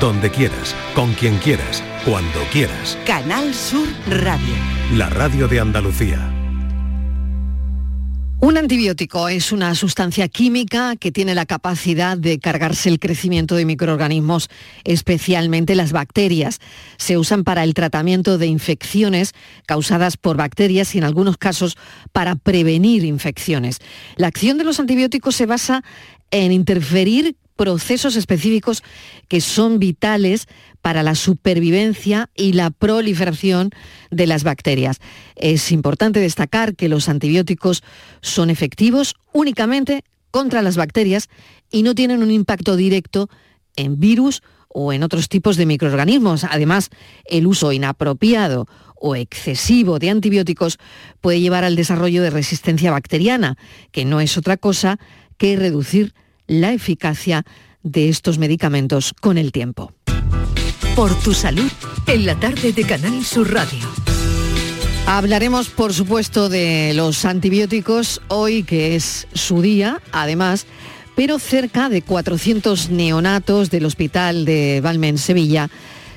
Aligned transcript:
donde 0.00 0.30
quieras, 0.30 0.74
con 0.94 1.12
quien 1.14 1.38
quieras, 1.38 1.82
cuando 2.04 2.40
quieras. 2.52 2.98
Canal 3.06 3.54
Sur 3.54 3.88
Radio. 4.08 4.54
La 4.94 5.08
radio 5.08 5.48
de 5.48 5.60
Andalucía. 5.60 6.32
Un 8.38 8.58
antibiótico 8.58 9.28
es 9.28 9.50
una 9.50 9.74
sustancia 9.74 10.28
química 10.28 10.96
que 10.96 11.10
tiene 11.10 11.34
la 11.34 11.46
capacidad 11.46 12.18
de 12.18 12.38
cargarse 12.38 12.90
el 12.90 12.98
crecimiento 12.98 13.54
de 13.56 13.64
microorganismos, 13.64 14.50
especialmente 14.84 15.74
las 15.74 15.92
bacterias. 15.92 16.58
Se 16.98 17.16
usan 17.16 17.44
para 17.44 17.64
el 17.64 17.72
tratamiento 17.72 18.36
de 18.36 18.46
infecciones 18.46 19.32
causadas 19.64 20.18
por 20.18 20.36
bacterias 20.36 20.94
y 20.94 20.98
en 20.98 21.04
algunos 21.04 21.38
casos 21.38 21.78
para 22.12 22.36
prevenir 22.36 23.04
infecciones. 23.04 23.78
La 24.16 24.26
acción 24.26 24.58
de 24.58 24.64
los 24.64 24.78
antibióticos 24.78 25.34
se 25.34 25.46
basa 25.46 25.82
en 26.30 26.52
interferir 26.52 27.36
procesos 27.56 28.16
específicos 28.16 28.82
que 29.28 29.40
son 29.40 29.78
vitales 29.78 30.46
para 30.82 31.02
la 31.02 31.14
supervivencia 31.14 32.30
y 32.36 32.52
la 32.52 32.70
proliferación 32.70 33.70
de 34.10 34.26
las 34.26 34.44
bacterias. 34.44 35.00
Es 35.34 35.72
importante 35.72 36.20
destacar 36.20 36.76
que 36.76 36.88
los 36.88 37.08
antibióticos 37.08 37.82
son 38.20 38.50
efectivos 38.50 39.16
únicamente 39.32 40.04
contra 40.30 40.62
las 40.62 40.76
bacterias 40.76 41.28
y 41.70 41.82
no 41.82 41.94
tienen 41.94 42.22
un 42.22 42.30
impacto 42.30 42.76
directo 42.76 43.28
en 43.74 43.98
virus 43.98 44.42
o 44.68 44.92
en 44.92 45.02
otros 45.02 45.28
tipos 45.28 45.56
de 45.56 45.66
microorganismos. 45.66 46.44
Además, 46.44 46.90
el 47.24 47.46
uso 47.46 47.72
inapropiado 47.72 48.68
o 48.94 49.16
excesivo 49.16 49.98
de 49.98 50.10
antibióticos 50.10 50.78
puede 51.20 51.40
llevar 51.40 51.64
al 51.64 51.76
desarrollo 51.76 52.22
de 52.22 52.30
resistencia 52.30 52.90
bacteriana, 52.90 53.56
que 53.92 54.04
no 54.04 54.20
es 54.20 54.36
otra 54.36 54.56
cosa 54.56 54.98
que 55.38 55.56
reducir 55.56 56.14
la 56.46 56.72
eficacia 56.72 57.44
de 57.82 58.08
estos 58.08 58.38
medicamentos 58.38 59.14
con 59.20 59.38
el 59.38 59.52
tiempo. 59.52 59.92
Por 60.94 61.14
tu 61.20 61.34
salud, 61.34 61.70
en 62.06 62.26
la 62.26 62.38
tarde 62.40 62.72
de 62.72 62.84
Canal 62.84 63.24
Sur 63.24 63.52
Radio. 63.52 63.86
Hablaremos, 65.06 65.68
por 65.68 65.94
supuesto, 65.94 66.48
de 66.48 66.92
los 66.94 67.24
antibióticos 67.24 68.20
hoy, 68.28 68.64
que 68.64 68.96
es 68.96 69.28
su 69.34 69.62
día, 69.62 70.00
además, 70.10 70.66
pero 71.14 71.38
cerca 71.38 71.88
de 71.88 72.02
400 72.02 72.90
neonatos 72.90 73.70
del 73.70 73.84
Hospital 73.84 74.44
de 74.44 74.80
Valme 74.82 75.08
en 75.08 75.18
Sevilla 75.18 75.70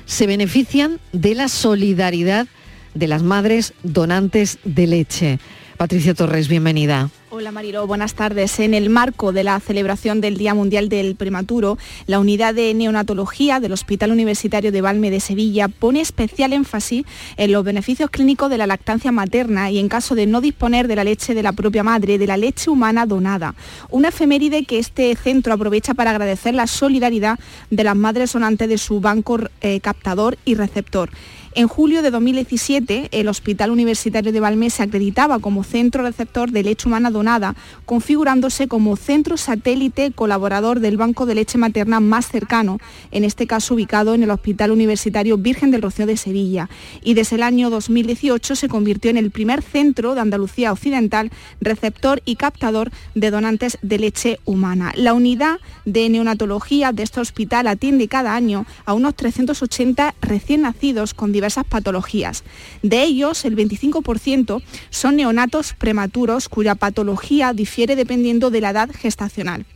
se 0.06 0.26
benefician 0.26 0.98
de 1.12 1.36
la 1.36 1.48
solidaridad 1.48 2.48
de 2.94 3.06
las 3.06 3.22
madres 3.22 3.74
donantes 3.84 4.58
de 4.64 4.86
leche. 4.88 5.38
Patricia 5.76 6.14
Torres, 6.14 6.48
bienvenida. 6.48 7.10
Hola 7.32 7.52
Marilo, 7.52 7.86
buenas 7.86 8.14
tardes. 8.14 8.58
En 8.58 8.74
el 8.74 8.90
marco 8.90 9.32
de 9.32 9.44
la 9.44 9.60
celebración 9.60 10.20
del 10.20 10.36
Día 10.36 10.52
Mundial 10.52 10.88
del 10.88 11.14
Prematuro, 11.14 11.78
la 12.08 12.18
unidad 12.18 12.54
de 12.54 12.74
neonatología 12.74 13.60
del 13.60 13.70
Hospital 13.70 14.10
Universitario 14.10 14.72
de 14.72 14.80
Valme 14.80 15.12
de 15.12 15.20
Sevilla 15.20 15.68
pone 15.68 16.00
especial 16.00 16.52
énfasis 16.52 17.04
en 17.36 17.52
los 17.52 17.62
beneficios 17.62 18.10
clínicos 18.10 18.50
de 18.50 18.58
la 18.58 18.66
lactancia 18.66 19.12
materna 19.12 19.70
y 19.70 19.78
en 19.78 19.88
caso 19.88 20.16
de 20.16 20.26
no 20.26 20.40
disponer 20.40 20.88
de 20.88 20.96
la 20.96 21.04
leche 21.04 21.32
de 21.32 21.44
la 21.44 21.52
propia 21.52 21.84
madre, 21.84 22.18
de 22.18 22.26
la 22.26 22.36
leche 22.36 22.68
humana 22.68 23.06
donada. 23.06 23.54
Una 23.90 24.08
efeméride 24.08 24.64
que 24.64 24.80
este 24.80 25.14
centro 25.14 25.52
aprovecha 25.52 25.94
para 25.94 26.10
agradecer 26.10 26.56
la 26.56 26.66
solidaridad 26.66 27.38
de 27.70 27.84
las 27.84 27.94
madres 27.94 28.32
donantes 28.32 28.68
de 28.68 28.76
su 28.76 29.00
banco 29.00 29.38
eh, 29.60 29.78
captador 29.78 30.36
y 30.44 30.56
receptor. 30.56 31.10
En 31.52 31.66
julio 31.66 32.02
de 32.02 32.12
2017, 32.12 33.08
el 33.10 33.26
Hospital 33.26 33.72
Universitario 33.72 34.30
de 34.30 34.38
Valme 34.38 34.70
se 34.70 34.84
acreditaba 34.84 35.40
como 35.40 35.64
centro 35.64 36.04
receptor 36.04 36.52
de 36.52 36.62
leche 36.62 36.86
humana 36.86 37.10
donada, 37.10 37.19
configurándose 37.86 38.68
como 38.68 38.96
centro 38.96 39.36
satélite 39.36 40.12
colaborador 40.12 40.80
del 40.80 40.96
banco 40.96 41.26
de 41.26 41.34
leche 41.34 41.58
materna 41.58 42.00
más 42.00 42.28
cercano, 42.28 42.78
en 43.10 43.24
este 43.24 43.46
caso 43.46 43.74
ubicado 43.74 44.14
en 44.14 44.22
el 44.22 44.30
Hospital 44.30 44.70
Universitario 44.70 45.36
Virgen 45.36 45.70
del 45.70 45.82
Rocío 45.82 46.06
de 46.06 46.16
Sevilla. 46.16 46.68
Y 47.02 47.14
desde 47.14 47.36
el 47.36 47.42
año 47.42 47.70
2018 47.70 48.56
se 48.56 48.68
convirtió 48.68 49.10
en 49.10 49.16
el 49.16 49.30
primer 49.30 49.62
centro 49.62 50.14
de 50.14 50.20
Andalucía 50.20 50.72
Occidental 50.72 51.30
receptor 51.60 52.22
y 52.24 52.36
captador 52.36 52.90
de 53.14 53.30
donantes 53.30 53.78
de 53.82 53.98
leche 53.98 54.38
humana. 54.44 54.92
La 54.96 55.14
unidad 55.14 55.58
de 55.84 56.08
neonatología 56.08 56.92
de 56.92 57.02
este 57.02 57.20
hospital 57.20 57.66
atiende 57.66 58.08
cada 58.08 58.34
año 58.34 58.66
a 58.84 58.94
unos 58.94 59.14
380 59.14 60.14
recién 60.20 60.62
nacidos 60.62 61.14
con 61.14 61.32
diversas 61.32 61.64
patologías. 61.64 62.44
De 62.82 63.02
ellos, 63.02 63.44
el 63.44 63.56
25% 63.56 64.62
son 64.90 65.16
neonatos 65.16 65.74
prematuros 65.74 66.48
cuya 66.48 66.74
patología 66.74 67.09
difiere 67.54 67.96
dependiendo 67.96 68.50
de 68.50 68.60
la 68.60 68.70
edad 68.70 68.90
gestacional. 68.92 69.66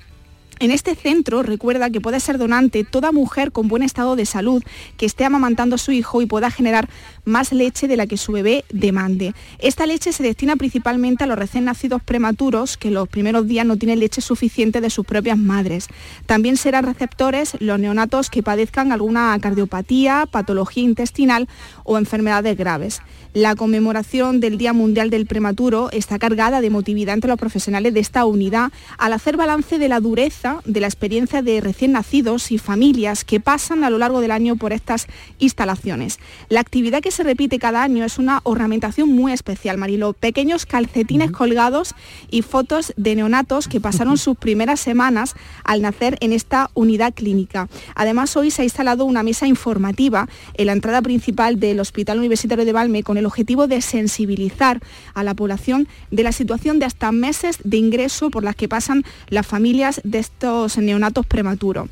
En 0.60 0.70
este 0.70 0.94
centro 0.94 1.42
recuerda 1.42 1.90
que 1.90 2.00
puede 2.00 2.20
ser 2.20 2.38
donante 2.38 2.84
toda 2.84 3.10
mujer 3.10 3.50
con 3.50 3.66
buen 3.66 3.82
estado 3.82 4.14
de 4.14 4.24
salud 4.24 4.62
que 4.96 5.04
esté 5.04 5.24
amamantando 5.24 5.74
a 5.74 5.78
su 5.78 5.90
hijo 5.90 6.22
y 6.22 6.26
pueda 6.26 6.50
generar 6.50 6.88
más 7.24 7.52
leche 7.52 7.88
de 7.88 7.96
la 7.96 8.06
que 8.06 8.16
su 8.16 8.32
bebé 8.32 8.64
demande. 8.70 9.34
Esta 9.58 9.86
leche 9.86 10.12
se 10.12 10.22
destina 10.22 10.56
principalmente 10.56 11.24
a 11.24 11.26
los 11.26 11.38
recién 11.38 11.64
nacidos 11.64 12.02
prematuros 12.02 12.76
que 12.76 12.90
los 12.90 13.08
primeros 13.08 13.46
días 13.46 13.66
no 13.66 13.76
tienen 13.76 14.00
leche 14.00 14.20
suficiente 14.20 14.80
de 14.80 14.90
sus 14.90 15.06
propias 15.06 15.38
madres. 15.38 15.88
También 16.26 16.56
serán 16.56 16.84
receptores 16.84 17.56
los 17.60 17.78
neonatos 17.78 18.30
que 18.30 18.42
padezcan 18.42 18.92
alguna 18.92 19.36
cardiopatía, 19.40 20.26
patología 20.30 20.84
intestinal 20.84 21.48
o 21.84 21.98
enfermedades 21.98 22.56
graves. 22.56 23.00
La 23.32 23.56
conmemoración 23.56 24.38
del 24.38 24.58
Día 24.58 24.72
Mundial 24.72 25.10
del 25.10 25.26
Prematuro 25.26 25.90
está 25.90 26.20
cargada 26.20 26.60
de 26.60 26.68
emotividad 26.68 27.14
entre 27.14 27.30
los 27.30 27.38
profesionales 27.38 27.92
de 27.92 27.98
esta 27.98 28.24
unidad 28.26 28.70
al 28.96 29.12
hacer 29.12 29.36
balance 29.36 29.78
de 29.78 29.88
la 29.88 29.98
dureza 29.98 30.60
de 30.64 30.80
la 30.80 30.86
experiencia 30.86 31.42
de 31.42 31.60
recién 31.60 31.92
nacidos 31.92 32.52
y 32.52 32.58
familias 32.58 33.24
que 33.24 33.40
pasan 33.40 33.82
a 33.82 33.90
lo 33.90 33.98
largo 33.98 34.20
del 34.20 34.30
año 34.30 34.54
por 34.54 34.72
estas 34.72 35.06
instalaciones. 35.38 36.20
La 36.48 36.60
actividad 36.60 37.00
que 37.00 37.10
se 37.14 37.22
repite 37.22 37.60
cada 37.60 37.82
año 37.82 38.04
es 38.04 38.18
una 38.18 38.40
ornamentación 38.42 39.08
muy 39.08 39.32
especial, 39.32 39.78
Marilo. 39.78 40.14
Pequeños 40.14 40.66
calcetines 40.66 41.30
colgados 41.30 41.94
y 42.28 42.42
fotos 42.42 42.92
de 42.96 43.14
neonatos 43.14 43.68
que 43.68 43.80
pasaron 43.80 44.18
sus 44.18 44.36
primeras 44.36 44.80
semanas 44.80 45.34
al 45.62 45.80
nacer 45.80 46.18
en 46.20 46.32
esta 46.32 46.70
unidad 46.74 47.14
clínica. 47.14 47.68
Además, 47.94 48.36
hoy 48.36 48.50
se 48.50 48.62
ha 48.62 48.64
instalado 48.64 49.04
una 49.04 49.22
mesa 49.22 49.46
informativa 49.46 50.28
en 50.54 50.66
la 50.66 50.72
entrada 50.72 51.02
principal 51.02 51.60
del 51.60 51.78
Hospital 51.78 52.18
Universitario 52.18 52.64
de 52.64 52.72
Valme 52.72 53.04
con 53.04 53.16
el 53.16 53.26
objetivo 53.26 53.68
de 53.68 53.80
sensibilizar 53.80 54.80
a 55.14 55.22
la 55.22 55.34
población 55.34 55.86
de 56.10 56.24
la 56.24 56.32
situación 56.32 56.80
de 56.80 56.86
hasta 56.86 57.12
meses 57.12 57.58
de 57.62 57.76
ingreso 57.76 58.30
por 58.30 58.42
las 58.42 58.56
que 58.56 58.68
pasan 58.68 59.04
las 59.28 59.46
familias 59.46 60.00
de 60.02 60.18
estos 60.18 60.78
neonatos 60.78 61.26
prematuros. 61.26 61.88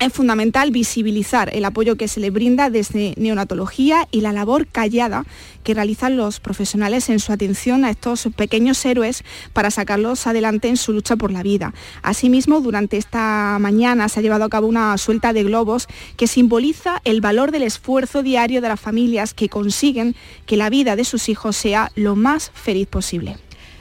Es 0.00 0.12
fundamental 0.12 0.70
visibilizar 0.70 1.54
el 1.54 1.64
apoyo 1.64 1.96
que 1.96 2.08
se 2.08 2.20
le 2.20 2.30
brinda 2.30 2.70
desde 2.70 3.14
neonatología 3.16 4.08
y 4.10 4.20
la 4.20 4.32
labor 4.32 4.66
callada 4.66 5.24
que 5.62 5.74
realizan 5.74 6.16
los 6.16 6.40
profesionales 6.40 7.08
en 7.08 7.20
su 7.20 7.32
atención 7.32 7.84
a 7.84 7.90
estos 7.90 8.28
pequeños 8.36 8.84
héroes 8.84 9.24
para 9.52 9.70
sacarlos 9.70 10.26
adelante 10.26 10.68
en 10.68 10.76
su 10.76 10.92
lucha 10.92 11.16
por 11.16 11.30
la 11.30 11.42
vida. 11.42 11.72
Asimismo, 12.02 12.60
durante 12.60 12.96
esta 12.96 13.58
mañana 13.60 14.08
se 14.08 14.20
ha 14.20 14.22
llevado 14.22 14.44
a 14.44 14.48
cabo 14.48 14.66
una 14.66 14.96
suelta 14.98 15.32
de 15.32 15.44
globos 15.44 15.86
que 16.16 16.26
simboliza 16.26 17.00
el 17.04 17.20
valor 17.20 17.52
del 17.52 17.62
esfuerzo 17.62 18.22
diario 18.22 18.60
de 18.60 18.68
las 18.68 18.80
familias 18.80 19.34
que 19.34 19.48
consiguen 19.48 20.16
que 20.46 20.56
la 20.56 20.70
vida 20.70 20.96
de 20.96 21.04
sus 21.04 21.28
hijos 21.28 21.56
sea 21.56 21.90
lo 21.94 22.16
más 22.16 22.50
feliz 22.54 22.88
posible. 22.88 23.36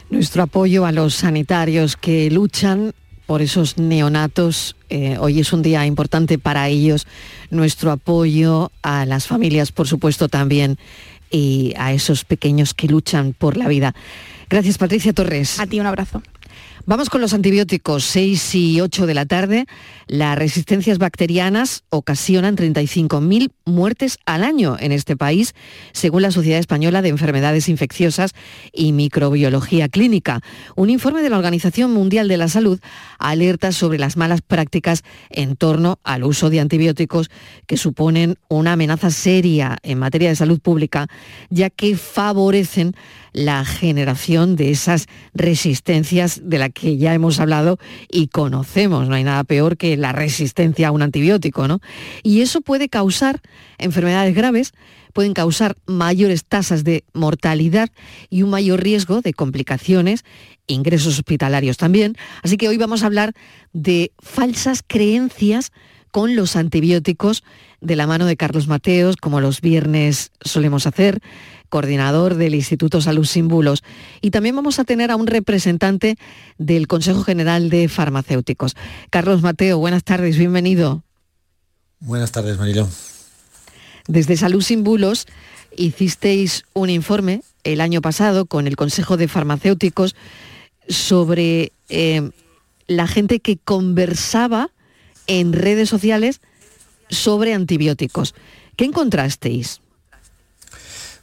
Nuestro 0.10 0.44
apoyo 0.44 0.86
a 0.86 0.92
los 0.92 1.16
sanitarios 1.16 1.96
que 1.96 2.30
luchan 2.30 2.94
por 3.26 3.42
esos 3.42 3.78
neonatos. 3.78 4.76
Eh, 4.90 5.18
hoy 5.20 5.40
es 5.40 5.54
un 5.54 5.62
día 5.62 5.86
importante 5.86 6.38
para 6.38 6.68
ellos. 6.68 7.08
Nuestro 7.50 7.92
apoyo 7.92 8.72
a 8.82 9.06
las 9.06 9.28
familias, 9.28 9.72
por 9.72 9.88
supuesto, 9.88 10.28
también, 10.28 10.78
y 11.30 11.74
a 11.78 11.94
esos 11.94 12.26
pequeños 12.26 12.74
que 12.74 12.88
luchan 12.88 13.34
por 13.34 13.58
la 13.58 13.68
vida. 13.68 13.96
Gracias, 14.50 14.78
Patricia 14.78 15.14
Torres. 15.14 15.60
A 15.60 15.66
ti 15.66 15.80
un 15.80 15.86
abrazo. 15.86 16.22
Vamos 16.92 17.10
con 17.10 17.22
los 17.22 17.34
antibióticos, 17.34 18.04
6 18.04 18.56
y 18.56 18.82
8 18.82 19.06
de 19.06 19.14
la 19.14 19.26
tarde. 19.26 19.66
Las 20.08 20.38
resistencias 20.38 20.98
bacterianas 20.98 21.86
ocasionan 21.90 22.58
35.000 22.58 23.50
muertes 23.64 24.18
al 24.26 24.44
año 24.44 24.76
en 24.78 24.92
este 24.92 25.16
país, 25.16 25.56
según 25.94 26.22
la 26.22 26.32
Sociedad 26.32 26.60
Española 26.60 27.02
de 27.02 27.08
Enfermedades 27.08 27.70
Infecciosas 27.70 28.34
y 28.74 28.92
Microbiología 28.92 29.88
Clínica. 29.88 30.42
Un 30.76 30.90
informe 30.90 31.22
de 31.22 31.30
la 31.30 31.38
Organización 31.38 31.94
Mundial 31.94 32.28
de 32.28 32.36
la 32.36 32.50
Salud 32.50 32.82
alerta 33.20 33.72
sobre 33.72 33.98
las 33.98 34.18
malas 34.18 34.42
prácticas 34.42 35.04
en 35.30 35.56
torno 35.56 35.98
al 36.04 36.26
uso 36.26 36.50
de 36.50 36.60
antibióticos 36.60 37.32
que 37.68 37.78
suponen 37.78 38.38
una 38.50 38.74
amenaza 38.74 39.12
seria 39.12 39.78
en 39.84 39.98
materia 39.98 40.28
de 40.28 40.36
salud 40.36 40.60
pública, 40.60 41.08
ya 41.50 41.70
que 41.70 41.96
favorecen 41.96 42.98
la 43.34 43.66
generación 43.66 44.56
de 44.56 44.72
esas 44.72 45.08
resistencias 45.34 46.42
de 46.44 46.58
la 46.58 46.70
que 46.70 46.98
ya 46.98 47.14
hemos 47.14 47.40
hablado 47.40 47.78
y 48.10 48.28
conocemos. 48.28 49.08
No 49.08 49.16
hay 49.16 49.24
nada 49.24 49.44
peor 49.44 49.78
que 49.78 49.98
la 49.98 50.12
resistencia 50.12 50.90
a 50.90 50.92
un 50.92 51.02
antibiótico, 51.02 51.68
¿no? 51.68 51.80
Y 52.24 52.42
eso 52.42 52.62
puede 52.62 52.90
causar 52.90 53.42
enfermedades 53.78 54.36
graves, 54.36 54.74
pueden 55.14 55.34
causar 55.34 55.78
mayores 55.86 56.46
tasas 56.46 56.84
de 56.84 57.04
mortalidad 57.14 57.90
y 58.30 58.44
un 58.44 58.50
mayor 58.50 58.82
riesgo 58.82 59.22
de 59.22 59.34
complicaciones, 59.34 60.24
ingresos 60.68 61.20
hospitalarios 61.20 61.78
también. 61.78 62.16
Así 62.44 62.58
que 62.58 62.68
hoy 62.68 62.78
vamos 62.78 63.04
a 63.04 63.08
hablar 63.08 63.34
de 63.74 64.12
falsas 64.20 64.84
creencias 64.86 65.72
con 66.12 66.36
los 66.36 66.56
antibióticos 66.56 67.44
de 67.80 67.96
la 67.96 68.06
mano 68.06 68.26
de 68.26 68.38
Carlos 68.38 68.68
Mateos, 68.68 69.16
como 69.16 69.42
los 69.42 69.62
viernes 69.62 70.32
solemos 70.42 70.86
hacer, 70.86 71.22
coordinador 71.72 72.36
del 72.36 72.54
Instituto 72.54 73.02
Salud 73.02 73.26
Sin 73.26 73.48
Bulos. 73.48 73.82
Y 74.20 74.30
también 74.30 74.56
vamos 74.56 74.78
a 74.78 74.84
tener 74.84 75.10
a 75.10 75.16
un 75.16 75.26
representante 75.26 76.18
del 76.60 76.86
Consejo 76.86 77.24
General 77.24 77.70
de 77.72 77.88
Farmacéuticos. 77.88 78.76
Carlos 79.10 79.42
Mateo, 79.42 79.80
buenas 79.80 80.04
tardes, 80.04 80.38
bienvenido. 80.38 81.02
Buenas 82.02 82.32
tardes, 82.32 82.60
Marilo. 82.60 82.88
Desde 84.08 84.36
Salud 84.36 84.62
Sin 84.62 84.84
Bulos 84.84 85.28
hicisteis 85.76 86.66
un 86.74 86.90
informe 86.90 87.42
el 87.64 87.80
año 87.80 88.02
pasado 88.02 88.46
con 88.46 88.68
el 88.68 88.76
Consejo 88.76 89.16
de 89.16 89.30
Farmacéuticos 89.30 90.16
sobre 90.90 91.72
eh, 91.88 92.32
la 92.88 93.08
gente 93.08 93.40
que 93.40 93.58
conversaba 93.58 94.72
en 95.28 95.54
redes 95.54 95.88
sociales 95.88 96.42
sobre 97.10 97.54
antibióticos. 97.54 98.36
¿Qué 98.76 98.84
encontrasteis? 98.84 99.80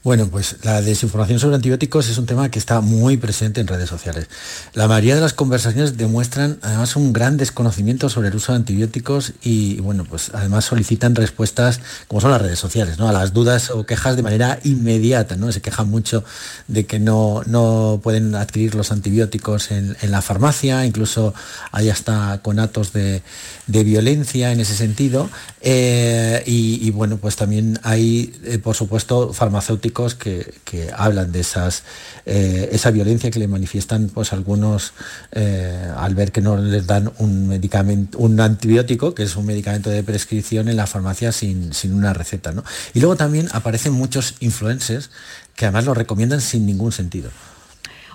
Bueno, 0.05 0.29
pues 0.29 0.59
la 0.63 0.81
desinformación 0.81 1.41
sobre 1.41 1.57
antibióticos 1.57 2.09
es 2.09 2.19
un 2.19 2.27
tema 2.27 2.49
que 2.53 2.61
está 2.61 2.81
muy 2.81 3.17
presente 3.17 3.61
en 3.61 3.67
redes 3.67 3.89
sociales. 3.89 4.29
La 4.73 4.87
mayoría 4.87 5.17
de 5.17 5.21
las 5.21 5.33
conversaciones 5.33 5.97
demuestran 5.97 6.59
además 6.63 6.95
un 6.95 7.13
gran 7.13 7.37
desconocimiento 7.37 8.09
sobre 8.09 8.29
el 8.29 8.37
uso 8.37 8.53
de 8.53 8.59
antibióticos 8.59 9.33
y, 9.43 9.81
bueno, 9.81 10.05
pues 10.09 10.31
además 10.33 10.67
solicitan 10.67 11.17
respuestas, 11.17 11.81
como 12.07 12.21
son 12.21 12.31
las 12.31 12.41
redes 12.41 12.61
sociales, 12.61 12.97
¿no? 12.99 13.09
A 13.09 13.13
las 13.13 13.33
dudas 13.33 13.71
o 13.71 13.87
quejas 13.87 14.15
de 14.15 14.23
manera 14.23 14.61
inmediata, 14.63 15.35
¿no? 15.35 15.51
Se 15.51 15.61
quejan 15.61 15.91
mucho 15.91 16.23
de 16.69 16.87
que 16.87 17.01
no, 17.01 17.43
no 17.47 17.99
pueden 18.01 18.37
adquirir 18.37 18.77
los 18.77 18.93
antibióticos 18.93 19.73
en, 19.73 19.97
la 20.03 20.23
farmacia, 20.23 20.87
incluso 20.87 21.35
hay 21.73 21.91
hasta 21.91 22.39
conatos 22.43 22.93
de, 22.93 23.23
de 23.67 23.85
violencia 23.85 24.53
en 24.53 24.61
ese 24.61 24.77
sentido. 24.77 25.29
Eh, 25.61 26.43
y, 26.47 26.89
bueno, 26.93 27.17
pues 27.17 27.35
también 27.35 27.81
hay, 27.83 28.33
eh, 28.45 28.59
por 28.59 28.77
supuesto, 28.77 29.33
farmacéuticos 29.33 29.88
que, 29.93 30.91
hablan 30.97 31.33
de 31.33 31.41
esas, 31.41 31.85
eh, 32.27 32.69
esa 32.73 32.91
violencia 32.91 33.31
que 33.31 33.39
le 33.39 33.49
manifiestan 33.49 34.09
pues, 34.09 34.33
algunos 34.33 34.93
eh, 35.33 35.91
al 35.97 36.15
ver 36.15 36.33
que 36.33 36.41
no 36.41 36.57
les 36.57 36.87
dan 36.87 37.13
un 37.19 37.49
medicamento, 37.49 38.19
un 38.19 38.41
antibiótico, 38.41 39.15
que 39.15 39.25
es 39.25 39.37
un 39.37 39.47
medicamento 39.47 39.91
de 39.91 40.03
prescripción 40.03 40.69
en 40.69 40.77
la 40.77 40.87
farmacia 40.87 41.33
sin, 41.33 41.73
una 41.93 42.13
receta. 42.13 42.53
Y 42.95 43.01
luego 43.01 43.17
también 43.17 43.49
aparecen 43.53 43.93
muchos 43.93 44.35
influencers 44.41 45.11
que 45.55 45.67
además 45.67 45.85
lo 45.85 45.95
recomiendan 45.95 46.41
sin 46.41 46.67
ningún 46.67 46.93
sentido. 46.93 47.31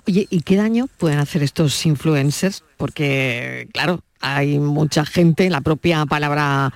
Oye, 0.08 0.28
¿y 0.30 0.42
qué 0.42 0.58
daño 0.58 0.88
pueden 0.98 1.20
hacer 1.20 1.44
estos 1.44 1.86
influencers? 1.86 2.64
Porque, 2.78 3.70
claro, 3.74 4.02
hay 4.20 4.60
mucha 4.60 5.06
gente, 5.06 5.50
la 5.50 5.62
propia 5.62 6.06
palabra 6.06 6.74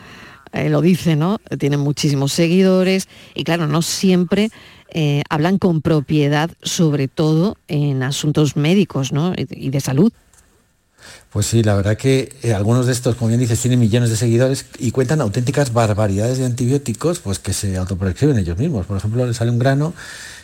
eh, 0.53 0.69
lo 0.69 0.81
dice, 0.81 1.15
¿no? 1.15 1.39
Tienen 1.59 1.79
muchísimos 1.79 2.33
seguidores 2.33 3.07
y 3.35 3.43
claro, 3.43 3.67
no 3.67 3.81
siempre 3.81 4.49
eh, 4.89 5.23
hablan 5.29 5.57
con 5.57 5.81
propiedad, 5.81 6.49
sobre 6.61 7.07
todo 7.07 7.57
en 7.67 8.03
asuntos 8.03 8.55
médicos 8.55 9.11
y 9.35 9.69
de 9.69 9.79
salud. 9.79 10.11
Pues 11.31 11.45
sí, 11.45 11.61
la 11.61 11.75
verdad 11.75 11.97
que 11.97 12.33
eh, 12.41 12.53
algunos 12.53 12.85
de 12.85 12.93
estos, 12.93 13.15
como 13.15 13.27
bien 13.27 13.39
dices, 13.39 13.61
tienen 13.61 13.79
millones 13.79 14.09
de 14.09 14.15
seguidores 14.15 14.65
y 14.79 14.91
cuentan 14.91 15.21
auténticas 15.21 15.73
barbaridades 15.73 16.37
de 16.37 16.45
antibióticos 16.45 17.19
pues 17.19 17.39
que 17.39 17.53
se 17.53 17.77
autoprescriben 17.77 18.37
ellos 18.37 18.57
mismos. 18.57 18.85
Por 18.85 18.97
ejemplo, 18.97 19.25
les 19.25 19.37
sale 19.37 19.51
un 19.51 19.59
grano 19.59 19.93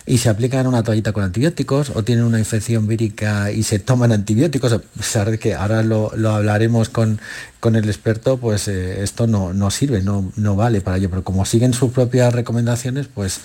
y 0.06 0.18
se 0.18 0.30
aplican 0.30 0.68
una 0.68 0.84
toallita 0.84 1.14
con 1.14 1.24
antibióticos 1.24 1.92
o 1.96 2.04
tienen 2.04 2.26
una 2.26 2.40
infección 2.40 2.88
vírica 2.88 3.52
y 3.52 3.64
se 3.64 3.80
toman 3.80 4.12
antibióticos, 4.12 4.74
a 4.74 4.80
pesar 4.80 5.32
de 5.32 5.40
que 5.40 5.56
ahora 5.56 5.82
lo, 5.82 6.12
hablaremos 6.30 6.90
con, 6.90 7.22
con, 7.62 7.78
el 7.78 7.88
experto, 7.88 8.38
pues 8.38 8.68
eh, 8.68 9.02
esto 9.02 9.28
no, 9.28 9.54
no 9.54 9.72
sirve, 9.72 10.02
no, 10.02 10.32
no, 10.36 10.56
vale 10.58 10.82
para 10.82 10.98
ello, 10.98 11.10
pero 11.10 11.24
como 11.24 11.46
siguen 11.46 11.74
sus 11.74 11.92
propias 11.92 12.34
recomendaciones, 12.34 13.08
pues 13.08 13.40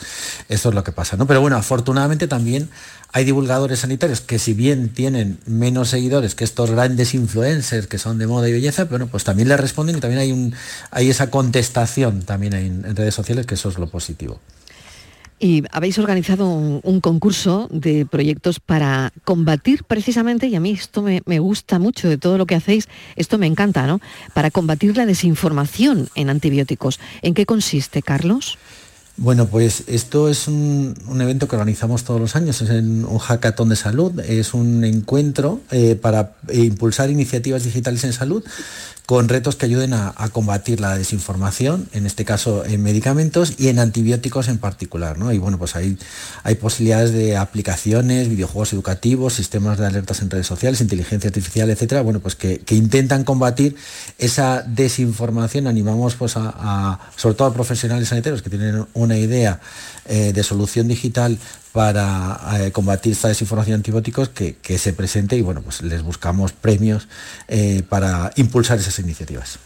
esto 0.48 0.70
es 0.70 0.74
lo 0.74 0.82
que 0.82 0.90
pasa. 0.90 1.16
¿no? 1.16 1.26
Pero 1.26 1.40
bueno, 1.40 1.56
afortunadamente 1.56 2.26
también 2.26 2.68
hay 3.12 3.24
divulgadores 3.24 3.80
sanitarios 3.80 4.20
que 4.20 4.40
si 4.40 4.52
bien 4.52 4.88
tienen 4.88 5.38
menos 5.46 5.90
seguidores 5.90 6.34
que 6.34 6.42
estos 6.42 6.72
grandes 6.72 7.14
influencers 7.14 7.86
que 7.86 7.98
son 7.98 8.18
de 8.18 8.26
moda 8.26 8.48
y 8.48 8.52
belleza, 8.52 8.88
pero 8.88 9.06
pues 9.06 9.22
también 9.22 9.48
les 9.48 9.60
responden 9.60 9.96
y 9.96 10.00
también 10.00 10.20
hay, 10.20 10.32
un, 10.32 10.54
hay 10.90 11.08
esa 11.08 11.30
contestación 11.30 12.22
también 12.22 12.54
en 12.54 12.96
redes 12.96 13.14
sociales, 13.14 13.46
que 13.46 13.54
eso 13.54 13.68
es 13.68 13.78
lo 13.78 13.88
positivo. 13.88 14.40
Y 15.40 15.62
habéis 15.70 15.98
organizado 15.98 16.48
un, 16.48 17.00
concurso 17.00 17.68
de 17.70 18.06
proyectos 18.06 18.58
para 18.58 19.12
combatir 19.24 19.84
precisamente, 19.84 20.48
y 20.48 20.56
a 20.56 20.60
mí 20.60 20.72
esto 20.72 21.02
me, 21.02 21.38
gusta 21.38 21.78
mucho 21.78 22.08
de 22.08 22.18
todo 22.18 22.38
lo 22.38 22.46
que 22.46 22.56
hacéis, 22.56 22.88
esto 23.14 23.38
me 23.38 23.46
encanta, 23.46 23.86
¿no? 23.86 24.00
Para 24.34 24.50
combatir 24.50 24.96
la 24.96 25.06
desinformación 25.06 26.08
en 26.16 26.30
antibióticos. 26.30 26.98
¿En 27.22 27.34
qué 27.34 27.46
consiste, 27.46 28.02
Carlos? 28.02 28.58
Bueno, 29.16 29.46
pues 29.46 29.84
esto 29.88 30.28
es 30.28 30.46
un, 30.46 30.94
evento 31.20 31.48
que 31.48 31.56
organizamos 31.56 32.04
todos 32.04 32.20
los 32.20 32.36
años, 32.36 32.60
es 32.62 32.70
un 32.70 33.18
hackathon 33.18 33.68
de 33.68 33.76
salud, 33.76 34.20
es 34.20 34.54
un 34.54 34.84
encuentro 34.84 35.60
eh, 35.70 35.96
para 35.96 36.36
impulsar 36.52 37.10
iniciativas 37.10 37.64
digitales 37.64 38.04
en 38.04 38.12
salud 38.12 38.44
con 39.08 39.26
retos 39.30 39.56
que 39.56 39.64
ayuden 39.64 39.94
a, 39.94 40.12
combatir 40.34 40.80
la 40.80 40.94
desinformación, 40.94 41.88
en 41.94 42.04
este 42.04 42.26
caso 42.26 42.66
en 42.66 42.82
medicamentos 42.82 43.54
y 43.56 43.68
en 43.68 43.78
antibióticos 43.78 44.48
en 44.48 44.58
particular. 44.58 45.16
¿no? 45.16 45.32
Y 45.32 45.38
bueno, 45.38 45.56
pues 45.56 45.76
hay, 45.76 45.96
hay 46.42 46.56
posibilidades 46.56 47.14
de 47.14 47.38
aplicaciones, 47.38 48.28
videojuegos 48.28 48.74
educativos, 48.74 49.32
sistemas 49.32 49.78
de 49.78 49.86
alertas 49.86 50.20
en 50.20 50.28
redes 50.28 50.46
sociales, 50.46 50.82
inteligencia 50.82 51.28
artificial, 51.28 51.70
etcétera, 51.70 52.02
bueno, 52.02 52.20
pues 52.20 52.34
que, 52.34 52.60
intentan 52.68 53.24
combatir 53.24 53.76
esa 54.18 54.60
desinformación. 54.60 55.68
Animamos 55.68 56.14
pues 56.14 56.34
a, 56.36 57.00
sobre 57.16 57.34
todo 57.34 57.48
a 57.48 57.54
profesionales 57.54 58.08
sanitarios 58.10 58.42
que 58.42 58.50
tienen 58.50 58.86
una 58.92 59.16
idea 59.16 59.58
eh, 60.04 60.34
de 60.34 60.42
solución 60.42 60.86
digital 60.86 61.38
para 61.78 62.40
eh, 62.58 62.72
combatir 62.72 63.12
esta 63.12 63.28
desinformación 63.28 63.74
de 63.74 63.76
antibióticos 63.76 64.30
que, 64.30 64.78
se 64.78 64.92
presente 64.92 65.36
y 65.36 65.42
bueno, 65.42 65.62
pues 65.62 65.80
les 65.80 66.02
buscamos 66.02 66.50
premios 66.50 67.06
eh, 67.46 67.84
para 67.88 68.32
impulsar 68.34 68.80
esas 68.80 68.98
iniciativas. 68.98 69.60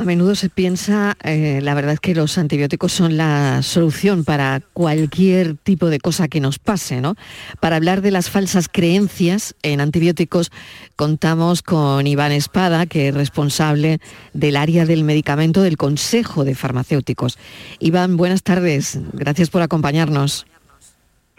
A 0.00 0.04
menudo 0.04 0.34
se 0.34 0.48
piensa, 0.48 1.14
eh, 1.24 1.60
la 1.62 1.74
verdad 1.74 1.92
es 1.92 2.00
que 2.00 2.14
los 2.14 2.38
antibióticos 2.38 2.90
son 2.90 3.18
la 3.18 3.60
solución 3.62 4.24
para 4.24 4.62
cualquier 4.72 5.58
tipo 5.58 5.90
de 5.90 6.00
cosa 6.00 6.26
que 6.26 6.40
nos 6.40 6.58
pase, 6.58 7.02
¿no? 7.02 7.16
Para 7.60 7.76
hablar 7.76 8.00
de 8.00 8.10
las 8.10 8.30
falsas 8.30 8.68
creencias 8.72 9.54
en 9.62 9.78
antibióticos, 9.82 10.52
contamos 10.96 11.60
con 11.60 12.06
Iván 12.06 12.32
Espada, 12.32 12.86
que 12.86 13.08
es 13.08 13.14
responsable 13.14 13.98
del 14.32 14.56
área 14.56 14.86
del 14.86 15.04
medicamento 15.04 15.60
del 15.60 15.76
Consejo 15.76 16.44
de 16.44 16.54
Farmacéuticos. 16.54 17.36
Iván, 17.78 18.16
buenas 18.16 18.42
tardes. 18.42 18.98
Gracias 19.12 19.50
por 19.50 19.60
acompañarnos. 19.60 20.46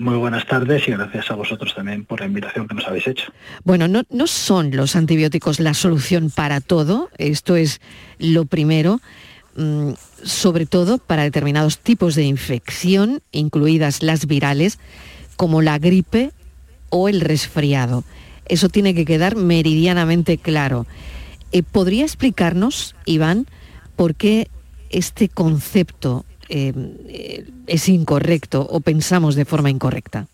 Muy 0.02 0.16
buenas 0.16 0.48
tardes 0.48 0.88
y 0.88 0.92
gracias 0.94 1.30
a 1.30 1.36
vosotros 1.36 1.76
también 1.76 2.06
por 2.06 2.22
la 2.22 2.26
invitación 2.26 2.68
que 2.68 2.74
nos 2.74 2.88
habéis 2.88 3.06
hecho. 3.06 3.32
Bueno, 3.64 3.88
no, 3.88 4.02
no 4.10 4.26
son 4.26 4.76
los 4.76 4.96
antibióticos 4.96 5.60
la 5.60 5.76
solución 5.76 6.32
para 6.32 6.60
todo, 6.60 7.12
esto 7.20 7.56
es 7.56 7.82
lo 8.18 8.46
primero, 8.46 9.00
mm, 9.58 9.92
sobre 10.24 10.66
todo 10.66 10.98
para 10.98 11.22
determinados 11.22 11.78
tipos 11.78 12.16
de 12.16 12.24
infección, 12.24 13.22
incluidas 13.32 14.02
las 14.02 14.26
virales, 14.26 14.80
como 15.36 15.62
la 15.62 15.78
gripe 15.78 16.32
o 16.90 17.08
el 17.08 17.22
resfriado. 17.22 18.04
Eso 18.48 18.70
tiene 18.70 18.96
que 18.96 19.06
quedar 19.06 19.36
meridianamente 19.36 20.40
claro. 20.40 20.88
Eh, 21.52 21.62
¿Podría 21.62 22.06
explicarnos, 22.06 22.96
Iván, 23.06 23.46
por 23.96 24.16
qué 24.16 24.48
este 24.90 25.30
concepto 25.30 26.26
eh, 26.52 27.46
es 27.66 27.90
incorrecto 27.90 28.62
o 28.62 28.82
pensamos 28.82 29.36
de 29.36 29.46
forma 29.46 29.70
incorrecta? 29.70 30.28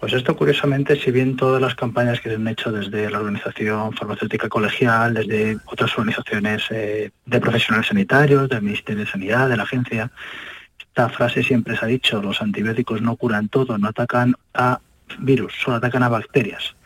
Pues 0.00 0.12
esto 0.12 0.36
curiosamente, 0.36 0.94
si 0.96 1.10
bien 1.10 1.36
todas 1.36 1.60
las 1.60 1.74
campañas 1.74 2.20
que 2.20 2.28
se 2.28 2.36
han 2.36 2.46
hecho 2.46 2.70
desde 2.70 3.10
la 3.10 3.18
Organización 3.18 3.92
Farmacéutica 3.92 4.48
Colegial, 4.48 5.12
desde 5.12 5.58
otras 5.66 5.90
organizaciones 5.98 6.62
eh, 6.70 7.10
de 7.26 7.40
profesionales 7.40 7.88
sanitarios, 7.88 8.48
del 8.48 8.62
Ministerio 8.62 9.04
de 9.04 9.10
Sanidad, 9.10 9.48
de 9.48 9.56
la 9.56 9.64
agencia, 9.64 10.12
esta 10.78 11.08
frase 11.08 11.42
siempre 11.42 11.76
se 11.76 11.84
ha 11.84 11.88
dicho, 11.88 12.22
los 12.22 12.40
antibióticos 12.40 13.02
no 13.02 13.16
curan 13.16 13.48
todo, 13.48 13.76
no 13.76 13.88
atacan 13.88 14.34
a 14.54 14.80
virus, 15.18 15.54
solo 15.62 15.78
atacan 15.78 16.04
a 16.04 16.08
bacterias. 16.08 16.76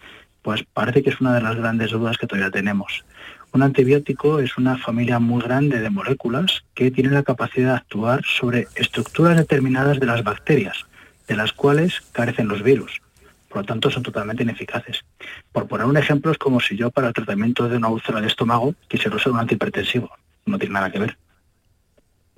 Pues 0.41 0.65
parece 0.73 1.03
que 1.03 1.11
es 1.11 1.21
una 1.21 1.35
de 1.35 1.43
las 1.43 1.57
grandes 1.57 1.91
dudas 1.91 2.17
que 2.17 2.27
todavía 2.27 2.51
tenemos. 2.51 3.05
Un 3.53 3.63
antibiótico 3.63 4.41
es 4.41 4.57
una 4.57 4.79
familia 4.79 5.19
muy 5.19 5.43
grande 5.43 5.81
de 5.81 5.91
moléculas 5.91 6.63
que 6.75 6.91
tienen 6.91 7.13
la 7.13 7.23
capacidad 7.23 7.69
de 7.69 7.77
actuar 7.77 8.25
sobre 8.25 8.67
estructuras 8.77 9.37
determinadas 9.37 10.01
de 10.01 10.07
las 10.07 10.25
bacterias, 10.25 10.87
de 11.29 11.37
las 11.37 11.53
cuales 11.53 12.01
carecen 12.13 12.49
los 12.49 12.63
virus. 12.63 13.03
Por 13.51 13.59
lo 13.59 13.65
tanto, 13.65 13.91
son 13.91 14.03
totalmente 14.03 14.43
ineficaces. 14.43 15.05
Por 15.53 15.69
poner 15.69 15.87
un 15.87 15.99
ejemplo, 15.99 16.33
es 16.33 16.39
como 16.39 16.61
si 16.61 16.79
yo 16.79 16.91
para 16.91 17.09
el 17.09 17.13
tratamiento 17.13 17.69
de 17.69 17.77
una 17.77 17.89
úlcera 17.89 18.23
de 18.23 18.29
estómago 18.29 18.75
quisiera 18.89 19.17
usar 19.17 19.33
un 19.33 19.41
antihipertensivo. 19.41 20.09
No 20.47 20.59
tiene 20.59 20.73
nada 20.73 20.91
que 20.91 20.99
ver. 20.99 21.19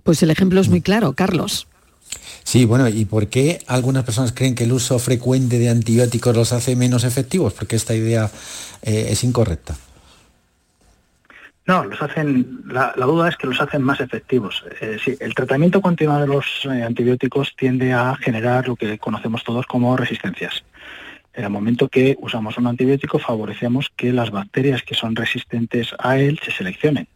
Pues 0.02 0.21
el 0.25 0.30
ejemplo 0.30 0.61
es 0.61 0.68
muy 0.68 0.80
claro, 0.80 1.12
Carlos. 1.12 1.68
Sí, 2.42 2.64
bueno, 2.64 2.88
¿y 2.88 3.04
por 3.04 3.28
qué 3.28 3.62
algunas 3.68 4.02
personas 4.02 4.33
creen 4.33 4.56
que 4.56 4.64
el 4.64 4.73
uso 4.73 4.99
frecuente 4.99 5.61
de 5.61 5.71
antibióticos 5.71 6.37
los 6.37 6.52
hace 6.52 6.75
menos 6.75 7.04
efectivos? 7.04 7.52
Porque 7.52 7.76
esta 7.76 7.94
idea 7.94 8.30
eh, 8.83 9.06
es 9.11 9.23
incorrecta. 9.23 9.76
No, 11.66 11.83
los 11.85 12.00
hacen, 12.02 12.62
la, 12.66 12.92
duda 12.94 13.28
es 13.30 13.37
que 13.37 13.47
los 13.47 13.61
hacen 13.61 13.83
más 13.83 14.00
efectivos. 14.00 14.64
Eh, 14.83 14.99
el 15.18 15.35
tratamiento 15.35 15.80
continuo 15.80 16.18
de 16.18 16.26
los 16.26 16.66
eh, 16.66 16.83
antibióticos 16.83 17.56
tiende 17.56 17.94
a 17.94 18.16
generar 18.16 18.68
lo 18.68 18.76
que 18.76 18.99
conocemos 18.99 19.44
todos 19.44 19.66
como 19.66 19.97
resistencias. 19.97 20.62
En 21.33 21.44
el 21.44 21.50
momento 21.50 21.88
que 21.88 22.16
usamos 22.21 22.59
un 22.59 22.66
antibiótico 22.66 23.18
favorecemos 23.18 23.90
que 23.97 24.12
las 24.12 24.30
bacterias 24.30 24.83
que 24.83 24.94
son 24.94 25.16
resistentes 25.16 25.94
a 25.99 26.18
él 26.18 26.38
se 26.44 26.52
seleccionen. 26.52 27.09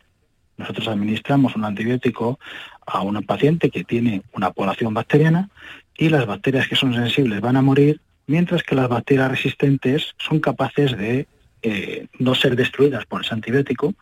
Nosotros 0.56 0.88
administramos 0.88 1.54
un 1.54 1.64
antibiótico 1.64 2.40
a 2.86 3.02
un 3.02 3.22
paciente 3.24 3.70
que 3.70 3.84
tiene 3.84 4.22
una 4.32 4.50
población 4.50 4.94
bacteriana 4.94 5.50
y 5.96 6.08
las 6.08 6.26
bacterias 6.26 6.66
que 6.68 6.74
son 6.74 6.94
sensibles 6.94 7.40
van 7.42 7.56
a 7.56 7.62
morir, 7.62 8.00
mientras 8.26 8.62
que 8.62 8.74
las 8.74 8.88
bacterias 8.88 9.30
resistentes 9.30 10.14
son 10.16 10.40
capaces 10.40 10.96
de 10.96 11.28
eh, 11.62 12.06
no 12.18 12.34
ser 12.34 12.56
destruidas 12.56 13.04
por 13.04 13.20
ese 13.20 13.34
antibiótico, 13.34 13.94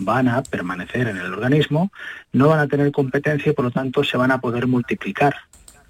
van 0.00 0.28
a 0.28 0.42
permanecer 0.42 1.08
en 1.08 1.16
el 1.16 1.32
organismo, 1.32 1.92
no 2.32 2.48
van 2.48 2.60
a 2.60 2.68
tener 2.68 2.90
competencia 2.92 3.50
y 3.50 3.54
por 3.54 3.66
lo 3.66 3.70
tanto 3.70 4.02
se 4.04 4.16
van 4.16 4.32
a 4.32 4.40
poder 4.40 4.66
multiplicar. 4.66 5.34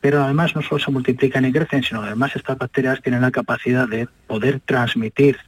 Pero 0.01 0.23
además 0.23 0.55
no 0.55 0.63
solo 0.63 0.79
se 0.79 0.91
multiplican 0.91 1.45
y 1.45 1.53
crecen, 1.53 1.83
sino 1.83 2.03
además 2.03 2.35
estas 2.35 2.59
bacterias 2.59 3.03
tienen 3.03 3.23
la 3.23 3.31
capacidad 3.31 3.87
de 3.87 4.09
poder 4.27 4.61
transmitir 4.61 5.39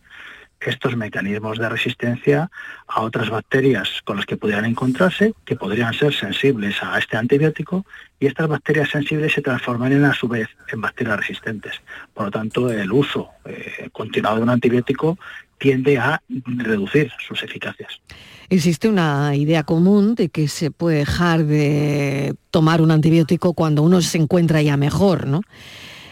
estos 0.66 0.96
mecanismos 0.96 1.58
de 1.58 1.68
resistencia 1.68 2.50
a 2.86 3.00
otras 3.02 3.30
bacterias 3.30 3.88
con 4.04 4.16
las 4.16 4.26
que 4.26 4.36
pudieran 4.36 4.64
encontrarse, 4.64 5.34
que 5.44 5.56
podrían 5.56 5.94
ser 5.94 6.14
sensibles 6.14 6.76
a 6.82 6.98
este 6.98 7.16
antibiótico, 7.16 7.84
y 8.20 8.26
estas 8.26 8.48
bacterias 8.48 8.90
sensibles 8.90 9.32
se 9.32 9.42
transformarían 9.42 10.04
a 10.04 10.14
su 10.14 10.28
vez 10.28 10.48
en 10.72 10.80
bacterias 10.80 11.18
resistentes. 11.18 11.74
Por 12.14 12.26
lo 12.26 12.30
tanto, 12.30 12.70
el 12.70 12.92
uso 12.92 13.30
eh, 13.44 13.88
continuado 13.92 14.36
de 14.36 14.42
un 14.42 14.50
antibiótico 14.50 15.18
tiende 15.58 15.98
a 15.98 16.20
reducir 16.28 17.10
sus 17.26 17.42
eficacias. 17.42 18.00
Existe 18.48 18.88
una 18.88 19.34
idea 19.36 19.62
común 19.62 20.14
de 20.14 20.28
que 20.28 20.48
se 20.48 20.70
puede 20.70 20.98
dejar 20.98 21.44
de 21.44 22.34
tomar 22.50 22.82
un 22.82 22.90
antibiótico 22.90 23.54
cuando 23.54 23.82
uno 23.82 24.02
se 24.02 24.18
encuentra 24.18 24.60
ya 24.60 24.76
mejor, 24.76 25.26
¿no? 25.26 25.42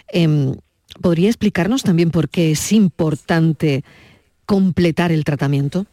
Em, 0.08 0.54
¿Podría 1.00 1.28
explicarnos 1.28 1.82
también 1.82 2.10
por 2.10 2.28
qué 2.28 2.52
es 2.52 2.72
importante 2.72 3.84
completar 4.50 5.12
el 5.12 5.22
tratamiento? 5.22 5.86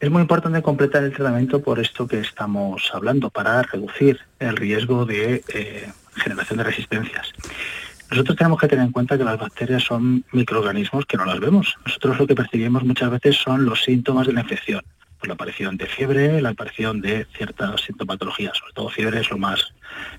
Es 0.00 0.10
muy 0.10 0.22
importante 0.22 0.62
completar 0.62 1.04
el 1.04 1.12
tratamiento 1.12 1.60
por 1.60 1.78
esto 1.78 2.08
que 2.08 2.20
estamos 2.20 2.90
hablando, 2.94 3.28
para 3.28 3.60
reducir 3.62 4.20
el 4.38 4.56
riesgo 4.56 5.04
de 5.04 5.44
eh, 5.52 5.92
generación 6.16 6.56
de 6.56 6.64
resistencias. 6.64 7.30
Nosotros 8.10 8.38
tenemos 8.38 8.58
que 8.58 8.68
tener 8.68 8.86
en 8.86 8.90
cuenta 8.90 9.18
que 9.18 9.24
las 9.24 9.38
bacterias 9.38 9.82
son 9.82 10.24
microorganismos 10.32 11.04
que 11.04 11.18
no 11.18 11.26
las 11.26 11.40
vemos. 11.40 11.76
Nosotros 11.84 12.18
lo 12.18 12.26
que 12.26 12.34
percibimos 12.34 12.84
muchas 12.84 13.10
veces 13.10 13.36
son 13.36 13.66
los 13.66 13.82
síntomas 13.82 14.26
de 14.26 14.32
la 14.32 14.40
infección. 14.40 14.82
La 15.24 15.34
aparición 15.34 15.76
de 15.76 15.86
fiebre, 15.86 16.42
la 16.42 16.50
aparición 16.50 17.00
de 17.00 17.26
ciertas 17.36 17.82
sintomatologías, 17.82 18.56
sobre 18.56 18.72
todo 18.72 18.88
fiebre 18.88 19.20
es 19.20 19.30
lo 19.30 19.38
más, 19.38 19.72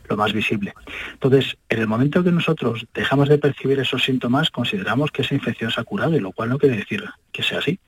lo 0.10 0.16
más 0.16 0.34
visible. 0.34 0.74
Entonces, 1.12 1.58
en 1.70 1.80
el 1.80 1.88
momento 1.88 2.24
que 2.24 2.32
nosotros 2.32 2.86
dejamos 2.94 3.30
de 3.30 3.38
percibir 3.38 3.80
esos 3.80 4.04
síntomas, 4.04 4.50
consideramos 4.50 5.12
que 5.12 5.24
esa 5.24 5.36
infección 5.36 5.72
se 5.72 5.82
ha 5.82 5.84
curado, 5.84 6.16
y 6.16 6.20
lo 6.20 6.32
cual 6.32 6.50
no 6.50 6.58
quiere 6.58 6.78
decir 6.78 7.04
que 7.32 7.44
sea 7.44 7.60
así. 7.60 7.80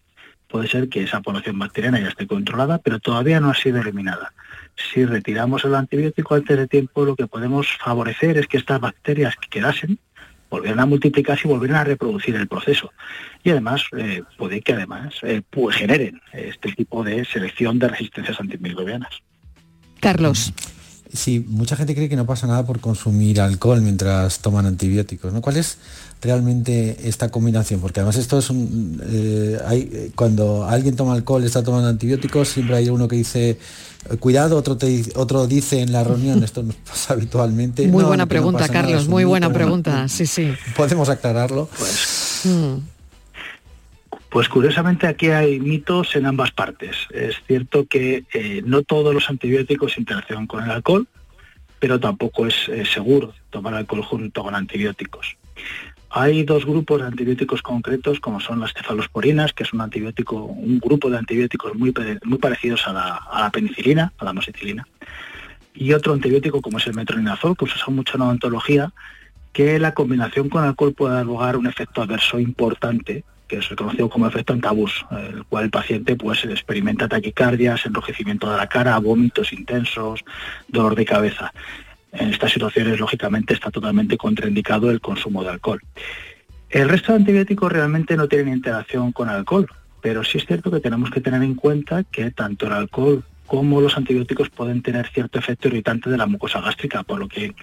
Puede 0.48 0.68
ser 0.68 0.90
que 0.90 1.04
esa 1.04 1.22
población 1.22 1.58
bacteriana 1.58 2.00
ya 2.00 2.10
esté 2.10 2.28
controlada, 2.28 2.78
pero 2.80 3.00
todavía 3.00 3.40
no 3.40 3.50
ha 3.50 3.56
sido 3.56 3.82
eliminada 3.82 4.32
si 4.76 5.06
retiramos 5.06 5.64
el 5.64 5.76
antibiótico 5.76 6.36
antes 6.36 6.58
de 6.58 6.68
tiempo, 6.68 7.06
lo 7.06 7.16
que 7.16 7.28
podemos 7.28 7.68
favorecer 7.78 8.38
es 8.38 8.48
que 8.48 8.58
estas 8.58 8.80
bacterias 8.80 9.36
que 9.36 9.50
quedasen 9.50 10.00
volvieran 10.50 10.80
a 10.80 10.86
multiplicarse 10.86 11.48
y 11.48 11.52
volvieran 11.52 11.78
a 11.78 11.84
reproducir 11.84 12.36
el 12.36 12.48
proceso. 12.48 12.92
Y 13.44 13.50
además 13.50 13.84
eh, 13.98 14.24
puede 14.38 14.62
que 14.62 14.74
además 14.74 15.16
eh, 15.24 15.42
pues 15.50 15.78
generen 15.78 16.22
este 16.34 16.72
tipo 16.74 17.04
de 17.04 17.25
selección 17.25 17.80
de 17.80 17.88
resistencias 17.88 18.40
antimicrobianas. 18.40 19.12
Carlos. 20.00 20.54
Sí, 21.14 21.46
mucha 21.48 21.75
gente 21.75 21.96
cree 21.96 22.10
que 22.10 22.16
no 22.16 22.25
pasa 22.25 22.48
nada 22.48 22.66
por 22.66 22.80
consumir 22.80 23.40
alcohol 23.40 23.82
mientras 23.82 24.40
toman 24.40 24.66
antibióticos. 24.66 25.32
¿no? 25.32 25.42
¿Cuál 25.42 25.58
es 25.58 25.78
realmente 26.25 26.98
esta 27.08 27.29
combinación? 27.29 27.79
Porque 27.79 28.01
además 28.01 28.17
esto 28.17 28.39
es 28.39 28.50
un, 28.50 29.01
eh, 29.10 29.58
hay, 29.65 30.12
cuando 30.15 30.65
alguien 30.65 30.96
toma 30.96 31.13
alcohol 31.13 31.44
está 31.44 31.63
tomando 31.63 31.88
antibióticos, 31.88 32.50
siempre 32.50 32.75
hay 32.75 32.89
uno 32.89 33.08
que 33.08 33.15
dice 33.15 33.58
cuidado, 34.20 34.58
otro, 34.58 34.77
otro 35.15 35.48
dice 35.48 35.82
en 35.82 35.91
la 35.91 36.03
reunión, 36.03 36.44
esto 36.44 36.63
nos 36.63 36.75
pasa 36.88 37.13
habitualmente. 37.13 37.88
Muy 37.88 38.03
buena 38.03 38.25
pregunta, 38.25 38.67
Carlos, 38.67 39.08
muy 39.08 39.24
buena 39.24 39.51
pregunta, 39.51 40.08
sí, 40.10 40.25
sí. 40.25 40.53
Podemos 40.75 41.10
aclararlo. 41.10 41.70
Pues, 41.77 42.41
mm. 42.46 42.75
pues, 44.29 44.50
curiosamente 44.50 45.08
aquí 45.08 45.27
hay 45.27 45.60
mitos 45.60 46.15
en 46.15 46.25
ambas 46.25 46.51
partes. 46.51 46.96
Es 47.12 47.36
cierto 47.48 47.86
que 47.88 48.25
eh, 48.34 48.62
no 48.65 48.84
todos 48.84 49.13
los 49.13 49.29
antibióticos 49.29 49.98
interaccionan 49.98 50.48
con 50.48 50.63
el 50.63 50.72
alcohol, 50.72 51.08
pero 51.79 52.00
tampoco 52.00 52.46
es 52.46 52.70
eh, 52.70 52.84
seguro 52.86 53.34
tomar 53.50 53.74
alcohol 53.74 54.03
junto 54.03 54.44
con 54.44 54.55
antibióticos. 54.55 55.38
Hay 56.10 56.44
dos 56.44 56.66
grupos 56.66 57.02
de 57.02 57.08
antibióticos 57.08 57.62
concretos, 57.62 58.20
como 58.20 58.40
son 58.40 58.60
las 58.60 58.74
cefalosporinas, 58.74 59.54
que 59.54 59.64
es 59.64 59.74
un 59.74 59.82
antibiótico, 59.82 60.44
un 60.44 60.80
grupo 60.80 61.10
de 61.10 61.18
antibióticos 61.18 61.76
muy, 61.76 61.94
muy 62.24 62.38
parecidos 62.38 62.88
a 62.88 62.94
la, 62.94 63.50
penicilina, 63.52 64.14
a 64.18 64.24
la 64.24 64.30
amoxicilina, 64.30 64.88
y 65.74 65.92
otro 65.94 66.14
antibiótico 66.14 66.62
como 66.62 66.78
es 66.78 66.88
el 66.88 66.94
metronidazol, 66.94 67.58
que 67.58 67.66
usa 67.66 67.78
mucho 67.90 68.16
en 68.16 68.22
odontología, 68.22 68.92
que 69.52 69.80
la 69.80 69.94
combinación 69.94 70.50
con 70.50 70.64
alcohol 70.64 70.94
puede 70.94 71.16
dar 71.16 71.26
lugar 71.26 71.56
a 71.56 71.58
un 71.58 71.68
efecto 71.68 72.02
adverso 72.02 72.40
importante, 72.40 73.24
que 73.48 73.58
es 73.58 73.70
reconocido 73.70 74.10
como 74.10 74.28
efecto 74.28 74.54
antabús, 74.54 75.06
el 75.12 75.44
cual 75.46 75.66
el 75.66 75.70
paciente 75.70 76.16
pues 76.16 76.44
experimenta 76.46 77.08
taquicardias, 77.08 77.86
enrojecimiento 77.86 78.50
de 78.50 78.58
la 78.58 78.68
cara, 78.68 78.98
vómitos 79.00 79.54
intensos, 79.54 80.24
dolor 80.68 80.96
de 80.96 81.06
cabeza. 81.06 81.54
En 82.16 82.30
estas 82.30 82.52
situaciones, 82.52 83.00
lógicamente, 83.00 83.54
está 83.54 83.72
totalmente 83.72 84.18
contraindicado 84.18 84.90
el 84.90 85.02
consumo 85.02 85.44
de 85.44 85.50
alcohol. 85.50 85.82
El 86.70 86.90
resto 86.90 87.12
de 87.12 87.20
antibióticos 87.20 87.72
realmente 87.72 88.18
no 88.18 88.28
tienen 88.28 88.54
interacción 88.54 89.12
con 89.12 89.30
alcohol, 89.30 89.68
pero 90.02 90.24
sí 90.24 90.38
es 90.38 90.46
cierto 90.46 90.72
que 90.72 90.80
tenemos 90.80 91.10
que 91.10 91.22
tener 91.22 91.42
en 91.44 91.56
cuenta 91.56 92.04
que 92.04 92.32
tanto 92.32 92.68
el 92.68 92.74
alcohol 92.74 93.24
como 93.48 93.80
los 93.80 93.96
antibióticos 93.96 94.50
pueden 94.50 94.82
tener 94.82 95.08
cierto 95.10 95.38
efecto 95.38 95.68
irritante 95.68 96.10
de 96.10 96.18
la 96.18 96.26
mucosa 96.26 96.62
gástrica, 96.62 97.04
por 97.04 97.20
lo 97.20 97.28
que 97.28 97.54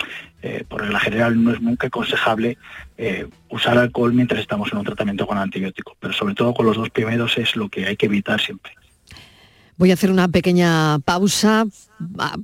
eh, 0.42 0.64
por 0.68 0.80
regla 0.80 1.00
general 1.00 1.42
no 1.42 1.52
es 1.52 1.60
nunca 1.60 1.88
aconsejable 1.88 2.56
eh, 2.96 3.26
usar 3.48 3.78
alcohol 3.78 4.12
mientras 4.12 4.40
estamos 4.40 4.72
en 4.72 4.78
un 4.78 4.84
tratamiento 4.84 5.26
con 5.26 5.38
antibióticos, 5.38 5.96
pero 5.98 6.12
sobre 6.12 6.34
todo 6.34 6.54
con 6.54 6.66
los 6.66 6.76
dos 6.76 6.90
primeros 6.90 7.36
es 7.38 7.56
lo 7.56 7.68
que 7.68 7.86
hay 7.86 7.96
que 7.96 8.06
evitar 8.06 8.40
siempre. 8.40 8.72
Voy 9.76 9.90
a 9.90 9.94
hacer 9.94 10.10
una 10.10 10.28
pequeña 10.28 10.98
pausa, 11.00 11.66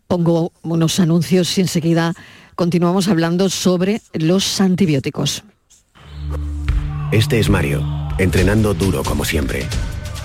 pongo 0.06 0.52
unos 0.62 0.98
anuncios 0.98 1.56
y 1.58 1.60
enseguida 1.60 2.14
continuamos 2.54 3.08
hablando 3.08 3.48
sobre 3.48 4.00
los 4.12 4.60
antibióticos. 4.60 5.44
Este 7.12 7.38
es 7.38 7.48
Mario, 7.48 7.82
entrenando 8.18 8.74
duro 8.74 9.02
como 9.02 9.24
siempre. 9.24 9.64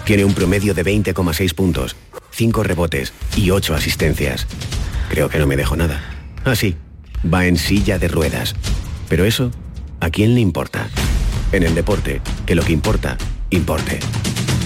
Tiene 0.06 0.26
un 0.26 0.34
promedio 0.34 0.74
de 0.74 0.84
20,6 0.84 1.54
puntos, 1.54 1.96
5 2.32 2.64
rebotes 2.64 3.14
y 3.38 3.52
8 3.52 3.76
asistencias. 3.76 4.48
Creo 5.10 5.30
que 5.30 5.40
no 5.40 5.48
me 5.48 5.56
dejo 5.56 5.76
nada. 5.76 6.02
Ah, 6.44 6.56
sí, 6.56 6.76
va 7.32 7.46
en 7.46 7.58
silla 7.58 8.00
de 8.00 8.08
ruedas. 8.08 8.56
Pero 9.08 9.26
eso, 9.26 9.52
¿a 10.00 10.10
quién 10.10 10.34
le 10.34 10.42
importa? 10.42 10.90
En 11.52 11.64
el 11.64 11.76
deporte, 11.76 12.22
que 12.46 12.56
lo 12.56 12.64
que 12.64 12.74
importa, 12.74 13.18
importe. 13.50 14.00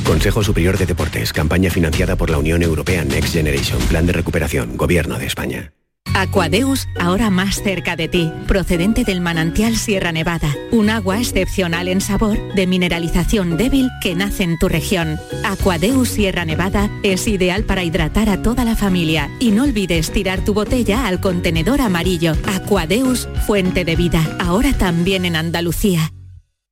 Consejo 0.08 0.42
Superior 0.42 0.78
de 0.78 0.86
Deportes, 0.86 1.34
campaña 1.34 1.70
financiada 1.70 2.16
por 2.16 2.30
la 2.30 2.38
Unión 2.38 2.64
Europea 2.64 3.04
Next 3.04 3.34
Generation, 3.34 3.78
Plan 3.90 4.06
de 4.06 4.14
Recuperación, 4.14 4.78
Gobierno 4.78 5.20
de 5.20 5.26
España. 5.26 5.74
Aquadeus, 6.16 6.88
ahora 6.98 7.30
más 7.30 7.62
cerca 7.62 7.98
de 7.98 8.08
ti, 8.08 8.32
procedente 8.48 9.04
del 9.04 9.20
manantial 9.20 9.76
Sierra 9.76 10.14
Nevada, 10.14 10.56
un 10.72 10.90
agua 10.90 11.20
excepcional 11.20 11.90
en 11.90 12.00
sabor, 12.00 12.38
de 12.56 12.66
mineralización 12.68 13.58
débil 13.58 13.90
que 14.02 14.16
nace 14.16 14.44
en 14.44 14.58
tu 14.58 14.70
región. 14.70 15.20
Aquadeus 15.44 16.08
Sierra 16.08 16.46
Nevada 16.46 16.90
es 17.04 17.28
ideal 17.28 17.66
para 17.66 17.84
hidratar 17.84 18.30
a 18.30 18.42
toda 18.42 18.64
la 18.64 18.78
familia 18.78 19.30
y 19.42 19.52
no 19.52 19.64
olvides 19.64 20.12
tirar 20.12 20.44
tu 20.46 20.54
botella 20.54 21.06
al 21.06 21.20
contenedor 21.20 21.82
amarillo. 21.82 22.32
Aquadeus, 22.48 23.28
fuente 23.46 23.84
de 23.84 23.98
vida, 23.98 24.38
ahora 24.40 24.72
también 24.72 25.26
en 25.26 25.36
Andalucía. 25.36 26.14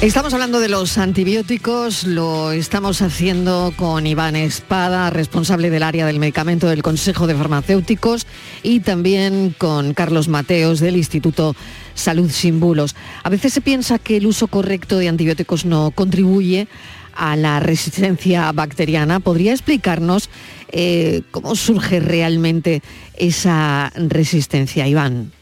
Estamos 0.00 0.34
hablando 0.34 0.60
de 0.60 0.68
los 0.68 0.98
antibióticos, 0.98 2.04
lo 2.04 2.52
estamos 2.52 3.00
haciendo 3.00 3.72
con 3.74 4.06
Iván 4.06 4.36
Espada, 4.36 5.08
responsable 5.08 5.70
del 5.70 5.82
área 5.82 6.04
del 6.04 6.18
medicamento 6.18 6.68
del 6.68 6.82
Consejo 6.82 7.26
de 7.26 7.34
Farmacéuticos, 7.34 8.26
y 8.62 8.80
también 8.80 9.54
con 9.56 9.94
Carlos 9.94 10.28
Mateos 10.28 10.80
del 10.80 10.96
Instituto 10.96 11.56
Salud 11.94 12.30
Sin 12.30 12.60
Bulos. 12.60 12.94
A 13.22 13.30
veces 13.30 13.54
se 13.54 13.62
piensa 13.62 13.98
que 13.98 14.18
el 14.18 14.26
uso 14.26 14.46
correcto 14.46 14.98
de 14.98 15.08
antibióticos 15.08 15.64
no 15.64 15.90
contribuye 15.90 16.68
a 17.14 17.36
la 17.36 17.60
resistencia 17.60 18.52
bacteriana. 18.52 19.20
¿Podría 19.20 19.52
explicarnos 19.52 20.28
eh, 20.70 21.22
cómo 21.30 21.56
surge 21.56 22.00
realmente 22.00 22.82
esa 23.16 23.90
resistencia, 23.96 24.86
Iván? 24.86 25.32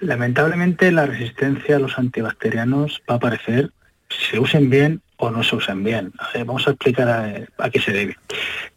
Lamentablemente 0.00 0.90
la 0.92 1.06
resistencia 1.06 1.76
a 1.76 1.78
los 1.78 1.98
antibacterianos 1.98 3.02
va 3.08 3.14
a 3.14 3.16
aparecer 3.18 3.70
si 4.08 4.32
se 4.32 4.38
usen 4.40 4.70
bien 4.70 5.02
o 5.16 5.30
no 5.30 5.42
se 5.42 5.56
usen 5.56 5.84
bien. 5.84 6.12
vamos 6.46 6.66
a 6.66 6.70
explicar 6.70 7.46
a, 7.58 7.70
qué 7.70 7.80
se 7.80 7.92
debe. 7.92 8.16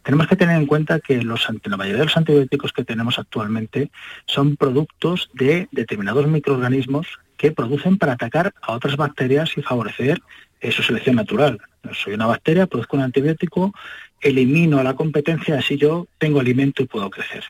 Tenemos 0.02 0.26
que 0.26 0.36
tener 0.36 0.56
en 0.56 0.66
cuenta 0.66 1.00
que 1.00 1.22
la 1.22 1.76
mayoría 1.76 2.00
de 2.00 2.04
los 2.04 2.16
antibióticos 2.16 2.72
que 2.72 2.84
tenemos 2.84 3.18
actualmente 3.18 3.90
son 4.26 4.56
productos 4.56 5.30
de 5.32 5.66
determinados 5.72 6.26
microorganismos 6.26 7.06
que 7.38 7.52
producen 7.52 7.96
para 7.96 8.12
atacar 8.12 8.52
a 8.60 8.72
otras 8.72 8.96
bacterias 8.96 9.56
y 9.56 9.62
favorecer 9.62 10.20
eh, 10.60 10.70
su 10.70 10.82
selección 10.82 11.16
natural. 11.16 11.58
Soy 11.92 12.14
una 12.14 12.26
bacteria, 12.26 12.66
produzco 12.66 12.96
un 12.96 13.02
antibiótico, 13.02 13.72
elimino 14.20 14.78
a 14.78 14.84
la 14.84 14.94
competencia, 14.94 15.58
así 15.58 15.78
yo 15.78 16.06
tengo 16.18 16.40
alimento 16.40 16.82
y 16.82 16.86
puedo 16.86 17.08
crecer. 17.08 17.44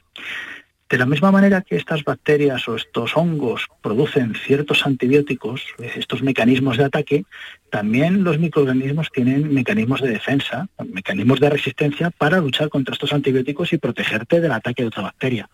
De 0.89 0.99
la 0.99 1.07
misma 1.07 1.33
manera 1.33 1.63
que 1.63 1.77
estas 1.77 2.05
bacterias 2.05 2.69
o 2.69 2.77
estos 2.77 3.17
hongos 3.17 3.69
producen 3.81 4.35
ciertos 4.35 4.85
antibióticos, 4.87 5.65
estos 5.79 6.23
mecanismos 6.23 6.77
de 6.77 6.85
ataque, 6.85 7.25
también 7.71 8.23
los 8.23 8.39
microorganismos 8.39 9.11
tienen 9.11 9.53
mecanismos 9.53 10.03
de 10.03 10.11
defensa, 10.11 10.69
mecanismos 10.93 11.41
de 11.41 11.51
resistencia 11.51 12.11
para 12.11 12.39
luchar 12.39 12.69
contra 12.69 12.93
estos 12.93 13.13
antibióticos 13.15 13.73
y 13.73 13.79
protegerte 13.79 14.41
del 14.41 14.53
ataque 14.53 14.83
de 14.83 14.89
otra 14.89 15.05
bacteria. 15.05 15.49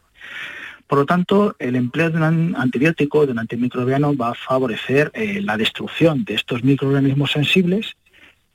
Por 0.88 0.99
lo 0.99 1.07
tanto, 1.07 1.55
el 1.61 1.77
empleo 1.77 2.11
de 2.11 2.16
un 2.16 2.57
antibiótico, 2.57 3.25
de 3.25 3.31
un 3.31 3.38
antimicrobiano, 3.38 4.16
va 4.16 4.31
a 4.31 4.35
favorecer 4.35 5.12
eh, 5.14 5.40
la 5.40 5.57
destrucción 5.57 6.25
de 6.25 6.35
estos 6.35 6.64
microorganismos 6.64 7.31
sensibles 7.31 7.97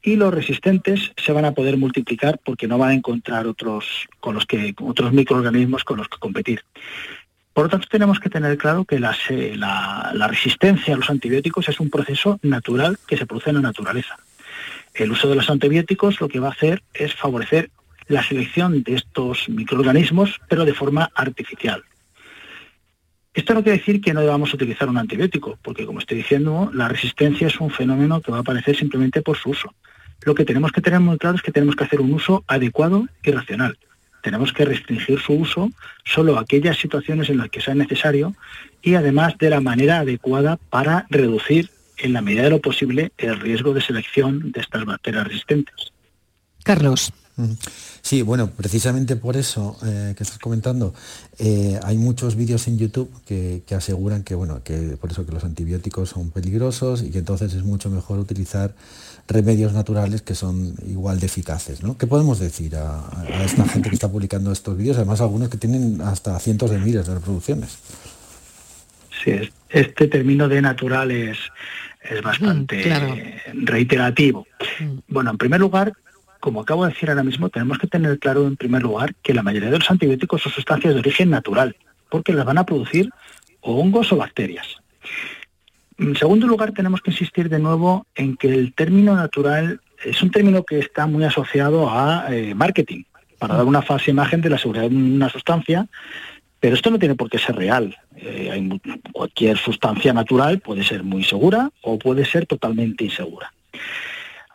y 0.05 0.15
los 0.15 0.31
resistentes 0.31 1.11
se 1.17 1.31
van 1.31 1.45
a 1.45 1.53
poder 1.53 1.77
multiplicar 1.77 2.39
porque 2.45 2.67
no 2.67 2.77
van 2.77 2.91
a 2.91 2.93
encontrar 2.93 3.47
otros, 3.47 4.07
con 4.19 4.35
los 4.35 4.45
que, 4.45 4.75
otros 4.79 5.11
microorganismos 5.11 5.83
con 5.83 5.97
los 5.97 6.07
que 6.07 6.19
competir. 6.19 6.63
Por 7.53 7.65
lo 7.65 7.69
tanto, 7.69 7.87
tenemos 7.89 8.19
que 8.19 8.29
tener 8.29 8.55
claro 8.57 8.85
que 8.85 8.99
la, 8.99 9.17
la, 10.13 10.27
resistencia 10.27 10.93
a 10.93 10.97
los 10.97 11.09
antibióticos 11.09 11.69
es 11.69 11.79
un 11.79 11.89
proceso 11.89 12.39
natural 12.43 12.99
que 13.07 13.17
se 13.17 13.25
produce 13.25 13.49
en 13.49 13.55
la 13.55 13.61
naturaleza. 13.61 14.17
El 14.93 15.11
uso 15.11 15.27
de 15.27 15.35
los 15.35 15.49
antibióticos 15.49 16.21
lo 16.21 16.27
que 16.27 16.39
va 16.39 16.49
a 16.49 16.51
hacer 16.51 16.83
es 16.93 17.15
favorecer 17.15 17.71
la 18.07 18.21
selección 18.21 18.83
de 18.83 18.95
estos 18.95 19.49
microorganismos, 19.49 20.39
pero 20.47 20.65
de 20.65 20.73
forma 20.75 21.09
artificial. 21.15 21.83
Esto 23.33 23.53
no 23.55 23.63
quiere 23.63 23.79
decir 23.79 24.01
que 24.01 24.13
no 24.13 24.21
debamos 24.21 24.53
utilizar 24.53 24.87
un 24.87 24.97
antibiótico, 24.97 25.57
porque 25.63 25.85
como 25.85 25.99
estoy 25.99 26.17
diciendo, 26.17 26.69
la 26.73 26.87
resistencia 26.87 27.47
es 27.47 27.59
un 27.59 27.71
fenómeno 27.71 28.21
que 28.21 28.31
va 28.31 28.37
a 28.37 28.41
aparecer 28.41 28.75
simplemente 28.75 29.23
por 29.23 29.37
su 29.37 29.49
uso. 29.49 29.73
Lo 30.25 30.35
que 30.35 30.43
tenemos 30.43 30.71
que 30.71 30.81
tener 30.81 30.99
muy 30.99 31.17
claro 31.17 31.37
es 31.37 31.41
que 31.41 31.51
tenemos 31.51 31.75
que 31.75 31.83
hacer 31.85 32.01
un 32.01 32.13
uso 32.13 32.43
adecuado 32.47 33.07
y 33.23 33.31
racional. 33.31 33.77
Tenemos 34.21 34.51
que 34.51 34.65
restringir 34.65 35.19
su 35.19 35.33
uso 35.33 35.69
solo 36.03 36.37
a 36.37 36.41
aquellas 36.41 36.77
situaciones 36.77 37.29
en 37.29 37.37
las 37.37 37.49
que 37.49 37.61
sea 37.61 37.75
necesario 37.75 38.35
y 38.81 38.95
además 38.95 39.37
de 39.37 39.51
la 39.51 39.61
manera 39.61 39.99
adecuada 39.99 40.57
para 40.71 41.05
reducir 41.11 41.69
en 41.99 42.13
la 42.13 42.21
medida 42.21 42.43
de 42.43 42.49
lo 42.49 42.59
posible 42.59 43.11
el 43.17 43.39
riesgo 43.39 43.73
de 43.73 43.81
selección 43.81 44.51
de 44.51 44.61
estas 44.61 44.83
bacterias 44.83 45.27
resistentes. 45.27 45.93
Carlos. 46.63 47.13
Sí, 48.01 48.21
bueno, 48.21 48.49
precisamente 48.49 49.17
por 49.17 49.35
eso 49.35 49.77
eh, 49.85 50.13
que 50.15 50.23
estás 50.23 50.39
comentando, 50.39 50.93
eh, 51.37 51.77
hay 51.83 51.97
muchos 51.97 52.35
vídeos 52.35 52.67
en 52.67 52.77
YouTube 52.77 53.11
que, 53.25 53.63
aseguran 53.75 54.23
que, 54.23 54.35
bueno, 54.35 54.63
que 54.63 54.95
por 54.99 55.11
eso 55.11 55.25
que 55.25 55.33
los 55.33 55.43
antibióticos 55.43 56.09
son 56.09 56.31
peligrosos 56.31 57.01
y 57.01 57.11
que 57.11 57.19
entonces 57.19 57.53
es 57.53 57.63
mucho 57.63 57.89
mejor 57.89 58.19
utilizar 58.19 58.73
remedios 59.27 59.73
naturales 59.73 60.21
que 60.21 60.35
son 60.35 60.75
igual 60.87 61.19
de 61.19 61.25
eficaces. 61.25 61.83
¿no? 61.83 61.97
¿Qué 61.97 62.07
podemos 62.07 62.39
decir 62.39 62.75
a, 62.75 63.25
esta 63.43 63.67
gente 63.67 63.89
que 63.89 63.95
está 63.95 64.09
publicando 64.09 64.51
estos 64.51 64.77
vídeos? 64.77 64.97
Además, 64.97 65.21
algunos 65.21 65.49
que 65.49 65.57
tienen 65.57 66.01
hasta 66.01 66.39
cientos 66.39 66.71
de 66.71 66.79
miles 66.79 67.07
de 67.07 67.15
reproducciones. 67.15 67.79
Sí, 69.23 69.51
este 69.69 70.07
término 70.07 70.47
de 70.47 70.61
natural 70.61 71.11
es, 71.11 71.37
es 72.01 72.21
bastante 72.21 72.85
mm, 73.53 73.65
reiterativo. 73.65 74.45
Mm. 74.79 74.97
Bueno, 75.07 75.31
en 75.31 75.37
primer 75.37 75.59
lugar, 75.59 75.93
como 76.39 76.61
acabo 76.61 76.85
de 76.85 76.93
decir 76.93 77.09
ahora 77.09 77.23
mismo, 77.23 77.49
tenemos 77.49 77.79
que 77.79 77.87
tener 77.87 78.19
claro 78.19 78.45
en 78.45 78.55
primer 78.55 78.83
lugar 78.83 79.15
que 79.15 79.33
la 79.33 79.41
mayoría 79.41 79.71
de 79.71 79.79
los 79.79 79.89
antibióticos 79.89 80.43
son 80.43 80.51
sustancias 80.51 80.93
de 80.93 80.99
origen 80.99 81.29
natural, 81.29 81.75
porque 82.09 82.33
las 82.33 82.45
van 82.45 82.59
a 82.59 82.65
producir 82.65 83.09
hongos 83.61 84.11
o 84.11 84.17
bacterias. 84.17 84.67
En 85.97 86.15
segundo 86.15 86.45
lugar, 86.47 86.73
tenemos 86.73 87.01
que 87.01 87.11
insistir 87.11 87.49
de 87.49 87.59
nuevo 87.59 88.05
en 88.15 88.35
que 88.35 88.53
el 88.53 88.73
término 88.73 89.15
natural 89.15 89.79
es 90.03 90.21
un 90.21 90.31
término 90.31 90.63
que 90.63 90.79
está 90.79 91.07
muy 91.07 91.23
asociado 91.23 91.89
a 91.89 92.27
eh, 92.29 92.53
marketing, 92.53 93.03
para 93.39 93.55
dar 93.55 93.65
una 93.65 93.81
falsa 93.81 94.11
imagen 94.11 94.41
de 94.41 94.49
la 94.49 94.57
seguridad 94.57 94.89
de 94.89 94.95
una 94.95 95.29
sustancia, 95.29 95.87
pero 96.59 96.75
esto 96.75 96.89
no 96.89 96.99
tiene 96.99 97.15
por 97.15 97.29
qué 97.29 97.37
ser 97.37 97.55
real. 97.55 97.95
Eh, 98.15 98.69
cualquier 99.11 99.57
sustancia 99.57 100.13
natural 100.13 100.59
puede 100.59 100.83
ser 100.83 101.03
muy 101.03 101.23
segura 101.23 101.69
o 101.81 101.99
puede 101.99 102.25
ser 102.25 102.45
totalmente 102.45 103.03
insegura. 103.03 103.53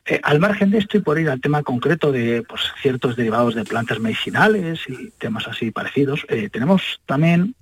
Eh, 0.06 0.18
al 0.22 0.40
margen 0.40 0.70
de 0.70 0.78
esto 0.78 0.96
y 0.96 1.02
por 1.02 1.20
ir 1.20 1.28
al 1.28 1.40
tema 1.40 1.62
concreto 1.62 2.10
de 2.10 2.42
pues, 2.42 2.62
ciertos 2.80 3.16
derivados 3.16 3.54
de 3.54 3.64
plantas 3.64 4.00
medicinales 4.00 4.80
y 4.88 5.10
temas 5.18 5.46
así 5.46 5.70
parecidos, 5.70 6.26
tenemos 6.50 7.00
también 7.06 7.54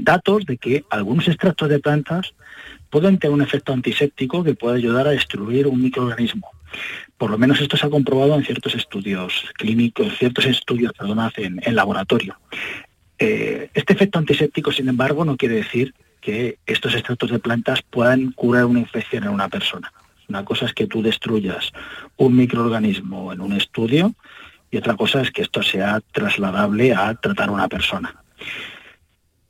datos 0.00 0.46
de 0.46 0.58
que 0.58 0.84
algunos 0.90 1.26
extractos 1.26 1.68
de 1.68 1.80
plantas 1.80 2.34
pueden 2.90 3.18
tener 3.18 3.34
un 3.34 3.42
efecto 3.42 3.72
antiséptico 3.72 4.44
que 4.44 4.54
puede 4.54 4.76
ayudar 4.76 5.06
a 5.06 5.10
destruir 5.10 5.66
un 5.66 5.82
microorganismo. 5.82 6.50
Por 7.18 7.30
lo 7.30 7.38
menos 7.38 7.60
esto 7.60 7.76
se 7.76 7.86
ha 7.86 7.90
comprobado 7.90 8.34
en 8.34 8.44
ciertos 8.44 8.74
estudios 8.74 9.44
clínicos, 9.54 10.18
ciertos 10.18 10.46
estudios, 10.46 10.92
perdón, 10.92 11.30
en, 11.36 11.60
en 11.62 11.74
laboratorio. 11.74 12.36
Eh, 13.18 13.70
este 13.74 13.92
efecto 13.92 14.18
antiséptico, 14.18 14.72
sin 14.72 14.88
embargo, 14.88 15.24
no 15.24 15.36
quiere 15.36 15.56
decir 15.56 15.94
que 16.20 16.58
estos 16.66 16.94
extractos 16.94 17.30
de 17.30 17.38
plantas 17.38 17.82
puedan 17.82 18.32
curar 18.32 18.64
una 18.64 18.80
infección 18.80 19.24
en 19.24 19.30
una 19.30 19.48
persona. 19.48 19.92
Una 20.28 20.44
cosa 20.44 20.66
es 20.66 20.72
que 20.72 20.86
tú 20.86 21.02
destruyas 21.02 21.70
un 22.16 22.34
microorganismo 22.34 23.32
en 23.32 23.40
un 23.40 23.52
estudio 23.52 24.14
y 24.70 24.78
otra 24.78 24.96
cosa 24.96 25.20
es 25.20 25.30
que 25.30 25.42
esto 25.42 25.62
sea 25.62 26.00
trasladable 26.12 26.94
a 26.94 27.14
tratar 27.14 27.50
a 27.50 27.52
una 27.52 27.68
persona. 27.68 28.16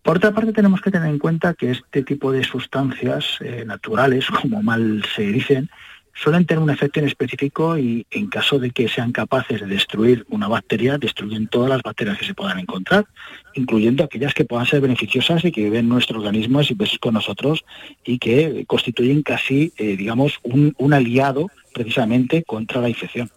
Por 0.04 0.18
otra 0.18 0.32
parte, 0.32 0.52
tenemos 0.52 0.82
que 0.82 0.90
tener 0.90 1.08
en 1.08 1.18
cuenta 1.18 1.54
que 1.54 1.70
este 1.70 2.02
tipo 2.02 2.30
de 2.30 2.44
sustancias 2.44 3.38
eh, 3.40 3.64
naturales, 3.66 4.26
como 4.28 4.62
mal 4.62 5.02
se 5.16 5.22
dicen, 5.22 5.70
suelen 6.12 6.44
tener 6.44 6.62
un 6.62 6.68
efecto 6.68 7.00
inespecífico 7.00 7.78
y 7.78 8.06
en 8.10 8.26
caso 8.28 8.58
de 8.58 8.70
que 8.70 8.86
sean 8.86 9.12
capaces 9.12 9.62
de 9.62 9.66
destruir 9.66 10.26
una 10.28 10.46
bacteria, 10.46 10.98
destruyen 10.98 11.48
todas 11.48 11.70
las 11.70 11.82
bacterias 11.82 12.18
que 12.18 12.26
se 12.26 12.34
puedan 12.34 12.58
encontrar, 12.58 13.06
incluyendo 13.54 14.04
aquellas 14.04 14.34
que 14.34 14.44
puedan 14.44 14.66
ser 14.66 14.82
beneficiosas 14.82 15.42
y 15.42 15.50
que 15.50 15.64
viven 15.64 15.80
en 15.80 15.88
nuestro 15.88 16.18
organismo 16.18 16.60
y 16.60 16.74
veces 16.74 16.98
con 16.98 17.14
nosotros 17.14 17.64
y 18.04 18.18
que 18.18 18.66
constituyen 18.66 19.22
casi, 19.22 19.72
eh, 19.78 19.96
digamos, 19.96 20.38
un, 20.42 20.74
aliado 20.92 21.48
precisamente 21.72 22.44
contra 22.44 22.82
la 22.82 22.90
infección. 22.90 23.30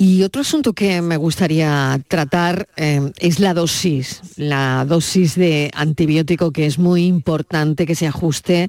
Y 0.00 0.22
otro 0.22 0.42
asunto 0.42 0.74
que 0.74 1.02
me 1.02 1.16
gustaría 1.16 2.00
tratar 2.06 2.68
eh, 2.76 3.10
es 3.18 3.40
la 3.40 3.52
dosis, 3.52 4.22
la 4.36 4.84
dosis 4.86 5.34
de 5.34 5.72
antibiótico 5.74 6.52
que 6.52 6.66
es 6.66 6.78
muy 6.78 7.04
importante 7.04 7.84
que 7.84 7.96
se 7.96 8.06
ajuste 8.06 8.68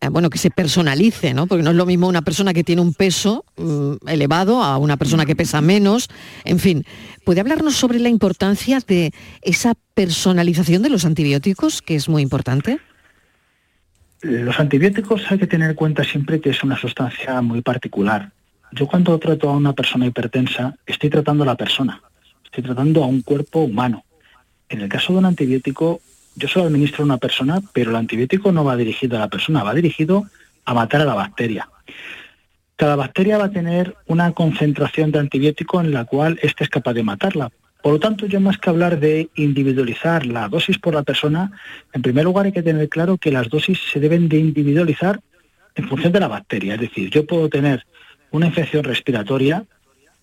eh, 0.00 0.08
bueno, 0.08 0.28
que 0.28 0.38
se 0.38 0.50
personalice, 0.50 1.32
¿no? 1.32 1.46
Porque 1.46 1.62
no 1.62 1.70
es 1.70 1.76
lo 1.76 1.86
mismo 1.86 2.08
una 2.08 2.22
persona 2.22 2.52
que 2.52 2.64
tiene 2.64 2.82
un 2.82 2.92
peso 2.92 3.44
mm, 3.56 4.08
elevado 4.08 4.64
a 4.64 4.78
una 4.78 4.96
persona 4.96 5.24
que 5.24 5.36
pesa 5.36 5.60
menos. 5.60 6.08
En 6.44 6.58
fin, 6.58 6.84
¿puede 7.24 7.40
hablarnos 7.40 7.76
sobre 7.76 8.00
la 8.00 8.08
importancia 8.08 8.80
de 8.86 9.12
esa 9.42 9.74
personalización 9.94 10.82
de 10.82 10.90
los 10.90 11.04
antibióticos, 11.04 11.82
que 11.82 11.94
es 11.94 12.08
muy 12.08 12.22
importante? 12.22 12.80
Los 14.22 14.58
antibióticos 14.58 15.22
hay 15.30 15.38
que 15.38 15.46
tener 15.46 15.70
en 15.70 15.76
cuenta 15.76 16.02
siempre 16.02 16.40
que 16.40 16.50
es 16.50 16.64
una 16.64 16.76
sustancia 16.76 17.40
muy 17.42 17.62
particular. 17.62 18.32
Yo 18.72 18.86
cuando 18.86 19.18
trato 19.18 19.48
a 19.48 19.56
una 19.56 19.72
persona 19.72 20.06
hipertensa, 20.06 20.74
estoy 20.86 21.10
tratando 21.10 21.44
a 21.44 21.46
la 21.46 21.54
persona, 21.54 22.02
estoy 22.44 22.64
tratando 22.64 23.04
a 23.04 23.06
un 23.06 23.22
cuerpo 23.22 23.60
humano. 23.60 24.04
En 24.68 24.80
el 24.80 24.88
caso 24.88 25.12
de 25.12 25.20
un 25.20 25.24
antibiótico, 25.26 26.00
yo 26.34 26.48
solo 26.48 26.66
administro 26.66 27.02
a 27.02 27.06
una 27.06 27.18
persona, 27.18 27.60
pero 27.72 27.90
el 27.90 27.96
antibiótico 27.96 28.52
no 28.52 28.64
va 28.64 28.76
dirigido 28.76 29.16
a 29.16 29.20
la 29.20 29.28
persona, 29.28 29.62
va 29.62 29.72
dirigido 29.72 30.26
a 30.64 30.74
matar 30.74 31.00
a 31.00 31.04
la 31.04 31.14
bacteria. 31.14 31.68
Cada 32.74 32.96
bacteria 32.96 33.38
va 33.38 33.44
a 33.44 33.50
tener 33.50 33.96
una 34.06 34.32
concentración 34.32 35.10
de 35.10 35.20
antibiótico 35.20 35.80
en 35.80 35.92
la 35.92 36.04
cual 36.04 36.38
éste 36.42 36.64
es 36.64 36.68
capaz 36.68 36.92
de 36.92 37.04
matarla. 37.04 37.50
Por 37.82 37.92
lo 37.92 38.00
tanto, 38.00 38.26
yo 38.26 38.40
más 38.40 38.58
que 38.58 38.68
hablar 38.68 38.98
de 38.98 39.30
individualizar 39.36 40.26
la 40.26 40.48
dosis 40.48 40.78
por 40.78 40.92
la 40.92 41.04
persona, 41.04 41.52
en 41.92 42.02
primer 42.02 42.24
lugar 42.24 42.46
hay 42.46 42.52
que 42.52 42.62
tener 42.62 42.88
claro 42.88 43.16
que 43.16 43.30
las 43.30 43.48
dosis 43.48 43.78
se 43.92 44.00
deben 44.00 44.28
de 44.28 44.38
individualizar 44.38 45.20
en 45.76 45.88
función 45.88 46.12
de 46.12 46.20
la 46.20 46.28
bacteria. 46.28 46.74
Es 46.74 46.80
decir, 46.80 47.08
yo 47.10 47.24
puedo 47.26 47.48
tener 47.48 47.86
una 48.30 48.46
infección 48.46 48.84
respiratoria 48.84 49.64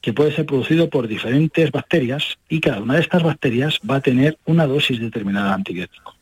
que 0.01 0.13
puede 0.13 0.35
ser 0.35 0.45
producido 0.45 0.89
por 0.89 1.07
diferentes 1.07 1.71
bacterias 1.71 2.37
y 2.49 2.59
cada 2.59 2.81
una 2.81 2.95
de 2.95 3.01
estas 3.01 3.23
bacterias 3.23 3.79
va 3.89 3.95
a 3.95 4.01
tener 4.01 4.37
una 4.45 4.67
dosis 4.67 4.99
determinada 4.99 5.47
de 5.47 5.53
antibiótico. 5.53 6.13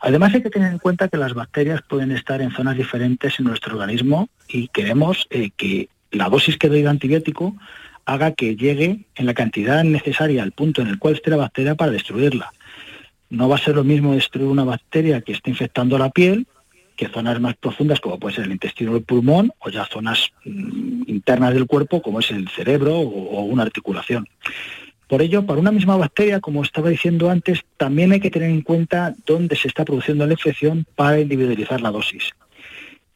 Además 0.00 0.34
hay 0.34 0.42
que 0.42 0.50
tener 0.50 0.72
en 0.72 0.78
cuenta 0.78 1.08
que 1.08 1.16
las 1.16 1.34
bacterias 1.34 1.82
pueden 1.82 2.12
estar 2.12 2.40
en 2.40 2.50
zonas 2.52 2.76
diferentes 2.76 3.38
en 3.38 3.46
nuestro 3.46 3.74
organismo 3.74 4.28
y 4.48 4.68
queremos 4.68 5.26
eh, 5.30 5.50
que 5.56 5.88
la 6.10 6.28
dosis 6.28 6.56
que 6.56 6.68
doy 6.68 6.82
de 6.82 6.88
antibiótico 6.88 7.56
haga 8.04 8.32
que 8.32 8.56
llegue 8.56 9.06
en 9.14 9.26
la 9.26 9.34
cantidad 9.34 9.84
necesaria 9.84 10.42
al 10.42 10.52
punto 10.52 10.82
en 10.82 10.88
el 10.88 10.98
cual 10.98 11.14
esté 11.14 11.30
la 11.30 11.36
bacteria 11.36 11.74
para 11.74 11.92
destruirla. 11.92 12.52
No 13.28 13.48
va 13.48 13.56
a 13.56 13.60
ser 13.60 13.76
lo 13.76 13.84
mismo 13.84 14.14
destruir 14.14 14.48
una 14.48 14.64
bacteria 14.64 15.20
que 15.20 15.32
esté 15.32 15.50
infectando 15.50 15.96
la 15.98 16.10
piel 16.10 16.46
que 17.00 17.08
zonas 17.08 17.40
más 17.40 17.56
profundas 17.56 17.98
como 17.98 18.18
puede 18.18 18.34
ser 18.36 18.44
el 18.44 18.52
intestino 18.52 18.92
o 18.92 18.96
el 18.96 19.02
pulmón 19.02 19.50
o 19.60 19.70
ya 19.70 19.86
zonas 19.86 20.28
mm, 20.44 21.04
internas 21.06 21.54
del 21.54 21.66
cuerpo 21.66 22.02
como 22.02 22.20
es 22.20 22.30
el 22.30 22.46
cerebro 22.50 22.98
o, 22.98 23.40
una 23.44 23.62
articulación. 23.62 24.28
Por 25.08 25.22
ello, 25.22 25.46
para 25.46 25.58
una 25.58 25.72
misma 25.72 25.96
bacteria, 25.96 26.40
como 26.40 26.62
estaba 26.62 26.90
diciendo 26.90 27.30
antes, 27.30 27.62
también 27.78 28.12
hay 28.12 28.20
que 28.20 28.30
tener 28.30 28.50
en 28.50 28.60
cuenta 28.60 29.14
dónde 29.24 29.56
se 29.56 29.68
está 29.68 29.82
produciendo 29.86 30.26
la 30.26 30.34
infección 30.34 30.84
para 30.94 31.18
individualizar 31.18 31.80
la 31.80 31.90
dosis. 31.90 32.32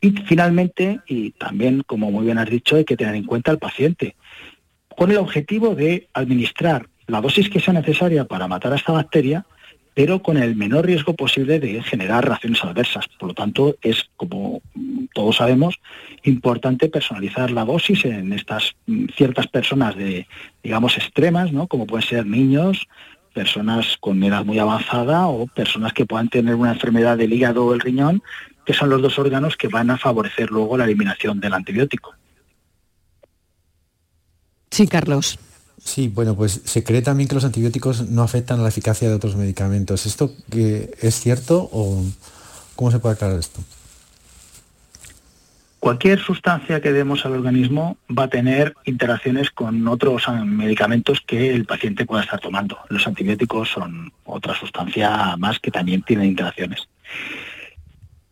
Y 0.01 0.13
finalmente, 0.13 1.01
y 1.07 1.33
también, 1.33 1.83
como 1.87 2.11
muy 2.11 2.25
bien 2.25 2.39
has 2.39 2.49
dicho, 2.49 2.77
hay 2.77 2.87
que 2.87 2.97
tener 2.97 3.15
en 3.15 3.25
cuenta 3.25 3.51
al 3.51 3.59
paciente, 3.59 4.17
con 4.97 5.11
el 5.11 5.19
objetivo 5.19 5.75
de 5.75 6.09
administrar 6.15 6.89
la 7.07 7.21
dosis 7.21 7.51
que 7.51 7.61
sea 7.61 7.75
necesaria 7.75 8.25
para 8.25 8.49
matar 8.49 8.73
a 8.73 8.77
esta 8.77 8.93
bacteria, 8.93 9.45
pero 9.95 10.23
con 10.23 10.37
el 10.37 10.57
menor 10.57 10.87
riesgo 10.87 11.15
posible 11.15 11.61
de 11.61 11.83
generar 11.83 12.27
reacciones 12.27 12.63
adversas. 12.65 13.07
Por 13.19 13.29
lo 13.29 13.35
tanto, 13.35 13.77
es, 13.81 14.11
como 14.17 14.61
todos 15.15 15.37
sabemos, 15.37 15.81
importante 16.25 16.89
personalizar 16.89 17.53
la 17.53 17.65
dosis 17.65 18.05
en 18.05 18.33
estas 18.33 18.75
mm, 18.87 19.07
ciertas 19.17 19.47
personas 19.47 19.97
de, 19.97 20.27
digamos, 20.63 20.97
extremas, 20.97 21.53
¿no? 21.53 21.69
como 21.69 21.87
pueden 21.87 22.07
ser 22.07 22.27
niños, 22.27 22.89
personas 23.33 23.97
con 24.01 24.23
edad 24.23 24.45
muy 24.45 24.59
avanzada 24.59 25.29
o 25.29 25.47
personas 25.47 25.93
que 25.93 26.07
puedan 26.07 26.29
tener 26.29 26.57
una 26.57 26.73
enfermedad 26.73 27.17
del 27.17 27.33
hígado 27.33 27.65
o 27.65 27.75
el 27.75 27.81
riñón, 27.81 28.23
que 28.67 28.75
son 28.75 28.91
los 28.91 29.01
dos 29.01 29.19
órganos 29.19 29.57
que 29.57 29.69
van 29.69 29.91
a 29.91 29.99
favorecer 29.99 30.51
luego 30.51 30.77
la 30.77 30.85
eliminación 30.85 31.39
del 31.39 31.55
antibiótico. 31.55 32.15
Sí, 34.71 34.89
Carlos. 34.89 35.39
Sí, 35.85 36.09
bueno, 36.09 36.35
pues 36.35 36.63
se 36.65 36.83
cree 36.83 37.03
también 37.03 37.29
que 37.29 37.35
los 37.35 37.45
antibióticos 37.45 38.09
no 38.09 38.23
afectan 38.23 38.59
a 38.59 38.63
la 38.63 38.71
eficacia 38.71 39.09
de 39.09 39.15
otros 39.15 39.37
medicamentos. 39.37 40.07
¿Esto 40.07 40.33
es 40.51 41.21
cierto 41.21 41.69
o 41.71 42.03
cómo 42.75 42.91
se 42.91 42.99
puede 42.99 43.15
aclarar 43.15 43.39
esto? 43.39 43.61
Cualquier 45.79 46.19
sustancia 46.19 46.81
que 46.81 46.95
demos 46.95 47.27
al 47.27 47.33
organismo 47.33 47.99
va 48.11 48.25
a 48.25 48.29
tener 48.29 48.75
interacciones 48.87 49.51
con 49.51 49.87
otros 49.87 50.25
medicamentos 50.47 51.21
que 51.21 51.55
el 51.55 51.67
paciente 51.67 52.07
pueda 52.07 52.23
estar 52.23 52.41
tomando. 52.41 52.79
Los 52.89 53.07
antibióticos 53.07 53.69
son 53.69 54.11
otra 54.25 54.55
sustancia 54.55 55.37
más 55.37 55.61
que 55.61 55.71
también 55.71 56.01
tiene 56.01 56.25
interacciones. 56.25 56.89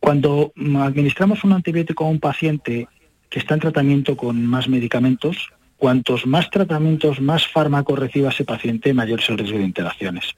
Cuando 0.01 0.55
administramos 0.57 1.45
un 1.45 1.53
antibiótico 1.53 2.07
a 2.07 2.09
un 2.09 2.19
paciente 2.19 2.89
que 3.29 3.39
está 3.39 3.53
en 3.53 3.61
tratamiento 3.61 4.17
con 4.17 4.47
más 4.47 4.69
medicamentos, 4.69 5.51
cuantos 5.83 6.27
más 6.27 6.49
tratamientos, 6.49 7.21
más 7.21 7.49
fármacos 7.49 7.99
reciba 7.99 8.31
ese 8.31 8.45
paciente, 8.45 8.95
mayor 8.95 9.19
es 9.19 9.29
el 9.29 9.37
riesgo 9.37 9.59
de 9.59 9.65
interacciones. 9.65 10.37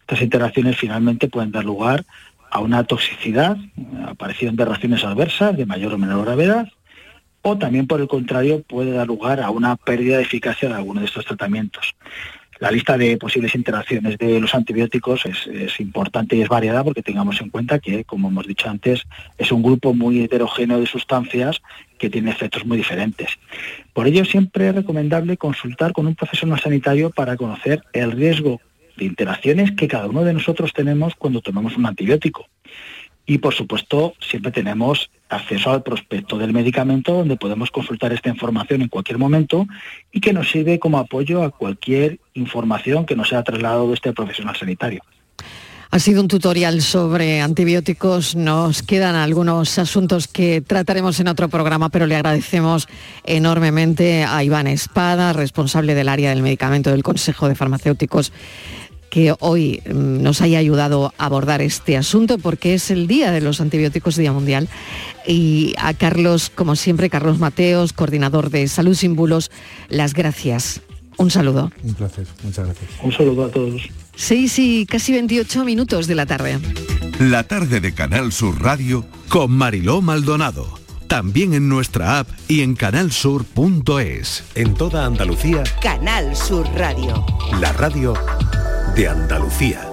Estas 0.00 0.22
interacciones 0.22 0.78
finalmente 0.78 1.28
pueden 1.28 1.52
dar 1.52 1.66
lugar 1.66 2.06
a 2.50 2.60
una 2.60 2.82
toxicidad, 2.84 3.58
aparición 4.08 4.56
de 4.56 4.64
reacciones 4.64 5.04
adversas 5.04 5.54
de 5.54 5.66
mayor 5.66 5.92
o 5.92 5.98
menor 5.98 6.24
gravedad, 6.24 6.68
o 7.42 7.58
también 7.58 7.86
por 7.86 8.00
el 8.00 8.08
contrario 8.08 8.62
puede 8.62 8.92
dar 8.92 9.06
lugar 9.06 9.42
a 9.42 9.50
una 9.50 9.76
pérdida 9.76 10.16
de 10.16 10.22
eficacia 10.22 10.70
de 10.70 10.76
alguno 10.76 11.00
de 11.00 11.06
estos 11.08 11.26
tratamientos. 11.26 11.94
La 12.58 12.70
lista 12.70 12.96
de 12.96 13.18
posibles 13.18 13.54
interacciones 13.54 14.16
de 14.16 14.40
los 14.40 14.54
antibióticos 14.54 15.26
es, 15.26 15.80
importante 15.80 16.36
y 16.36 16.42
es 16.42 16.48
variada 16.48 16.82
porque 16.82 17.02
tengamos 17.02 17.40
en 17.40 17.50
cuenta 17.50 17.78
que, 17.78 18.04
como 18.04 18.28
hemos 18.28 18.46
dicho 18.46 18.70
antes, 18.70 19.02
es 19.36 19.52
un 19.52 19.62
grupo 19.62 19.92
muy 19.92 20.22
heterogéneo 20.22 20.80
de 20.80 20.86
sustancias 20.86 21.60
que 21.98 22.08
tiene 22.08 22.30
efectos 22.30 22.64
muy 22.64 22.78
diferentes. 22.78 23.30
Por 23.92 24.06
ello, 24.06 24.24
siempre 24.24 24.68
es 24.68 24.74
recomendable 24.74 25.36
consultar 25.36 25.92
con 25.92 26.06
un 26.06 26.14
profesional 26.14 26.58
sanitario 26.60 27.10
para 27.10 27.36
conocer 27.36 27.82
el 27.92 28.12
riesgo 28.12 28.60
de 28.96 29.04
interacciones 29.04 29.72
que 29.72 29.88
cada 29.88 30.06
uno 30.06 30.24
de 30.24 30.32
nosotros 30.32 30.72
tenemos 30.72 31.14
cuando 31.14 31.42
tomamos 31.42 31.76
un 31.76 31.86
antibiótico. 31.86 32.46
Y 33.26 33.38
por 33.38 33.54
supuesto, 33.54 34.14
siempre 34.20 34.52
tenemos 34.52 35.10
acceso 35.28 35.70
al 35.70 35.82
prospecto 35.82 36.38
del 36.38 36.52
medicamento 36.52 37.12
donde 37.12 37.36
podemos 37.36 37.70
consultar 37.70 38.12
esta 38.12 38.28
información 38.28 38.82
en 38.82 38.88
cualquier 38.88 39.18
momento 39.18 39.66
y 40.12 40.20
que 40.20 40.32
nos 40.32 40.50
sirve 40.50 40.78
como 40.78 40.98
apoyo 40.98 41.42
a 41.42 41.50
cualquier 41.50 42.20
información 42.34 43.06
que 43.06 43.16
nos 43.16 43.28
sea 43.28 43.42
trasladado 43.42 43.88
de 43.88 43.94
este 43.94 44.12
profesional 44.12 44.56
sanitario. 44.56 45.02
Ha 45.90 45.98
sido 46.00 46.20
un 46.20 46.28
tutorial 46.28 46.82
sobre 46.82 47.40
antibióticos. 47.40 48.34
Nos 48.34 48.82
quedan 48.82 49.14
algunos 49.14 49.78
asuntos 49.78 50.26
que 50.26 50.60
trataremos 50.60 51.20
en 51.20 51.28
otro 51.28 51.48
programa, 51.48 51.90
pero 51.90 52.06
le 52.06 52.16
agradecemos 52.16 52.88
enormemente 53.24 54.24
a 54.24 54.42
Iván 54.42 54.66
Espada, 54.66 55.32
responsable 55.32 55.94
del 55.94 56.08
área 56.08 56.30
del 56.30 56.42
medicamento 56.42 56.90
del 56.90 57.04
Consejo 57.04 57.48
de 57.48 57.54
Farmacéuticos 57.54 58.32
que 59.16 59.34
hoy 59.40 59.80
mm, 59.86 60.22
nos 60.22 60.42
haya 60.42 60.58
ayudado 60.58 61.14
a 61.16 61.24
abordar 61.24 61.62
este 61.62 61.96
asunto 61.96 62.36
porque 62.36 62.74
es 62.74 62.90
el 62.90 63.06
Día 63.06 63.32
de 63.32 63.40
los 63.40 63.62
Antibióticos 63.62 64.16
Día 64.16 64.30
Mundial. 64.30 64.68
Y 65.26 65.72
a 65.78 65.94
Carlos, 65.94 66.52
como 66.54 66.76
siempre, 66.76 67.08
Carlos 67.08 67.38
Mateos, 67.38 67.94
coordinador 67.94 68.50
de 68.50 68.68
Salud 68.68 68.94
Sin 68.94 69.16
Bulos, 69.16 69.50
las 69.88 70.12
gracias. 70.12 70.82
Un 71.16 71.30
saludo. 71.30 71.72
Un 71.82 71.94
placer, 71.94 72.26
muchas 72.42 72.66
gracias. 72.66 72.90
Un 73.02 73.10
saludo 73.10 73.46
a 73.46 73.50
todos. 73.50 73.88
6 74.16 74.58
y 74.58 74.84
casi 74.84 75.12
28 75.12 75.64
minutos 75.64 76.08
de 76.08 76.14
la 76.14 76.26
tarde. 76.26 76.58
La 77.18 77.44
tarde 77.44 77.80
de 77.80 77.94
Canal 77.94 78.32
Sur 78.32 78.60
Radio 78.60 79.06
con 79.30 79.50
Mariló 79.50 80.02
Maldonado. 80.02 80.78
También 81.06 81.54
en 81.54 81.70
nuestra 81.70 82.18
app 82.18 82.28
y 82.48 82.60
en 82.60 82.74
canalsur.es. 82.74 84.44
En 84.54 84.74
toda 84.74 85.06
Andalucía. 85.06 85.64
Canal 85.80 86.36
Sur 86.36 86.68
Radio. 86.74 87.24
La 87.62 87.72
radio 87.72 88.12
de 88.96 89.08
Andalucía. 89.08 89.86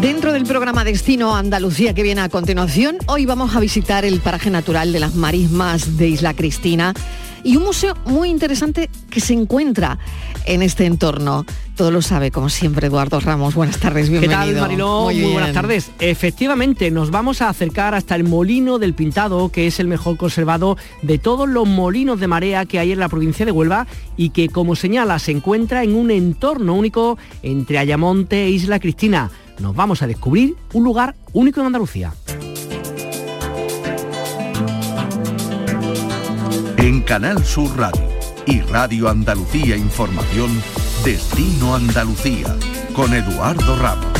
Dentro 0.00 0.32
del 0.32 0.44
programa 0.44 0.82
Destino 0.82 1.36
Andalucía 1.36 1.94
que 1.94 2.02
viene 2.02 2.20
a 2.20 2.28
continuación, 2.28 2.98
hoy 3.06 3.24
vamos 3.24 3.54
a 3.54 3.60
visitar 3.60 4.04
el 4.04 4.20
paraje 4.20 4.50
natural 4.50 4.92
de 4.92 4.98
las 4.98 5.14
marismas 5.14 5.96
de 5.96 6.08
Isla 6.08 6.34
Cristina 6.34 6.94
y 7.42 7.56
un 7.56 7.64
museo 7.64 7.94
muy 8.04 8.30
interesante 8.30 8.90
que 9.10 9.20
se 9.20 9.34
encuentra 9.34 9.98
en 10.46 10.62
este 10.62 10.86
entorno. 10.86 11.44
Todo 11.76 11.90
lo 11.90 12.02
sabe, 12.02 12.30
como 12.30 12.48
siempre, 12.48 12.88
Eduardo 12.88 13.20
Ramos. 13.20 13.54
Buenas 13.54 13.78
tardes, 13.78 14.10
bienvenido. 14.10 14.40
¿Qué 14.40 14.52
tal, 14.52 14.60
Mariló? 14.60 15.02
Muy, 15.04 15.32
buenas 15.32 15.52
tardes. 15.52 15.90
Efectivamente, 16.00 16.90
nos 16.90 17.10
vamos 17.10 17.40
a 17.40 17.48
acercar 17.48 17.94
hasta 17.94 18.16
el 18.16 18.24
Molino 18.24 18.78
del 18.78 18.94
Pintado, 18.94 19.50
que 19.50 19.66
es 19.66 19.78
el 19.78 19.86
mejor 19.86 20.16
conservado 20.16 20.76
de 21.02 21.18
todos 21.18 21.48
los 21.48 21.68
molinos 21.68 22.18
de 22.18 22.26
marea 22.26 22.66
que 22.66 22.78
hay 22.78 22.92
en 22.92 22.98
la 22.98 23.08
provincia 23.08 23.46
de 23.46 23.52
Huelva 23.52 23.86
y 24.16 24.30
que, 24.30 24.48
como 24.48 24.74
señala, 24.74 25.18
se 25.18 25.32
encuentra 25.32 25.84
en 25.84 25.94
un 25.94 26.10
entorno 26.10 26.74
único 26.74 27.18
entre 27.42 27.78
Ayamonte 27.78 28.44
e 28.44 28.50
Isla 28.50 28.80
Cristina 28.80 29.30
nos 29.60 29.74
vamos 29.74 30.02
a 30.02 30.06
descubrir 30.06 30.54
un 30.72 30.84
lugar 30.84 31.14
único 31.32 31.60
en 31.60 31.66
Andalucía. 31.66 32.12
En 36.88 37.02
Canal 37.02 37.44
Sur 37.44 37.76
Radio 37.76 38.08
y 38.46 38.62
Radio 38.62 39.10
Andalucía 39.10 39.76
Información, 39.76 40.50
Destino 41.04 41.74
Andalucía, 41.74 42.56
con 42.94 43.12
Eduardo 43.12 43.76
Ramos. 43.76 44.18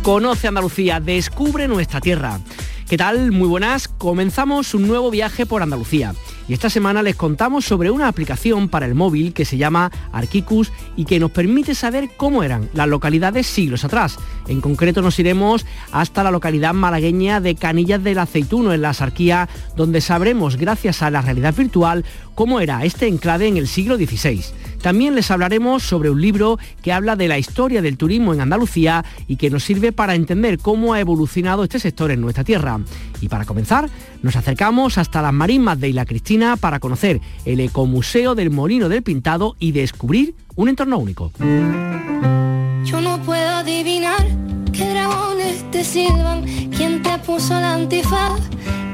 Conoce 0.00 0.48
Andalucía, 0.48 1.00
descubre 1.00 1.68
nuestra 1.68 2.00
tierra. 2.00 2.40
¿Qué 2.88 2.96
tal? 2.96 3.30
Muy 3.30 3.46
buenas. 3.46 3.88
Comenzamos 3.88 4.72
un 4.72 4.88
nuevo 4.88 5.10
viaje 5.10 5.44
por 5.44 5.62
Andalucía. 5.62 6.14
Y 6.48 6.54
esta 6.54 6.70
semana 6.70 7.02
les 7.02 7.16
contamos 7.16 7.64
sobre 7.64 7.90
una 7.90 8.08
aplicación 8.08 8.68
para 8.68 8.86
el 8.86 8.94
móvil 8.94 9.32
que 9.32 9.44
se 9.44 9.56
llama 9.56 9.90
Arquicus 10.12 10.72
y 10.96 11.04
que 11.04 11.20
nos 11.20 11.30
permite 11.30 11.74
saber 11.74 12.10
cómo 12.16 12.42
eran 12.42 12.68
las 12.74 12.88
localidades 12.88 13.46
siglos 13.46 13.84
atrás. 13.84 14.18
En 14.48 14.60
concreto 14.60 15.02
nos 15.02 15.18
iremos 15.18 15.64
hasta 15.92 16.22
la 16.24 16.30
localidad 16.30 16.74
malagueña 16.74 17.40
de 17.40 17.54
Canillas 17.54 18.02
del 18.02 18.18
Aceituno, 18.18 18.72
en 18.72 18.82
la 18.82 18.92
Sarquía, 18.92 19.48
donde 19.76 20.00
sabremos, 20.00 20.56
gracias 20.56 21.02
a 21.02 21.10
la 21.10 21.22
realidad 21.22 21.54
virtual, 21.54 22.04
cómo 22.34 22.60
era 22.60 22.84
este 22.84 23.06
enclave 23.06 23.46
en 23.46 23.56
el 23.56 23.68
siglo 23.68 23.96
XVI. 23.96 24.42
También 24.82 25.14
les 25.14 25.30
hablaremos 25.30 25.84
sobre 25.84 26.10
un 26.10 26.20
libro 26.20 26.58
que 26.82 26.92
habla 26.92 27.14
de 27.14 27.28
la 27.28 27.38
historia 27.38 27.82
del 27.82 27.96
turismo 27.96 28.34
en 28.34 28.40
Andalucía 28.40 29.04
y 29.28 29.36
que 29.36 29.48
nos 29.48 29.62
sirve 29.62 29.92
para 29.92 30.16
entender 30.16 30.58
cómo 30.58 30.92
ha 30.92 31.00
evolucionado 31.00 31.62
este 31.62 31.78
sector 31.78 32.10
en 32.10 32.20
nuestra 32.20 32.42
tierra. 32.42 32.80
Y 33.20 33.28
para 33.28 33.44
comenzar, 33.44 33.88
nos 34.22 34.34
acercamos 34.34 34.98
hasta 34.98 35.22
las 35.22 35.32
marismas 35.32 35.78
de 35.78 35.90
Isla 35.90 36.04
Cristina 36.04 36.31
para 36.60 36.80
conocer 36.80 37.20
el 37.44 37.60
ecomuseo 37.60 38.34
del 38.34 38.50
Molino 38.50 38.88
del 38.88 39.02
Pintado 39.02 39.54
y 39.58 39.72
descubrir 39.72 40.34
un 40.54 40.70
entorno 40.70 40.96
único. 40.96 41.30
Yo 41.38 43.00
no 43.02 43.20
puedo 43.22 43.50
adivinar 43.56 44.26
qué 44.72 44.88
dragones 44.88 45.70
te 45.70 45.84
sirvan, 45.84 46.44
quién 46.74 47.02
te 47.02 47.18
puso 47.18 47.52
la 47.52 47.74
antifaz, 47.74 48.40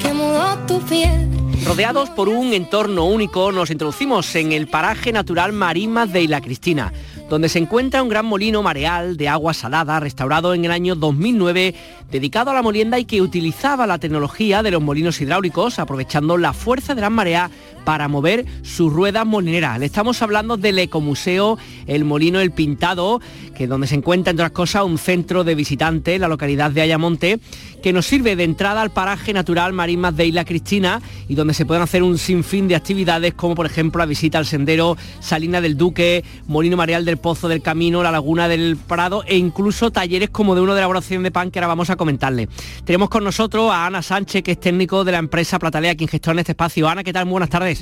que 0.00 0.12
mudó 0.12 0.58
tu 0.66 0.80
piel 0.80 1.28
Rodeados 1.64 2.08
por 2.10 2.30
un 2.30 2.54
entorno 2.54 3.04
único, 3.04 3.52
nos 3.52 3.70
introducimos 3.70 4.34
en 4.36 4.52
el 4.52 4.68
paraje 4.68 5.12
natural 5.12 5.52
Marismas 5.52 6.10
de 6.10 6.22
Isla 6.22 6.40
Cristina, 6.40 6.92
donde 7.28 7.48
se 7.48 7.58
encuentra 7.58 8.02
un 8.02 8.08
gran 8.08 8.24
molino 8.24 8.62
mareal 8.62 9.16
de 9.16 9.28
agua 9.28 9.54
salada 9.54 10.00
restaurado 10.00 10.54
en 10.54 10.64
el 10.64 10.70
año 10.70 10.94
2009, 10.94 11.74
dedicado 12.10 12.50
a 12.50 12.54
la 12.54 12.62
molienda 12.62 12.98
y 12.98 13.04
que 13.04 13.20
utilizaba 13.20 13.86
la 13.86 13.98
tecnología 13.98 14.62
de 14.62 14.70
los 14.70 14.82
molinos 14.82 15.20
hidráulicos, 15.20 15.78
aprovechando 15.78 16.38
la 16.38 16.52
fuerza 16.52 16.94
de 16.94 17.02
la 17.02 17.10
marea 17.10 17.50
para 17.88 18.06
mover 18.06 18.44
sus 18.60 18.92
ruedas 18.92 19.24
molineras. 19.24 19.78
Le 19.78 19.86
estamos 19.86 20.20
hablando 20.20 20.58
del 20.58 20.78
ecomuseo 20.78 21.56
El 21.86 22.04
Molino 22.04 22.38
El 22.38 22.50
Pintado, 22.50 23.18
que 23.56 23.66
donde 23.66 23.86
se 23.86 23.94
encuentra, 23.94 24.30
entre 24.30 24.44
otras 24.44 24.54
cosas, 24.54 24.84
un 24.84 24.98
centro 24.98 25.42
de 25.42 25.54
visitantes 25.54 26.20
la 26.20 26.28
localidad 26.28 26.70
de 26.70 26.82
Ayamonte, 26.82 27.40
que 27.82 27.94
nos 27.94 28.04
sirve 28.04 28.36
de 28.36 28.44
entrada 28.44 28.82
al 28.82 28.90
paraje 28.90 29.32
natural 29.32 29.72
Marismas 29.72 30.14
de 30.16 30.26
Isla 30.26 30.44
Cristina 30.44 31.00
y 31.28 31.34
donde 31.34 31.54
se 31.54 31.64
pueden 31.64 31.82
hacer 31.82 32.02
un 32.02 32.18
sinfín 32.18 32.68
de 32.68 32.76
actividades 32.76 33.32
como 33.32 33.54
por 33.54 33.64
ejemplo 33.64 34.00
la 34.00 34.06
visita 34.06 34.36
al 34.36 34.44
sendero 34.44 34.98
Salina 35.20 35.62
del 35.62 35.78
Duque, 35.78 36.24
Molino 36.46 36.76
Mareal 36.76 37.06
del 37.06 37.16
Pozo 37.16 37.48
del 37.48 37.62
Camino, 37.62 38.02
la 38.02 38.10
Laguna 38.10 38.48
del 38.48 38.76
Prado 38.76 39.24
e 39.26 39.38
incluso 39.38 39.90
talleres 39.90 40.28
como 40.28 40.54
de 40.54 40.60
uno 40.60 40.74
de 40.74 40.80
elaboración 40.80 41.22
de 41.22 41.30
pan 41.30 41.50
que 41.50 41.58
ahora 41.58 41.68
vamos 41.68 41.88
a 41.88 41.96
comentarle. 41.96 42.48
Tenemos 42.84 43.08
con 43.08 43.24
nosotros 43.24 43.70
a 43.72 43.86
Ana 43.86 44.02
Sánchez, 44.02 44.42
que 44.42 44.52
es 44.52 44.60
técnico 44.60 45.04
de 45.04 45.12
la 45.12 45.18
empresa 45.18 45.58
Platalea, 45.58 45.94
quien 45.94 46.08
gestiona 46.08 46.42
este 46.42 46.52
espacio. 46.52 46.86
Ana, 46.86 47.02
¿qué 47.02 47.12
tal? 47.12 47.24
Muy 47.24 47.32
buenas 47.32 47.50
tardes. 47.50 47.77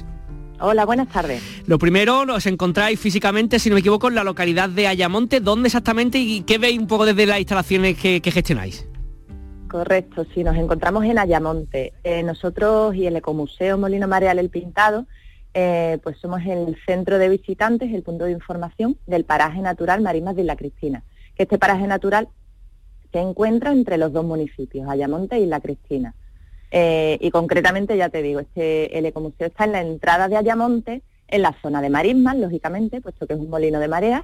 Hola, 0.58 0.84
buenas 0.86 1.08
tardes. 1.08 1.42
Lo 1.66 1.78
primero, 1.78 2.22
os 2.22 2.46
encontráis 2.46 2.98
físicamente, 2.98 3.58
si 3.58 3.68
no 3.68 3.74
me 3.74 3.80
equivoco, 3.80 4.08
en 4.08 4.14
la 4.14 4.24
localidad 4.24 4.68
de 4.68 4.86
Ayamonte. 4.86 5.40
¿Dónde 5.40 5.68
exactamente 5.68 6.18
y 6.18 6.42
qué 6.42 6.58
veis 6.58 6.78
un 6.78 6.86
poco 6.86 7.04
desde 7.04 7.26
las 7.26 7.38
instalaciones 7.38 7.96
que 7.98 8.20
gestionáis? 8.24 8.86
Correcto, 9.68 10.24
sí, 10.32 10.44
nos 10.44 10.56
encontramos 10.56 11.04
en 11.04 11.18
Ayamonte. 11.18 11.92
Eh, 12.04 12.22
nosotros 12.22 12.94
y 12.94 13.06
el 13.06 13.16
Ecomuseo 13.16 13.76
Molino 13.76 14.06
Mareal 14.06 14.38
El 14.38 14.48
Pintado, 14.48 15.06
eh, 15.54 15.98
pues 16.02 16.18
somos 16.18 16.40
el 16.46 16.76
centro 16.86 17.18
de 17.18 17.28
visitantes, 17.28 17.92
el 17.92 18.02
punto 18.02 18.24
de 18.24 18.32
información 18.32 18.96
del 19.06 19.24
paraje 19.24 19.60
natural 19.60 20.00
Marismas 20.00 20.36
de 20.36 20.44
la 20.44 20.56
Cristina. 20.56 21.02
Que 21.34 21.42
este 21.42 21.58
paraje 21.58 21.86
natural 21.86 22.28
se 23.12 23.18
encuentra 23.18 23.72
entre 23.72 23.98
los 23.98 24.12
dos 24.12 24.24
municipios, 24.24 24.88
Ayamonte 24.88 25.38
y 25.38 25.46
La 25.46 25.60
Cristina. 25.60 26.14
Eh, 26.70 27.18
y 27.20 27.30
concretamente, 27.30 27.96
ya 27.96 28.08
te 28.08 28.22
digo, 28.22 28.40
este, 28.40 28.98
el 28.98 29.06
Ecomuseo 29.06 29.46
está 29.46 29.64
en 29.64 29.72
la 29.72 29.80
entrada 29.80 30.28
de 30.28 30.36
Ayamonte, 30.36 31.02
en 31.28 31.42
la 31.42 31.54
zona 31.62 31.80
de 31.82 31.90
marismas, 31.90 32.36
lógicamente, 32.36 33.00
puesto 33.00 33.26
que 33.26 33.34
es 33.34 33.40
un 33.40 33.50
molino 33.50 33.80
de 33.80 33.88
mareas. 33.88 34.22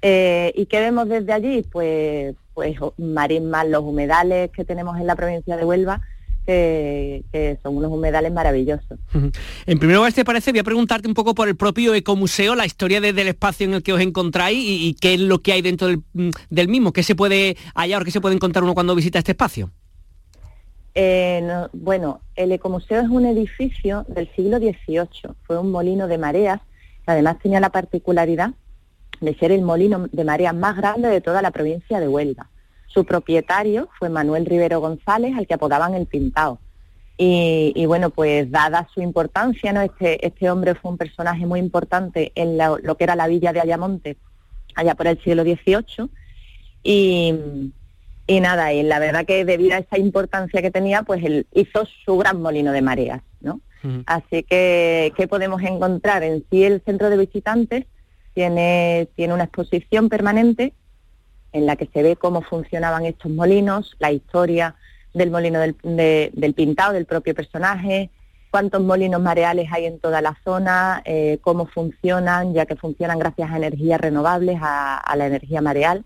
¿Y 0.00 0.66
qué 0.66 0.80
vemos 0.80 1.08
desde 1.08 1.32
allí? 1.32 1.62
Pues 1.62 2.36
pues 2.58 2.76
marismas, 2.96 3.68
los 3.68 3.84
humedales 3.84 4.50
que 4.50 4.64
tenemos 4.64 4.98
en 4.98 5.06
la 5.06 5.14
provincia 5.14 5.56
de 5.56 5.64
Huelva, 5.64 6.00
que, 6.44 7.56
son 7.62 7.76
unos 7.76 7.92
humedales 7.92 8.32
maravillosos. 8.32 8.98
En 9.64 9.78
primer 9.78 9.94
lugar, 9.94 10.12
te 10.12 10.24
parece, 10.24 10.50
voy 10.50 10.58
a 10.58 10.64
preguntarte 10.64 11.06
un 11.06 11.14
poco 11.14 11.36
por 11.36 11.46
el 11.46 11.54
propio 11.54 11.94
ecomuseo, 11.94 12.56
la 12.56 12.66
historia 12.66 13.00
del 13.00 13.16
espacio 13.28 13.64
en 13.64 13.74
el 13.74 13.84
que 13.84 13.92
os 13.92 14.00
encontráis 14.00 14.58
y, 14.58 14.96
qué 15.00 15.14
es 15.14 15.20
lo 15.20 15.40
que 15.40 15.52
hay 15.52 15.62
dentro 15.62 15.86
mm, 16.14 16.30
del, 16.50 16.66
mismo, 16.66 16.92
qué 16.92 17.04
se 17.04 17.14
puede 17.14 17.56
hallar 17.76 18.02
o 18.02 18.04
qué 18.04 18.10
se 18.10 18.20
puede 18.20 18.34
encontrar 18.34 18.64
uno 18.64 18.74
cuando 18.74 18.96
visita 18.96 19.20
este 19.20 19.32
espacio. 19.32 19.70
Eh, 21.00 21.40
bueno, 21.74 22.22
el 22.34 22.50
ecomuseo 22.50 23.00
es 23.00 23.08
un 23.08 23.24
edificio 23.24 24.04
del 24.08 24.28
siglo 24.34 24.58
XVIII, 24.58 25.32
fue 25.44 25.56
un 25.56 25.70
molino 25.70 26.08
de 26.08 26.18
mareas, 26.18 26.60
además 27.06 27.38
tenía 27.40 27.60
la 27.60 27.70
particularidad 27.70 28.50
de 29.20 29.34
ser 29.36 29.52
el 29.52 29.62
molino 29.62 30.08
de 30.10 30.24
mareas 30.24 30.56
más 30.56 30.76
grande 30.76 31.06
de 31.08 31.20
toda 31.20 31.40
la 31.40 31.52
provincia 31.52 32.00
de 32.00 32.08
Huelva. 32.08 32.50
Su 32.88 33.04
propietario 33.04 33.88
fue 33.96 34.08
Manuel 34.08 34.44
Rivero 34.44 34.80
González, 34.80 35.36
al 35.38 35.46
que 35.46 35.54
apodaban 35.54 35.94
el 35.94 36.06
Pintao. 36.06 36.58
Y, 37.16 37.86
bueno, 37.86 38.10
pues 38.10 38.50
dada 38.50 38.88
su 38.92 39.00
importancia, 39.00 39.72
¿no? 39.72 39.82
Este, 39.82 40.26
este 40.26 40.50
hombre 40.50 40.74
fue 40.74 40.90
un 40.90 40.98
personaje 40.98 41.46
muy 41.46 41.60
importante 41.60 42.32
en 42.34 42.58
lo 42.58 42.96
que 42.96 43.04
era 43.04 43.14
la 43.14 43.28
villa 43.28 43.52
de 43.52 43.60
Ayamonte, 43.60 44.16
allá 44.74 44.96
por 44.96 45.06
el 45.06 45.22
siglo 45.22 45.44
XVIII. 45.44 46.10
Y, 46.82 47.72
y 48.28 48.40
nada, 48.40 48.72
y 48.72 48.84
la 48.84 49.00
verdad 49.00 49.26
que 49.26 49.44
debido 49.44 49.74
a 49.74 49.78
esa 49.78 49.98
importancia 49.98 50.62
que 50.62 50.70
tenía, 50.70 51.02
pues 51.02 51.24
él 51.24 51.48
hizo 51.52 51.84
su 52.04 52.16
gran 52.18 52.40
molino 52.40 52.70
de 52.70 52.82
mareas, 52.82 53.22
¿no? 53.40 53.60
Así 54.06 54.42
que, 54.42 55.12
¿qué 55.16 55.26
podemos 55.26 55.62
encontrar? 55.62 56.22
En 56.22 56.44
sí 56.50 56.64
el 56.64 56.82
centro 56.84 57.10
de 57.10 57.16
visitantes 57.16 57.86
tiene, 58.34 59.08
tiene 59.16 59.34
una 59.34 59.44
exposición 59.44 60.08
permanente 60.08 60.74
en 61.52 61.66
la 61.66 61.76
que 61.76 61.86
se 61.86 62.02
ve 62.02 62.16
cómo 62.16 62.42
funcionaban 62.42 63.06
estos 63.06 63.30
molinos, 63.32 63.96
la 63.98 64.12
historia 64.12 64.74
del 65.14 65.30
molino 65.30 65.60
del, 65.60 66.54
pintado, 66.54 66.92
del 66.92 67.06
propio 67.06 67.34
personaje, 67.34 68.10
cuántos 68.50 68.82
molinos 68.82 69.20
mareales 69.20 69.68
hay 69.72 69.86
en 69.86 69.98
toda 69.98 70.20
la 70.20 70.36
zona, 70.44 71.02
eh, 71.04 71.38
cómo 71.42 71.66
funcionan, 71.66 72.54
ya 72.54 72.66
que 72.66 72.76
funcionan 72.76 73.18
gracias 73.18 73.50
a 73.50 73.56
energías 73.56 74.00
renovables, 74.00 74.58
a, 74.60 75.14
la 75.16 75.26
energía 75.26 75.60
mareal. 75.60 76.04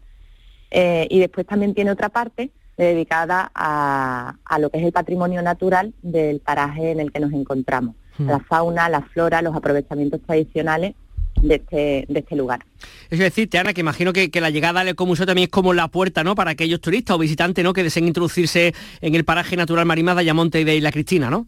Eh, 0.73 1.07
y 1.11 1.21
después 1.21 1.47
también 1.47 1.75
tiene 1.75 1.91
otra 1.91 2.09
parte 2.09 2.51
dedicada 2.79 3.51
a, 3.55 4.35
lo 4.59 4.71
que 4.71 4.79
es 4.79 4.85
el 4.85 4.93
patrimonio 4.93 5.43
natural 5.43 5.93
del 6.03 6.41
paraje 6.41 6.91
en 6.91 7.01
el 7.01 7.13
que 7.13 7.21
nos 7.21 7.33
encontramos, 7.33 7.95
hmm. 8.19 8.27
la 8.27 8.41
fauna, 8.41 8.89
la 8.89 9.03
flora, 9.03 9.43
los 9.43 9.55
aprovechamientos 9.55 10.21
tradicionales 10.23 10.95
de 11.41 11.57
este, 11.57 12.07
de 12.09 12.21
este 12.21 12.35
lugar. 12.35 12.65
Es 13.11 13.19
decir, 13.19 13.49
Ana, 13.59 13.75
que 13.75 13.83
imagino 13.83 14.13
que, 14.13 14.31
la 14.41 14.51
llegada 14.51 14.81
al 14.81 14.89
ecomuseo 14.89 15.27
también 15.27 15.45
es 15.45 15.51
como 15.51 15.75
la 15.75 15.89
puerta 15.89 16.25
¿no? 16.25 16.35
para 16.35 16.53
aquellos 16.53 16.81
turistas 16.81 17.17
o 17.17 17.19
visitantes 17.19 17.63
¿no? 17.63 17.73
que 17.73 17.83
deseen 17.83 18.07
introducirse 18.07 18.75
en 19.01 19.15
el 19.15 19.25
paraje 19.25 19.57
natural 19.57 19.85
Marimada, 19.87 20.17
de 20.17 20.21
Ayamonte 20.23 20.61
y 20.61 20.65
de 20.65 20.77
Isla 20.77 20.93
Cristina, 20.93 21.31
¿no? 21.31 21.47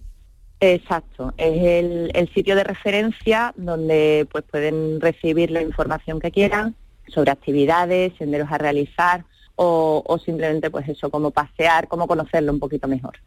Exacto, 0.61 1.35
es 1.37 1.63
el, 1.63 2.31
sitio 2.33 2.57
de 2.57 2.65
referencia 2.65 3.53
donde 3.57 4.27
pues 4.31 4.45
pueden 4.51 5.01
recibir 5.01 5.51
la 5.51 5.63
información 5.63 6.21
que 6.21 6.31
quieran 6.31 6.75
sobre 7.09 7.31
actividades, 7.31 8.13
senderos 8.19 8.51
a 8.51 8.59
realizar, 8.59 9.25
o, 9.57 10.19
simplemente 10.25 10.71
pues 10.71 10.89
eso, 10.89 11.11
como 11.11 11.31
pasear, 11.31 11.87
como 11.87 12.07
conocerlo 12.07 12.53
un 12.53 12.59
poquito 12.59 12.89
mejor. 12.89 13.19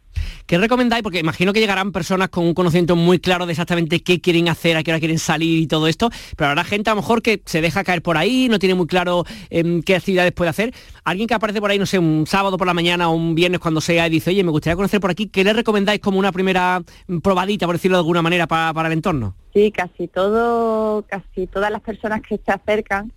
¿Qué 0.46 0.58
recomendáis? 0.58 1.02
Porque 1.02 1.20
imagino 1.20 1.52
que 1.52 1.60
llegarán 1.60 1.92
personas 1.92 2.28
con 2.28 2.44
un 2.44 2.54
conocimiento 2.54 2.96
muy 2.96 3.18
claro 3.18 3.46
de 3.46 3.52
exactamente 3.52 4.02
qué 4.02 4.20
quieren 4.20 4.48
hacer, 4.48 4.76
a 4.76 4.82
qué 4.82 4.90
hora 4.90 4.98
quieren 4.98 5.18
salir 5.18 5.62
y 5.62 5.66
todo 5.66 5.86
esto, 5.86 6.10
pero 6.36 6.50
habrá 6.50 6.64
gente 6.64 6.90
a 6.90 6.94
lo 6.94 7.00
mejor 7.00 7.22
que 7.22 7.42
se 7.44 7.60
deja 7.60 7.84
caer 7.84 8.02
por 8.02 8.16
ahí, 8.16 8.48
no 8.48 8.58
tiene 8.58 8.74
muy 8.74 8.86
claro 8.86 9.24
em, 9.50 9.82
qué 9.82 9.96
actividades 9.96 10.32
puede 10.32 10.50
hacer. 10.50 10.74
Alguien 11.04 11.28
que 11.28 11.34
aparece 11.34 11.60
por 11.60 11.70
ahí, 11.70 11.78
no 11.78 11.86
sé, 11.86 11.98
un 11.98 12.26
sábado 12.26 12.56
por 12.56 12.66
la 12.66 12.74
mañana 12.74 13.08
o 13.08 13.14
un 13.14 13.34
viernes 13.34 13.60
cuando 13.60 13.80
sea 13.80 14.06
y 14.06 14.10
dice, 14.10 14.30
oye, 14.30 14.44
me 14.44 14.50
gustaría 14.50 14.76
conocer 14.76 15.00
por 15.00 15.10
aquí, 15.10 15.28
¿qué 15.28 15.44
le 15.44 15.52
recomendáis 15.52 16.00
como 16.00 16.18
una 16.18 16.32
primera 16.32 16.82
probadita, 17.22 17.66
por 17.66 17.76
decirlo 17.76 17.96
de 17.96 18.00
alguna 18.00 18.22
manera, 18.22 18.46
para, 18.46 18.72
para 18.72 18.88
el 18.88 18.94
entorno? 18.94 19.34
Sí, 19.54 19.70
casi 19.70 20.08
todo, 20.08 21.04
casi 21.08 21.46
todas 21.46 21.70
las 21.70 21.80
personas 21.80 22.20
que 22.22 22.38
se 22.38 22.52
acercan 22.52 23.12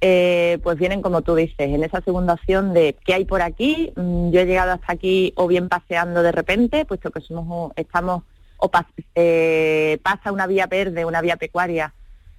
eh, 0.00 0.58
pues 0.62 0.78
vienen 0.78 1.02
como 1.02 1.22
tú 1.22 1.34
dices, 1.34 1.56
en 1.58 1.82
esa 1.82 2.00
segunda 2.02 2.34
opción 2.34 2.74
de 2.74 2.96
qué 3.04 3.14
hay 3.14 3.24
por 3.24 3.42
aquí. 3.42 3.92
Mm, 3.96 4.30
yo 4.30 4.40
he 4.40 4.46
llegado 4.46 4.72
hasta 4.72 4.92
aquí 4.92 5.32
o 5.36 5.46
bien 5.46 5.68
paseando 5.68 6.22
de 6.22 6.32
repente, 6.32 6.84
puesto 6.84 7.10
que 7.10 7.20
somos 7.20 7.72
estamos 7.76 8.22
o 8.58 8.70
eh, 9.14 9.98
pasa 10.02 10.32
una 10.32 10.46
vía 10.46 10.66
verde, 10.66 11.04
una 11.04 11.20
vía 11.20 11.36
pecuaria 11.36 11.92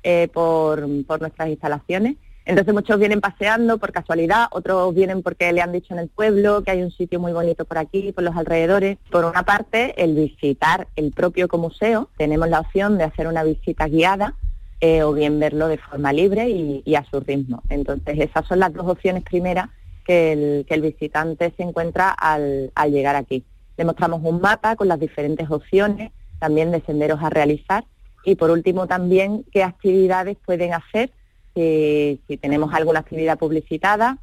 eh, 0.04 0.28
por, 0.34 0.88
por 1.06 1.22
nuestras 1.22 1.50
instalaciones. 1.50 2.15
Entonces 2.46 2.74
muchos 2.74 2.98
vienen 2.98 3.20
paseando 3.20 3.78
por 3.78 3.91
casualidad, 3.91 4.48
otros 4.52 4.96
vienen 4.96 5.22
porque 5.22 5.52
le 5.52 5.62
han 5.62 5.74
dicho 5.74 5.93
en 5.93 6.00
el 6.00 6.08
pueblo 6.08 6.63
que 6.63 6.72
hay 6.72 6.82
un 6.82 6.91
sitio 6.91 7.20
muy 7.20 7.34
bonito 7.34 7.65
por 7.65 7.78
aquí, 7.78 8.13
por 8.13 8.24
los 8.24 8.38
alrededores. 8.38 8.98
Por 9.12 9.26
una 9.26 9.43
parte, 9.43 10.02
el 10.02 10.15
visitar 10.15 10.88
el 10.96 11.12
propio 11.12 11.50
museo, 11.58 12.10
tenemos 12.17 12.48
la 12.48 12.62
opción 12.62 12.98
de 12.98 13.04
hacer 13.04 13.28
una 13.28 13.43
visita 13.43 13.88
guiada 13.88 14.34
eh, 14.80 15.02
o 15.02 15.12
bien 15.13 15.40
verlo 15.40 15.68
de 15.68 15.78
forma 15.78 16.13
libre 16.13 16.50
y, 16.50 16.96
a 16.96 17.04
su 17.10 17.20
ritmo. 17.20 17.63
Entonces, 17.70 18.20
esas 18.20 18.46
son 18.46 18.60
las 18.60 18.74
dos 18.74 18.88
opciones 18.88 19.24
primeras 19.24 19.70
que 20.06 20.66
el, 20.68 20.82
visitante 20.82 21.52
se 21.58 21.63
encuentra 21.63 22.12
al, 22.12 22.72
llegar 22.92 23.16
aquí. 23.16 23.44
Le 23.76 23.86
mostramos 23.86 24.22
un 24.24 24.40
mapa 24.40 24.76
con 24.76 24.88
las 24.88 25.00
diferentes 25.00 25.50
opciones, 25.50 26.12
también 26.40 26.72
de 26.72 26.82
senderos 26.82 27.22
a 27.24 27.30
realizar 27.30 27.86
y 28.24 28.36
por 28.36 28.52
último 28.52 28.88
también 28.88 29.46
qué 29.52 29.63
actividades 29.63 30.38
pueden 30.46 30.74
hacer 30.74 31.10
si, 31.56 32.38
tenemos 32.40 32.72
alguna 32.74 33.00
actividad 33.00 33.40
publicitada 33.40 34.20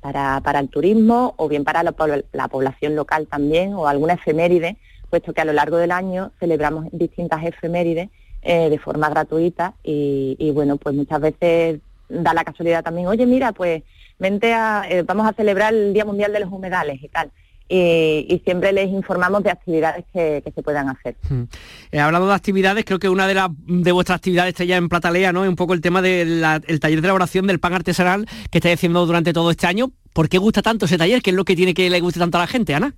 para, 0.00 0.60
el 0.60 0.68
turismo 0.68 1.34
o 1.38 1.48
bien 1.48 1.64
para 1.64 1.82
la, 1.82 1.92
población 1.92 2.96
local 2.96 3.26
también 3.28 3.72
o 3.72 3.86
alguna 3.86 4.14
efeméride, 4.14 4.76
puesto 5.08 5.32
que 5.32 5.40
a 5.40 5.46
lo 5.46 5.54
largo 5.54 5.78
del 5.78 5.90
año 5.90 6.32
celebramos 6.38 6.86
distintas 6.92 7.44
efemérides 7.44 8.10
eh, 8.42 8.70
de 8.70 8.78
forma 8.78 9.10
gratuita 9.10 9.74
y, 9.82 10.50
bueno, 10.54 10.76
pues 10.76 10.94
muchas 10.94 11.20
veces 11.20 11.80
da 12.08 12.34
la 12.34 12.44
casualidad 12.44 12.82
también, 12.82 13.06
oye, 13.06 13.26
mira, 13.26 13.52
pues 13.52 13.82
vente 14.18 14.52
a, 14.52 14.84
eh, 14.88 15.02
vamos 15.02 15.26
a 15.28 15.32
celebrar 15.32 15.74
el 15.74 15.92
Día 15.92 16.04
Mundial 16.04 16.32
de 16.32 16.40
los 16.40 16.50
Humedales 16.50 17.02
y 17.02 17.08
tal. 17.08 17.30
Y, 17.72 18.42
siempre 18.44 18.72
les 18.72 18.88
informamos 18.88 19.44
de 19.44 19.50
actividades 19.50 20.04
que, 20.12 20.42
se 20.52 20.62
puedan 20.62 20.88
hacer. 20.88 21.14
Hmm. 21.28 21.44
Eh, 21.92 22.00
hablando 22.00 22.26
de 22.26 22.34
actividades, 22.34 22.84
creo 22.84 22.98
que 22.98 23.08
una 23.08 23.28
de, 23.28 23.34
las 23.34 23.48
de 23.64 23.92
vuestras 23.92 24.16
actividades 24.16 24.54
está 24.54 24.64
ya 24.64 24.76
en 24.76 24.88
Platalea, 24.88 25.32
¿no? 25.32 25.44
Es 25.44 25.48
un 25.48 25.54
poco 25.54 25.74
el 25.74 25.80
tema 25.80 26.02
del 26.02 26.40
taller 26.80 27.00
de 27.00 27.06
elaboración 27.06 27.46
del 27.46 27.60
pan 27.60 27.74
artesanal 27.74 28.26
que 28.50 28.58
estáis 28.58 28.74
haciendo 28.74 29.06
durante 29.06 29.32
todo 29.32 29.52
este 29.52 29.68
año. 29.68 29.92
¿Por 30.12 30.28
qué 30.28 30.38
gusta 30.38 30.62
tanto 30.62 30.86
ese 30.86 30.98
taller? 30.98 31.22
¿Qué 31.22 31.30
es 31.30 31.36
lo 31.36 31.44
que 31.44 31.54
tiene 31.54 31.72
que 31.72 31.88
le 31.88 32.00
guste 32.00 32.18
tanto 32.18 32.38
a 32.38 32.40
la 32.40 32.46
gente, 32.48 32.74
Ana? 32.74 32.94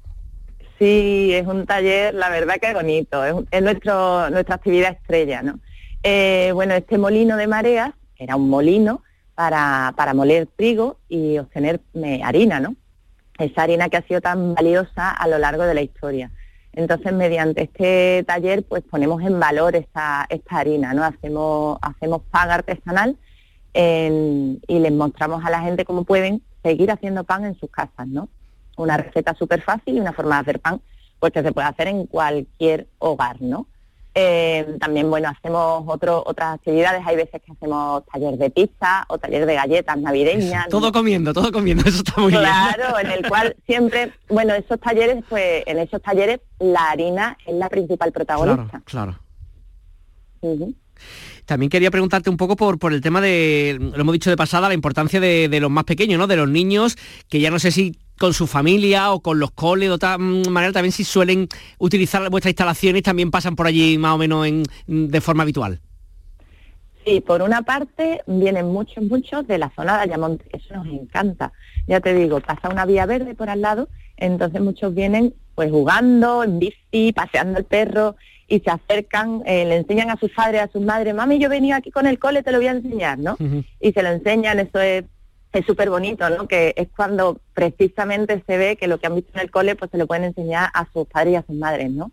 Sí, 0.82 1.32
es 1.32 1.46
un 1.46 1.64
taller, 1.64 2.12
la 2.12 2.28
verdad 2.28 2.56
que 2.60 2.66
es 2.66 2.74
bonito, 2.74 3.24
es, 3.24 3.62
nuestro, 3.62 4.28
nuestra 4.30 4.56
actividad 4.56 4.90
estrella, 4.90 5.40
¿no? 5.40 5.60
Eh, 6.02 6.50
bueno, 6.54 6.74
este 6.74 6.98
molino 6.98 7.36
de 7.36 7.46
mareas 7.46 7.92
era 8.16 8.34
un 8.34 8.50
molino 8.50 9.04
para, 9.36 9.94
para 9.96 10.12
moler 10.12 10.48
trigo 10.56 10.98
y 11.08 11.38
obtener 11.38 11.80
eh, 11.94 12.20
harina, 12.24 12.58
¿no? 12.58 12.74
Esa 13.38 13.62
harina 13.62 13.88
que 13.90 13.98
ha 13.98 14.02
sido 14.08 14.20
tan 14.20 14.56
valiosa 14.56 15.10
a 15.10 15.28
lo 15.28 15.38
largo 15.38 15.62
de 15.62 15.74
la 15.74 15.82
historia. 15.82 16.32
Entonces, 16.72 17.12
mediante 17.12 17.62
este 17.62 18.24
taller, 18.26 18.64
pues 18.64 18.82
ponemos 18.82 19.22
en 19.22 19.38
valor 19.38 19.76
esta, 19.76 20.26
esta 20.30 20.58
harina, 20.58 20.94
¿no? 20.94 21.04
Hacemos, 21.04 21.78
hacemos 21.80 22.22
pan 22.28 22.50
artesanal 22.50 23.16
y 23.72 24.78
les 24.80 24.92
mostramos 24.92 25.44
a 25.44 25.50
la 25.50 25.60
gente 25.60 25.84
cómo 25.84 26.02
pueden 26.02 26.42
seguir 26.64 26.90
haciendo 26.90 27.22
pan 27.22 27.44
en 27.44 27.54
sus 27.54 27.70
casas, 27.70 28.08
¿no? 28.08 28.28
Una 28.82 28.96
receta 28.96 29.34
súper 29.34 29.62
fácil 29.62 29.96
y 29.96 30.00
una 30.00 30.12
forma 30.12 30.36
de 30.36 30.40
hacer 30.42 30.60
pan 30.60 30.80
pues 31.22 31.32
que 31.32 31.42
se 31.42 31.52
puede 31.52 31.68
hacer 31.68 31.86
en 31.86 32.06
cualquier 32.06 32.88
hogar, 32.98 33.40
¿no? 33.40 33.68
Eh, 34.14 34.76
también, 34.78 35.08
bueno, 35.08 35.28
hacemos 35.28 35.84
otro, 35.86 36.22
otras 36.26 36.56
actividades, 36.56 37.00
hay 37.06 37.14
veces 37.14 37.40
que 37.40 37.52
hacemos 37.52 38.04
taller 38.12 38.36
de 38.36 38.50
pizza 38.50 39.04
o 39.08 39.16
taller 39.18 39.46
de 39.46 39.54
galletas 39.54 39.96
navideñas. 39.98 40.66
Todo 40.70 40.92
comiendo, 40.92 41.32
todo 41.32 41.50
comiendo, 41.52 41.84
eso 41.88 41.98
está 41.98 42.20
muy 42.20 42.32
bien. 42.32 42.42
Claro, 42.42 42.98
en 42.98 43.10
el 43.12 43.26
cual 43.26 43.56
siempre, 43.66 44.12
bueno, 44.28 44.52
esos 44.52 44.80
talleres, 44.80 45.24
pues 45.28 45.62
en 45.66 45.78
esos 45.78 46.02
talleres 46.02 46.40
la 46.58 46.90
harina 46.90 47.38
es 47.46 47.54
la 47.54 47.68
principal 47.70 48.12
protagonista. 48.12 48.82
Claro, 48.84 49.18
También 51.46 51.70
quería 51.70 51.90
preguntarte 51.90 52.28
un 52.28 52.36
poco 52.36 52.56
por, 52.56 52.78
por 52.78 52.92
el 52.92 53.00
tema 53.00 53.20
de, 53.20 53.78
lo 53.80 54.00
hemos 54.00 54.12
dicho 54.12 54.28
de 54.28 54.36
pasada, 54.36 54.66
la 54.66 54.74
importancia 54.74 55.20
de, 55.20 55.48
de 55.48 55.60
los 55.60 55.70
más 55.70 55.84
pequeños, 55.84 56.18
¿no? 56.18 56.26
De 56.26 56.36
los 56.36 56.48
niños, 56.48 56.98
que 57.28 57.38
ya 57.38 57.50
no 57.52 57.60
sé 57.60 57.70
si 57.70 57.96
con 58.22 58.34
su 58.34 58.46
familia 58.46 59.10
o 59.10 59.18
con 59.18 59.40
los 59.40 59.50
coles 59.50 59.88
de 59.88 59.94
otra 59.94 60.16
manera 60.16 60.72
también 60.72 60.92
si 60.92 61.02
suelen 61.02 61.48
utilizar 61.78 62.30
vuestras 62.30 62.52
instalaciones 62.52 63.02
también 63.02 63.32
pasan 63.32 63.56
por 63.56 63.66
allí 63.66 63.98
más 63.98 64.14
o 64.14 64.18
menos 64.18 64.46
en, 64.46 64.62
de 64.86 65.20
forma 65.20 65.42
habitual. 65.42 65.80
Sí, 67.04 67.20
por 67.20 67.42
una 67.42 67.62
parte 67.62 68.20
vienen 68.28 68.66
muchos, 68.66 69.02
muchos 69.02 69.44
de 69.48 69.58
la 69.58 69.72
zona 69.74 69.96
de 69.96 70.02
Ayamonte, 70.04 70.44
eso 70.52 70.72
nos 70.76 70.86
encanta. 70.86 71.52
Ya 71.88 71.98
te 71.98 72.14
digo, 72.14 72.38
pasa 72.38 72.68
una 72.68 72.86
vía 72.86 73.06
verde 73.06 73.34
por 73.34 73.50
al 73.50 73.60
lado, 73.60 73.88
entonces 74.16 74.60
muchos 74.60 74.94
vienen 74.94 75.34
pues 75.56 75.72
jugando 75.72 76.44
en 76.44 76.60
bici, 76.60 77.12
paseando 77.12 77.58
el 77.58 77.64
perro 77.64 78.14
y 78.46 78.60
se 78.60 78.70
acercan, 78.70 79.42
eh, 79.46 79.64
le 79.64 79.78
enseñan 79.78 80.10
a 80.10 80.16
sus 80.16 80.30
padres, 80.30 80.62
a 80.62 80.68
sus 80.68 80.80
madres, 80.80 81.12
mami, 81.12 81.40
yo 81.40 81.48
venía 81.48 81.74
aquí 81.74 81.90
con 81.90 82.06
el 82.06 82.20
cole, 82.20 82.44
te 82.44 82.52
lo 82.52 82.58
voy 82.58 82.68
a 82.68 82.70
enseñar, 82.70 83.18
¿no? 83.18 83.36
Y 83.80 83.90
se 83.90 84.00
lo 84.00 84.10
enseñan, 84.10 84.60
eso 84.60 84.78
es 84.78 85.06
es 85.52 85.66
súper 85.66 85.90
bonito, 85.90 86.28
¿no? 86.30 86.48
Que 86.48 86.72
es 86.76 86.88
cuando 86.96 87.38
precisamente 87.54 88.42
se 88.46 88.56
ve 88.56 88.76
que 88.76 88.88
lo 88.88 88.98
que 88.98 89.06
han 89.06 89.14
visto 89.14 89.32
en 89.34 89.40
el 89.40 89.50
cole 89.50 89.76
pues 89.76 89.90
se 89.90 89.98
lo 89.98 90.06
pueden 90.06 90.24
enseñar 90.24 90.70
a 90.72 90.86
sus 90.92 91.06
padres 91.06 91.34
y 91.34 91.36
a 91.36 91.42
sus 91.42 91.56
madres, 91.56 91.90
¿no? 91.90 92.10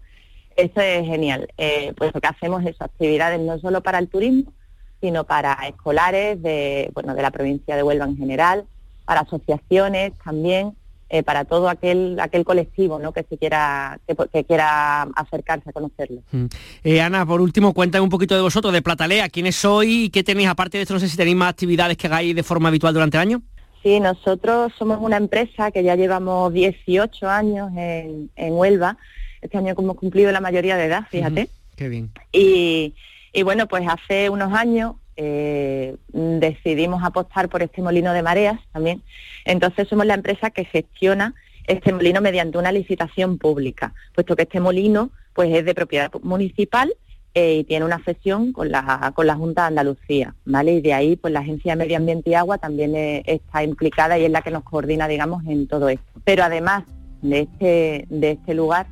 Eso 0.56 0.82
es 0.82 1.06
genial. 1.06 1.48
Eh, 1.58 1.94
pues 1.98 2.14
lo 2.14 2.20
que 2.20 2.28
hacemos 2.28 2.66
es 2.66 2.76
actividades 2.82 3.40
no 3.40 3.58
solo 3.60 3.82
para 3.82 4.00
el 4.00 4.10
turismo, 4.10 4.52
sino 5.00 5.24
para 5.24 5.54
escolares 5.68 6.42
de, 6.42 6.92
bueno, 6.94 7.16
de 7.16 7.22
la 7.22 7.32
provincia 7.32 7.76
de 7.76 7.84
Huelva 7.84 8.06
en 8.06 8.18
general, 8.18 8.66
para 9.06 9.22
asociaciones 9.22 10.12
también, 10.24 10.76
eh, 11.10 11.24
para 11.24 11.46
todo 11.46 11.70
aquel 11.70 12.20
aquel 12.20 12.46
colectivo 12.46 13.00
¿no? 13.00 13.12
que 13.12 13.24
se 13.24 13.38
quiera 13.38 14.00
que, 14.08 14.44
quiera 14.44 15.02
acercarse 15.02 15.70
a 15.70 15.74
conocerlo. 15.74 16.22
Mm. 16.32 16.46
Eh, 16.84 17.02
Ana, 17.02 17.26
por 17.26 17.42
último, 17.42 17.74
cuéntame 17.74 18.04
un 18.04 18.10
poquito 18.10 18.36
de 18.36 18.42
vosotros, 18.42 18.72
de 18.72 18.82
Platalea, 18.82 19.30
quiénes 19.30 19.56
sois 19.56 19.90
y 19.90 20.10
qué 20.10 20.24
tenéis 20.24 20.50
aparte 20.50 20.78
de 20.78 20.84
esto, 20.84 20.94
no 20.94 21.00
sé 21.00 21.10
si 21.10 21.18
tenéis 21.18 21.36
más 21.36 21.50
actividades 21.50 21.98
que 21.98 22.08
hagáis 22.08 22.36
de 22.36 22.44
forma 22.44 22.70
habitual 22.70 22.94
durante 22.94 23.18
el 23.18 23.22
año. 23.22 23.42
Sí, 23.82 24.00
nosotros 24.00 24.72
somos 24.78 25.00
una 25.02 25.18
empresa 25.18 25.72
que 25.72 25.84
ya 25.84 25.96
llevamos 25.96 26.54
18 26.54 27.30
años 27.30 27.72
en, 27.76 28.30
Huelva. 28.36 28.98
Este 29.42 29.58
año 29.58 29.74
hemos 29.78 29.96
cumplido 29.96 30.32
la 30.32 30.42
mayoría 30.42 30.76
de 30.76 30.86
edad, 30.86 31.08
fíjate. 31.10 31.50
Qué 31.76 31.88
bien. 31.88 32.12
Y, 32.34 32.94
y 33.32 33.44
bueno, 33.44 33.68
pues 33.68 33.88
hace 33.88 34.30
unos 34.30 34.54
años 34.54 34.96
eh, 35.22 35.98
decidimos 36.14 37.04
apostar 37.04 37.50
por 37.50 37.62
este 37.62 37.82
molino 37.82 38.14
de 38.14 38.24
mareas 38.24 38.58
también. 38.72 39.04
Entonces 39.44 39.90
somos 39.90 40.06
la 40.06 40.14
empresa 40.14 40.50
que 40.50 40.64
gestiona 40.64 41.36
este 41.68 41.92
molino 41.92 42.22
mediante 42.22 42.58
una 42.58 42.72
licitación 42.72 43.38
pública, 43.38 43.94
puesto 44.16 44.38
que 44.38 44.44
este 44.44 44.62
molino 44.62 45.12
pues 45.34 45.54
es 45.54 45.66
de 45.66 45.76
propiedad 45.76 46.10
municipal 46.24 46.94
eh, 47.34 47.56
y 47.56 47.64
tiene 47.66 47.84
una 47.84 48.02
cesión 48.06 48.54
con 48.54 48.72
la, 48.72 49.12
con 49.14 49.28
la 49.28 49.36
Junta 49.36 49.64
de 49.64 49.68
Andalucía, 49.68 50.36
¿vale? 50.46 50.76
Y 50.76 50.82
de 50.82 50.94
ahí 50.94 51.18
pues 51.18 51.34
la 51.34 51.42
Agencia 51.42 51.74
de 51.74 51.84
Medio 51.84 51.98
Ambiente 51.98 52.30
y 52.30 52.36
Agua 52.36 52.58
también 52.58 52.96
eh, 52.96 53.22
está 53.26 53.62
implicada 53.62 54.18
y 54.18 54.24
es 54.24 54.32
la 54.32 54.42
que 54.42 54.52
nos 54.52 54.64
coordina, 54.64 55.10
digamos, 55.10 55.46
en 55.48 55.68
todo 55.68 55.90
esto. 55.90 56.22
Pero 56.24 56.44
además 56.44 56.86
de 57.22 57.42
este, 57.42 58.06
de 58.10 58.32
este 58.32 58.54
lugar 58.54 58.88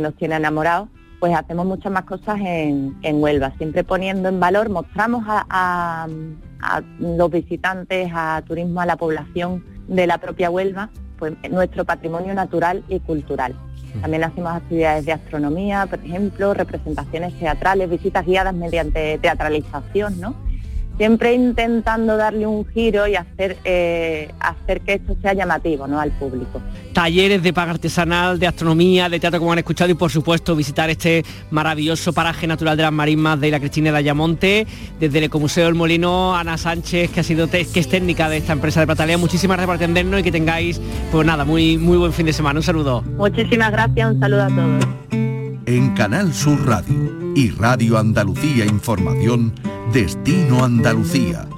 nos 0.00 0.14
tiene 0.16 0.36
enamorados, 0.36 0.88
pues 1.22 1.36
hacemos 1.36 1.64
muchas 1.66 1.92
más 1.92 2.02
cosas 2.02 2.40
en, 2.40 3.22
Huelva, 3.22 3.52
siempre 3.56 3.84
poniendo 3.84 4.28
en 4.28 4.40
valor, 4.40 4.70
mostramos 4.70 5.22
a, 5.28 6.08
los 6.98 7.30
visitantes, 7.30 8.10
a 8.12 8.42
turismo, 8.44 8.80
a 8.80 8.86
la 8.86 8.96
población 8.96 9.64
de 9.86 10.08
la 10.08 10.18
propia 10.18 10.50
Huelva, 10.50 10.90
pues 11.20 11.34
nuestro 11.48 11.84
patrimonio 11.84 12.34
natural 12.34 12.82
y 12.88 12.98
cultural. 12.98 13.54
También 14.00 14.24
hacemos 14.24 14.50
actividades 14.52 15.06
de 15.06 15.12
astronomía, 15.12 15.86
por 15.86 16.00
ejemplo, 16.00 16.54
representaciones 16.54 17.38
teatrales, 17.38 17.88
visitas 17.88 18.26
guiadas 18.26 18.52
mediante 18.52 19.16
teatralización, 19.18 20.20
¿no? 20.20 20.34
Siempre 20.96 21.34
intentando 21.34 22.16
darle 22.16 22.46
un 22.46 22.66
giro 22.66 23.06
y 23.06 23.16
hacer, 23.16 23.56
eh, 23.64 24.30
hacer 24.40 24.80
que 24.80 24.94
esto 24.94 25.16
sea 25.20 25.32
llamativo 25.32 25.86
¿no? 25.86 26.00
al 26.00 26.10
público. 26.12 26.60
Talleres 26.92 27.42
de 27.42 27.52
paga 27.52 27.72
artesanal, 27.72 28.38
de 28.38 28.46
astronomía, 28.46 29.08
de 29.08 29.18
teatro 29.18 29.40
como 29.40 29.52
han 29.52 29.58
escuchado 29.58 29.90
y 29.90 29.94
por 29.94 30.10
supuesto 30.10 30.54
visitar 30.54 30.90
este 30.90 31.24
maravilloso 31.50 32.12
paraje 32.12 32.46
natural 32.46 32.76
de 32.76 32.82
las 32.82 32.92
marismas 32.92 33.40
de 33.40 33.50
la 33.50 33.60
Cristina 33.60 33.90
de 33.92 33.98
Ayamonte, 33.98 34.66
desde 35.00 35.18
el 35.18 35.24
Ecomuseo 35.24 35.66
del 35.66 35.74
Molino, 35.74 36.36
Ana 36.36 36.58
Sánchez, 36.58 37.10
que 37.10 37.20
ha 37.20 37.24
sido 37.24 37.48
que 37.48 37.60
es 37.60 37.88
técnica 37.88 38.28
de 38.28 38.38
esta 38.38 38.52
empresa 38.52 38.80
de 38.80 38.86
Platalea. 38.86 39.18
Muchísimas 39.18 39.56
gracias 39.56 39.66
por 39.66 39.76
atendernos 39.76 40.20
y 40.20 40.22
que 40.22 40.32
tengáis, 40.32 40.80
pues 41.10 41.26
nada, 41.26 41.44
muy, 41.44 41.78
muy 41.78 41.96
buen 41.96 42.12
fin 42.12 42.26
de 42.26 42.32
semana. 42.32 42.60
Un 42.60 42.64
saludo. 42.64 43.02
Muchísimas 43.16 43.72
gracias, 43.72 44.10
un 44.12 44.20
saludo 44.20 44.42
a 44.42 44.48
todos. 44.48 45.31
En 45.66 45.94
Canal 45.94 46.34
Sur 46.34 46.66
Radio 46.66 47.34
y 47.36 47.50
Radio 47.50 47.96
Andalucía 47.96 48.64
Información, 48.64 49.54
Destino 49.92 50.64
Andalucía. 50.64 51.48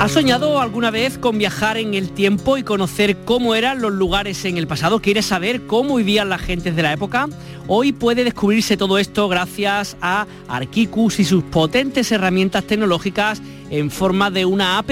¿Has 0.00 0.12
soñado 0.12 0.60
alguna 0.60 0.90
vez 0.90 1.18
con 1.18 1.36
viajar 1.36 1.76
en 1.76 1.94
el 1.94 2.10
tiempo 2.10 2.56
y 2.56 2.62
conocer 2.62 3.24
cómo 3.24 3.54
eran 3.54 3.82
los 3.82 3.92
lugares 3.92 4.44
en 4.44 4.56
el 4.56 4.66
pasado? 4.66 5.00
¿Quieres 5.00 5.26
saber 5.26 5.66
cómo 5.66 5.96
vivían 5.96 6.28
las 6.28 6.40
gentes 6.40 6.76
de 6.76 6.82
la 6.82 6.92
época? 6.92 7.28
Hoy 7.68 7.90
puede 7.90 8.22
descubrirse 8.22 8.76
todo 8.76 8.96
esto 8.96 9.28
gracias 9.28 9.96
a 10.00 10.28
Arquicus 10.46 11.18
y 11.18 11.24
sus 11.24 11.42
potentes 11.42 12.12
herramientas 12.12 12.64
tecnológicas 12.64 13.42
en 13.70 13.90
forma 13.90 14.30
de 14.30 14.44
una 14.44 14.78
app 14.78 14.90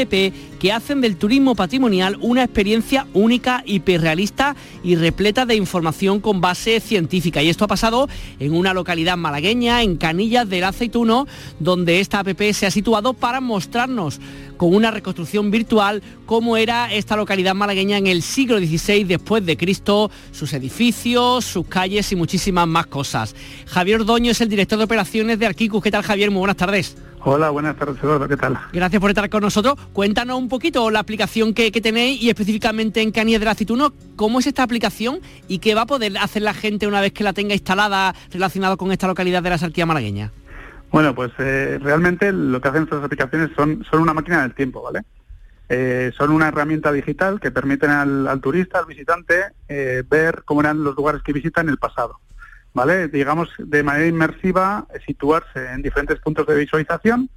que 0.64 0.72
hacen 0.72 1.00
del 1.00 1.16
turismo 1.16 1.54
patrimonial 1.54 2.16
una 2.20 2.42
experiencia 2.42 3.06
única, 3.12 3.62
hiperrealista 3.66 4.56
y 4.82 4.96
repleta 4.96 5.46
de 5.46 5.54
información 5.54 6.20
con 6.20 6.40
base 6.40 6.80
científica. 6.80 7.42
Y 7.42 7.48
esto 7.48 7.66
ha 7.66 7.68
pasado 7.68 8.08
en 8.40 8.54
una 8.54 8.74
localidad 8.74 9.16
malagueña, 9.16 9.82
en 9.82 9.96
Canillas 9.96 10.48
del 10.48 10.64
Aceituno, 10.64 11.26
donde 11.60 12.00
esta 12.00 12.20
app 12.20 12.40
se 12.52 12.66
ha 12.66 12.70
situado 12.70 13.12
para 13.12 13.40
mostrarnos 13.40 14.20
con 14.56 14.74
una 14.74 14.90
reconstrucción 14.90 15.50
virtual 15.50 16.02
cómo 16.26 16.56
era 16.56 16.92
esta 16.92 17.16
localidad 17.16 17.54
malagueña 17.54 17.98
en 17.98 18.06
el 18.06 18.22
siglo 18.22 18.58
XVI 18.58 19.04
después 19.04 19.44
de 19.44 19.56
Cristo, 19.56 20.10
sus 20.32 20.52
edificios, 20.52 21.44
sus 21.44 21.66
calles 21.66 22.10
y 22.12 22.16
muchísimas 22.16 22.63
más 22.68 22.86
cosas. 22.86 23.34
Javier 23.66 24.00
Ordoño 24.00 24.30
es 24.30 24.40
el 24.40 24.48
director 24.48 24.78
de 24.78 24.84
operaciones 24.84 25.38
de 25.38 25.46
Arquicus. 25.46 25.82
¿Qué 25.82 25.90
tal 25.90 26.02
Javier? 26.02 26.30
Muy 26.30 26.40
buenas 26.40 26.56
tardes. 26.56 26.96
Hola, 27.26 27.48
buenas 27.48 27.76
tardes 27.76 27.96
Eduardo, 28.02 28.28
¿qué 28.28 28.36
tal? 28.36 28.58
Gracias 28.70 29.00
por 29.00 29.10
estar 29.10 29.30
con 29.30 29.40
nosotros. 29.40 29.76
Cuéntanos 29.94 30.38
un 30.38 30.50
poquito 30.50 30.90
la 30.90 30.98
aplicación 30.98 31.54
que, 31.54 31.70
tenéis 31.70 32.22
y 32.22 32.28
específicamente 32.28 33.00
en 33.00 33.12
Canillas 33.12 33.40
del 33.40 33.48
Aceituno, 33.48 33.94
cómo 34.14 34.40
es 34.40 34.46
esta 34.46 34.62
aplicación 34.62 35.20
y 35.48 35.58
qué 35.58 35.74
va 35.74 35.82
a 35.82 35.86
poder 35.86 36.18
hacer 36.18 36.42
la 36.42 36.52
gente 36.52 36.86
una 36.86 37.00
vez 37.00 37.12
que 37.12 37.24
la 37.24 37.32
tenga 37.32 37.54
instalada 37.54 38.14
relacionado 38.30 38.76
con 38.76 38.92
esta 38.92 39.06
localidad 39.06 39.42
de 39.42 39.50
la 39.50 39.56
Sarquía 39.56 39.86
malagueña. 39.86 40.32
Bueno, 40.92 41.14
pues 41.14 41.32
eh, 41.38 41.78
realmente 41.82 42.30
lo 42.30 42.60
que 42.60 42.68
hacen 42.68 42.82
estas 42.82 43.02
aplicaciones 43.02 43.50
son, 43.56 43.84
son 43.90 44.02
una 44.02 44.12
máquina 44.12 44.42
del 44.42 44.54
tiempo, 44.54 44.82
¿vale? 44.82 45.00
Eh, 45.68 46.12
son 46.16 46.30
una 46.30 46.48
herramienta 46.48 46.92
digital 46.92 47.40
que 47.40 47.50
permiten 47.50 47.90
al, 47.90 48.40
turista, 48.42 48.80
al 48.80 48.86
visitante, 48.86 49.46
eh, 49.68 50.02
ver 50.08 50.42
cómo 50.44 50.60
eran 50.60 50.84
los 50.84 50.94
lugares 50.94 51.22
que 51.22 51.32
visita 51.32 51.62
en 51.62 51.70
el 51.70 51.78
pasado. 51.78 52.20
¿Vale? 52.74 53.08
Digamos, 53.08 53.48
de 53.58 53.82
manera 53.82 54.06
inmersiva, 54.06 54.86
situarse 55.06 55.72
en 55.72 55.80
diferentes 55.80 56.18
puntos 56.18 56.46
de 56.46 56.56
visualización 56.56 57.30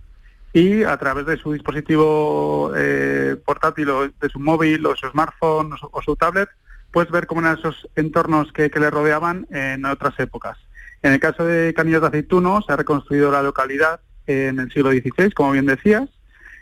y 0.51 0.83
a 0.83 0.97
través 0.97 1.25
de 1.27 1.37
su 1.37 1.53
dispositivo 1.53 2.71
eh, 2.75 3.37
portátil 3.45 3.89
o 3.89 4.07
de 4.07 4.29
su 4.29 4.39
móvil 4.39 4.85
o 4.85 4.95
su 4.95 5.07
smartphone 5.09 5.71
o 5.79 6.01
su, 6.01 6.15
tablet, 6.15 6.49
pues 6.91 7.09
ver 7.11 7.27
cómo 7.27 7.41
eran 7.41 7.59
esos 7.59 7.87
entornos 7.95 8.51
que, 8.51 8.69
le 8.69 8.89
rodeaban 8.89 9.45
en 9.51 9.85
otras 9.85 10.19
épocas. 10.19 10.57
En 11.03 11.13
el 11.13 11.19
caso 11.19 11.45
de 11.45 11.73
Canillas 11.75 12.01
de 12.01 12.07
Aceituno, 12.07 12.61
se 12.65 12.73
ha 12.73 12.75
reconstruido 12.75 13.31
la 13.31 13.43
localidad 13.43 13.99
en 14.25 14.59
el 14.59 14.71
siglo 14.71 14.89
XVI, 14.91 15.31
como 15.31 15.51
bien 15.51 15.67
decías, 15.67 16.09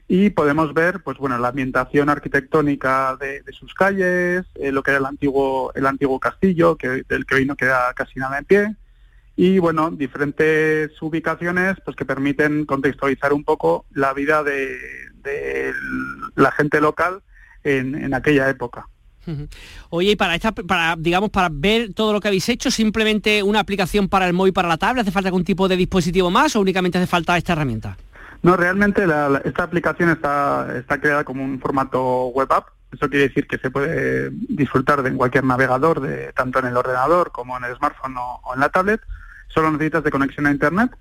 y 0.08 0.30
podemos 0.30 0.74
ver 0.74 1.02
pues 1.04 1.18
bueno 1.18 1.38
la 1.38 1.48
ambientación 1.48 2.10
arquitectónica 2.10 3.18
de, 3.20 3.42
sus 3.54 3.74
calles 3.74 4.46
eh, 4.56 4.72
lo 4.72 4.84
que 4.84 4.92
era 4.92 5.00
el 5.00 5.06
antiguo 5.06 5.72
el 5.74 5.86
antiguo 5.88 6.20
castillo 6.20 6.76
que 6.76 7.04
del 7.08 7.26
que 7.26 7.36
hoy 7.36 7.46
no 7.46 7.56
queda 7.56 7.94
casi 7.94 8.20
nada 8.20 8.38
en 8.38 8.46
pie. 8.46 8.76
Y 9.36 9.60
bueno 9.60 9.92
diferentes 9.92 10.92
ubicaciones 11.02 11.78
pues 11.84 11.98
que 11.98 12.06
permiten 12.06 12.66
contextualizar 12.66 13.34
un 13.34 13.44
poco 13.44 13.86
la 13.92 14.14
vida 14.14 14.44
de, 14.44 15.74
la 16.36 16.52
gente 16.52 16.80
local 16.80 17.22
en, 17.64 18.14
aquella 18.14 18.48
época. 18.48 18.88
Oye, 19.90 20.12
y 20.12 20.16
para 20.16 20.36
esta, 20.36 20.52
para, 20.52 20.96
digamos, 20.96 21.32
para 21.32 21.50
ver 21.52 21.96
todo 21.96 22.14
lo 22.14 22.22
que 22.22 22.28
habéis 22.28 22.48
hecho, 22.48 22.70
simplemente 22.70 23.42
una 23.42 23.60
aplicación 23.60 24.08
para 24.08 24.28
el 24.28 24.34
móvil 24.34 24.54
para 24.54 24.68
la 24.68 24.78
tablet, 24.78 25.02
¿hace 25.02 25.12
falta 25.12 25.30
algún 25.30 25.44
tipo 25.44 25.68
de 25.68 25.76
dispositivo 25.76 26.30
más 26.30 26.56
o 26.56 26.62
únicamente 26.62 27.00
hace 27.00 27.08
falta 27.08 27.36
esta 27.36 27.54
herramienta? 27.54 27.98
No, 28.46 28.56
realmente 28.56 29.08
esta 29.44 29.64
aplicación 29.64 30.12
está, 30.12 30.78
está 30.78 31.02
creada 31.02 31.24
como 31.24 31.44
un 31.44 31.60
formato 31.60 32.28
web 32.28 32.54
app. 32.54 32.68
Eso 32.92 33.10
quiere 33.10 33.30
decir 33.30 33.48
que 33.48 33.58
se 33.58 33.72
puede 33.72 34.30
disfrutar 34.30 35.02
de 35.02 35.12
cualquier 35.16 35.44
navegador, 35.44 36.00
de, 36.00 36.32
tanto 36.34 36.60
en 36.60 36.68
el 36.68 36.78
ordenador 36.78 37.32
como 37.32 37.58
en 37.58 37.64
el 37.64 37.76
smartphone 37.76 38.16
o, 38.20 38.54
en 38.54 38.60
la 38.60 38.70
tablet. 38.70 39.02
Solo 39.48 39.72
necesitas 39.72 40.04
de 40.04 40.12
conexión 40.12 40.46
a 40.46 40.52
Internet 40.52 40.96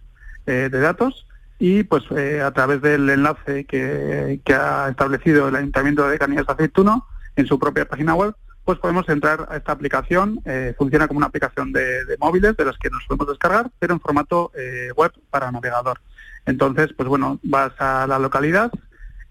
eh, 0.46 0.70
de 0.72 0.80
datos 0.80 1.26
y 1.58 1.82
pues 1.82 2.04
eh, 2.16 2.40
a 2.40 2.50
través 2.52 2.80
del 2.80 3.10
enlace 3.10 3.66
que, 3.66 4.40
ha 4.54 4.88
establecido 4.88 5.48
el 5.48 5.56
Ayuntamiento 5.56 6.08
de 6.08 6.18
Canillas 6.18 6.46
de 6.46 6.52
Aceituno 6.54 7.06
en 7.36 7.46
su 7.46 7.58
propia 7.58 7.84
página 7.84 8.14
web, 8.14 8.34
pues 8.64 8.78
podemos 8.78 9.08
entrar 9.08 9.46
a 9.50 9.56
esta 9.56 9.72
aplicación. 9.72 10.40
Eh, 10.44 10.74
funciona 10.76 11.06
como 11.06 11.18
una 11.18 11.26
aplicación 11.26 11.72
de, 11.72 12.16
móviles 12.18 12.56
de 12.56 12.64
las 12.64 12.78
que 12.78 12.90
nos 12.90 13.04
podemos 13.06 13.28
descargar, 13.28 13.70
pero 13.78 13.94
en 13.94 14.00
formato 14.00 14.50
web 14.96 15.12
para 15.30 15.50
navegador. 15.50 16.00
Entonces, 16.46 16.92
pues 16.96 17.08
bueno, 17.08 17.38
vas 17.42 17.72
a 17.78 18.06
la 18.06 18.18
localidad. 18.18 18.70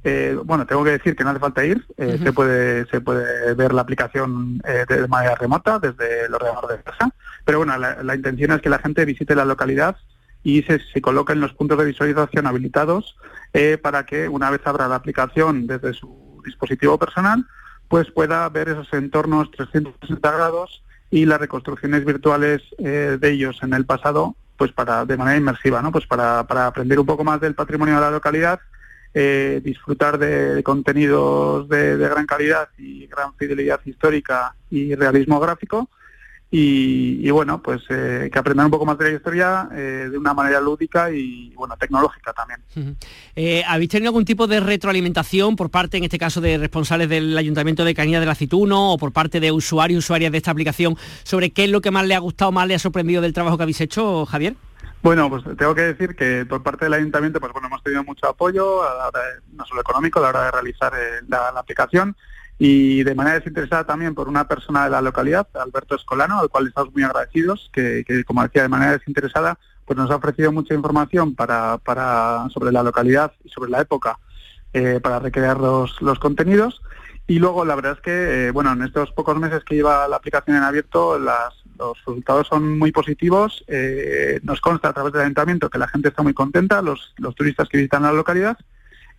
Eh, 0.03 0.37
bueno, 0.43 0.65
tengo 0.65 0.83
que 0.83 0.91
decir 0.91 1.15
que 1.15 1.23
no 1.23 1.29
hace 1.29 1.39
falta 1.39 1.63
ir, 1.63 1.85
eh, 1.95 2.19
se 2.21 2.33
puede 2.33 2.85
se 2.87 2.99
puede 2.99 3.53
ver 3.53 3.73
la 3.73 3.83
aplicación 3.83 4.61
eh, 4.67 4.85
de 4.87 5.07
manera 5.07 5.35
remota 5.35 5.79
desde 5.79 6.25
el 6.25 6.33
ordenador 6.33 6.75
de 6.75 6.83
casa, 6.83 7.09
pero 7.45 7.59
bueno, 7.59 7.77
la, 7.77 8.15
intención 8.15 8.51
es 8.51 8.61
que 8.61 8.69
la 8.69 8.79
gente 8.79 9.05
visite 9.05 9.33
la 9.33 9.45
localidad 9.45 9.95
y 10.43 10.61
se, 10.63 10.81
se 10.91 11.01
coloque 11.01 11.31
en 11.31 11.39
los 11.39 11.53
puntos 11.53 11.77
de 11.77 11.85
visualización 11.85 12.47
habilitados 12.47 13.15
para 13.81 14.05
que 14.05 14.27
una 14.27 14.49
vez 14.49 14.59
abra 14.65 14.89
la 14.89 14.95
aplicación 14.95 15.67
desde 15.67 15.93
su 15.93 16.41
dispositivo 16.43 16.97
personal, 16.97 17.45
pues 17.87 18.11
pueda 18.11 18.47
ver 18.49 18.69
esos 18.69 18.91
entornos 18.93 19.51
360 19.51 20.31
grados 20.31 20.83
y 21.11 21.25
las 21.25 21.39
reconstrucciones 21.39 22.05
virtuales 22.05 22.61
de 22.79 23.19
ellos 23.29 23.59
en 23.61 23.73
el 23.73 23.85
pasado 23.85 24.35
pues 24.57 24.71
para 24.71 25.05
de 25.05 25.17
manera 25.17 25.37
inmersiva, 25.37 25.81
¿no? 25.81 25.91
Pues 25.91 26.05
para, 26.07 26.39
aprender 26.39 26.99
un 26.99 27.05
poco 27.05 27.23
más 27.23 27.41
del 27.41 27.55
patrimonio 27.55 27.95
de 27.95 28.01
la 28.01 28.11
localidad, 28.11 28.59
eh, 29.13 29.61
disfrutar 29.63 30.17
de, 30.17 30.63
contenidos 30.63 31.67
de, 31.69 31.97
gran 31.97 32.25
calidad 32.25 32.69
y 32.77 33.07
gran 33.07 33.33
fidelidad 33.35 33.79
histórica 33.85 34.55
y 34.69 34.95
realismo 34.95 35.39
gráfico. 35.39 35.89
Y, 36.55 37.31
bueno, 37.31 37.63
pues 37.63 37.81
eh, 37.89 38.29
que 38.31 38.37
aprendan 38.37 38.67
un 38.67 38.71
poco 38.71 38.85
más 38.85 38.95
de 38.99 39.09
la 39.09 39.15
historia 39.15 39.69
eh, 39.71 40.07
de 40.11 40.15
una 40.19 40.35
manera 40.35 40.61
lúdica 40.61 41.09
y 41.09 41.51
bueno, 41.55 41.75
tecnológica 41.77 42.31
también. 42.31 42.95
¿Habéis 43.67 43.89
tenido 43.89 44.09
algún 44.09 44.23
tipo 44.23 44.45
de 44.45 44.59
retroalimentación 44.59 45.55
por 45.55 45.71
parte, 45.71 45.97
en 45.97 46.03
este 46.03 46.19
caso, 46.19 46.41
de 46.41 46.59
responsables 46.59 47.09
del 47.09 47.35
Ayuntamiento 47.35 47.83
de 47.83 47.95
Canilla 47.95 48.19
del 48.19 48.29
Aceituno 48.29 48.93
o 48.93 48.99
por 48.99 49.11
parte 49.11 49.39
de 49.39 49.51
usuarios 49.51 49.95
y 49.95 49.97
usuarias 49.97 50.31
de 50.31 50.37
esta 50.37 50.51
aplicación 50.51 50.95
sobre 51.23 51.49
qué 51.49 51.63
es 51.63 51.71
lo 51.71 51.81
que 51.81 51.89
más 51.89 52.05
le 52.05 52.13
ha 52.13 52.19
gustado, 52.19 52.51
más 52.51 52.67
le 52.67 52.75
ha 52.75 52.79
sorprendido 52.79 53.23
del 53.23 53.33
trabajo 53.33 53.57
que 53.57 53.63
habéis 53.63 53.81
hecho, 53.81 54.27
Javier? 54.27 54.55
Bueno, 55.01 55.31
pues 55.31 55.43
tengo 55.57 55.73
que 55.73 55.81
decir 55.81 56.15
que 56.15 56.45
por 56.45 56.61
parte 56.61 56.85
del 56.85 56.93
ayuntamiento, 56.93 57.39
pues 57.39 57.51
bueno, 57.51 57.67
hemos 57.67 57.81
tenido 57.81 58.03
mucho 58.03 58.27
apoyo, 58.27 58.83
no 59.53 59.65
solo 59.65 59.81
económico, 59.81 60.19
a 60.19 60.21
la 60.21 60.29
hora 60.29 60.43
de 60.45 60.51
realizar 60.51 60.93
la, 61.27 61.47
aplicación 61.47 62.15
y 62.59 63.03
de 63.03 63.15
manera 63.15 63.35
desinteresada 63.35 63.83
también 63.83 64.13
por 64.15 64.29
una 64.29 64.47
persona 64.47 64.85
de 64.85 64.91
la 64.91 65.01
localidad, 65.01 65.47
Alberto 65.55 65.95
Escolano, 65.95 66.39
al 66.39 66.49
cual 66.49 66.67
estamos 66.67 66.93
muy 66.93 67.03
agradecidos, 67.03 67.69
que, 67.73 68.05
como 68.25 68.43
decía, 68.43 68.61
de 68.61 68.69
manera 68.69 68.91
desinteresada, 68.93 69.57
pues 69.85 69.97
nos 69.97 70.11
ha 70.11 70.15
ofrecido 70.15 70.51
mucha 70.51 70.73
información 70.73 71.35
para, 71.35 71.77
para 71.79 72.47
sobre 72.53 72.71
la 72.71 72.83
localidad 72.83 73.33
y 73.43 73.49
sobre 73.49 73.71
la 73.71 73.81
época 73.81 74.17
eh, 74.73 74.99
para 75.01 75.19
recrear 75.19 75.59
los, 75.59 76.01
los, 76.01 76.19
contenidos. 76.19 76.81
Y 77.27 77.39
luego 77.39 77.65
la 77.65 77.75
verdad 77.75 77.93
es 77.93 78.01
que, 78.01 78.47
eh, 78.47 78.51
bueno, 78.51 78.71
en 78.71 78.83
estos 78.83 79.11
pocos 79.11 79.37
meses 79.37 79.63
que 79.63 79.75
lleva 79.75 80.07
la 80.07 80.17
aplicación 80.17 80.57
en 80.57 80.63
abierto, 80.63 81.19
las, 81.19 81.53
los 81.77 81.97
resultados 81.97 82.47
son 82.47 82.77
muy 82.77 82.91
positivos. 82.91 83.63
Eh, 83.67 84.39
nos 84.43 84.61
consta 84.61 84.89
a 84.89 84.93
través 84.93 85.13
del 85.13 85.23
ayuntamiento 85.23 85.69
que 85.69 85.77
la 85.77 85.87
gente 85.87 86.09
está 86.09 86.21
muy 86.21 86.33
contenta, 86.33 86.81
los, 86.81 87.13
los 87.17 87.35
turistas 87.35 87.67
que 87.69 87.77
visitan 87.77 88.03
la 88.03 88.13
localidad, 88.13 88.57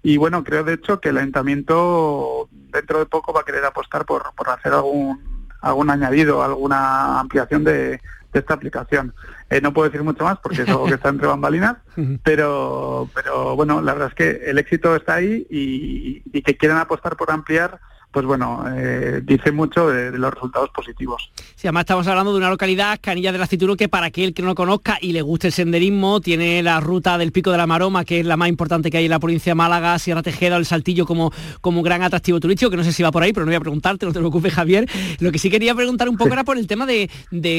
y 0.05 0.19
bueno, 0.19 0.45
creo 0.45 0.65
de 0.65 0.75
hecho 0.75 1.01
que 1.01 1.09
el 1.09 1.17
ayuntamiento 1.17 2.47
dentro 2.53 2.99
de 2.99 3.07
poco 3.07 3.33
va 3.33 3.41
a 3.41 3.45
querer 3.45 3.65
apostar 3.65 4.05
por, 4.05 4.35
por 4.37 4.51
hacer 4.51 4.75
algún, 4.75 5.49
algún 5.63 5.89
añadido, 5.89 6.43
alguna 6.43 7.21
ampliación 7.21 7.65
de, 7.65 8.01
esta 8.35 8.53
aplicación. 8.53 9.15
Eh, 9.49 9.63
no 9.63 9.73
puedo 9.73 9.89
decir 9.89 10.05
mucho 10.05 10.25
más 10.25 10.39
porque 10.41 10.63
es 10.63 10.69
algo 10.69 10.85
que 10.85 10.95
está 10.95 11.09
entre 11.09 11.27
bambalinas, 11.27 11.77
pero, 12.23 13.09
pero 13.15 13.57
bueno, 13.57 13.81
la 13.81 13.95
verdad 13.95 14.09
es 14.09 14.15
que 14.15 14.51
el 14.51 14.59
éxito 14.59 14.95
está 14.95 15.15
ahí 15.15 15.47
y, 15.49 16.43
que 16.43 16.57
quieren 16.59 16.77
apostar 16.77 17.17
por 17.17 17.31
ampliar 17.31 17.81
pues 18.15 18.27
bueno, 18.27 18.65
eh, 18.77 19.21
dice 19.25 19.51
mucho 19.51 19.89
de, 19.89 20.17
los 20.17 20.33
resultados 20.33 20.71
positivos. 20.71 21.33
Sí, 21.57 21.67
además 21.67 21.81
estamos 21.81 22.07
hablando 22.07 22.31
de 22.31 22.39
una 22.39 22.49
localidad, 22.49 23.01
Canilla 23.03 23.33
del 23.33 23.43
Aceituno, 23.43 23.75
que 23.75 23.89
para 23.89 24.07
aquel 24.07 24.33
que 24.33 24.41
no 24.41 24.47
lo 24.47 24.55
conozca 24.55 24.99
y 25.01 25.11
le 25.11 25.21
guste 25.21 25.49
el 25.49 25.53
senderismo, 25.53 26.21
tiene 26.21 26.63
la 26.63 26.79
ruta 26.79 27.19
del 27.19 27.33
Pico 27.33 27.51
de 27.51 27.59
la 27.59 27.67
Maroma, 27.67 28.05
que 28.05 28.21
es 28.21 28.27
la 28.27 28.37
más 28.37 28.49
importante 28.49 28.89
que 28.89 28.99
hay 28.99 29.07
en 29.07 29.11
la 29.11 29.19
provincia 29.19 29.51
de 29.51 29.57
Málaga, 29.57 29.99
Sierra 29.99 30.23
Tejeda, 30.23 30.57
el 30.57 30.65
Saltillo 30.65 31.07
como, 31.07 31.33
como 31.61 31.83
gran 31.83 32.05
atractivo 32.05 32.39
turístico, 32.39 32.71
que 32.71 32.77
no 32.77 32.85
sé 32.85 32.93
si 32.93 33.03
va 33.03 33.11
por 33.11 33.25
ahí, 33.25 33.33
pero 33.33 33.45
no 33.45 33.51
voy 33.51 33.57
a 33.57 33.61
preguntarte, 33.61 34.07
no 34.07 34.13
te 34.13 34.21
preocupes, 34.21 34.55
Javier. 34.55 34.89
Lo 35.19 35.33
que 35.33 35.41
sí 35.41 35.51
quería 35.51 35.75
preguntar 35.75 36.09
un 36.09 36.17
poco 36.17 36.35
era 36.35 36.45
por 36.45 36.57
el 36.57 36.69
tema 36.69 36.87
de, 36.87 37.11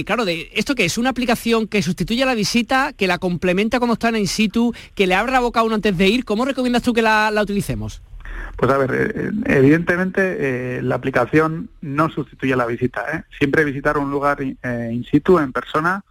claro, 0.05 0.23
de 0.23 0.51
esto 0.53 0.73
que 0.73 0.85
es 0.85 0.97
una 0.97 1.09
aplicación 1.09 1.67
que 1.67 1.81
sustituye 1.81 2.23
a 2.23 2.27
la 2.27 2.35
visita, 2.35 2.93
que 2.93 3.07
la 3.07 3.17
complementa 3.17 3.79
cuando 3.79 3.95
están 3.95 4.15
in 4.15 4.29
situ, 4.29 4.73
que 4.93 5.05
le 5.05 5.15
abre 5.15 5.33
la 5.33 5.41
boca 5.41 5.59
a 5.59 5.63
uno 5.63 5.75
antes 5.75 5.97
de 5.97 6.07
ir. 6.07 6.23
¿Cómo 6.23 6.45
recomiendas 6.45 6.81
tú 6.81 6.93
que 6.93 7.01
la 7.01 7.41
utilicemos? 7.41 8.04
Pues 8.57 8.71
a 8.71 8.77
ver, 8.77 8.91
eh, 8.93 9.31
evidentemente 9.45 10.77
eh, 10.77 10.81
la 10.81 10.95
aplicación 10.95 11.69
no 11.81 12.09
sustituye 12.09 12.55
la 12.55 12.65
visita. 12.65 13.05
¿eh? 13.13 13.23
Siempre 13.37 13.65
visitar 13.65 13.97
un 13.97 14.11
lugar 14.11 14.41
in 14.41 15.05
situ, 15.09 15.39
en 15.39 15.51
persona, 15.51 16.03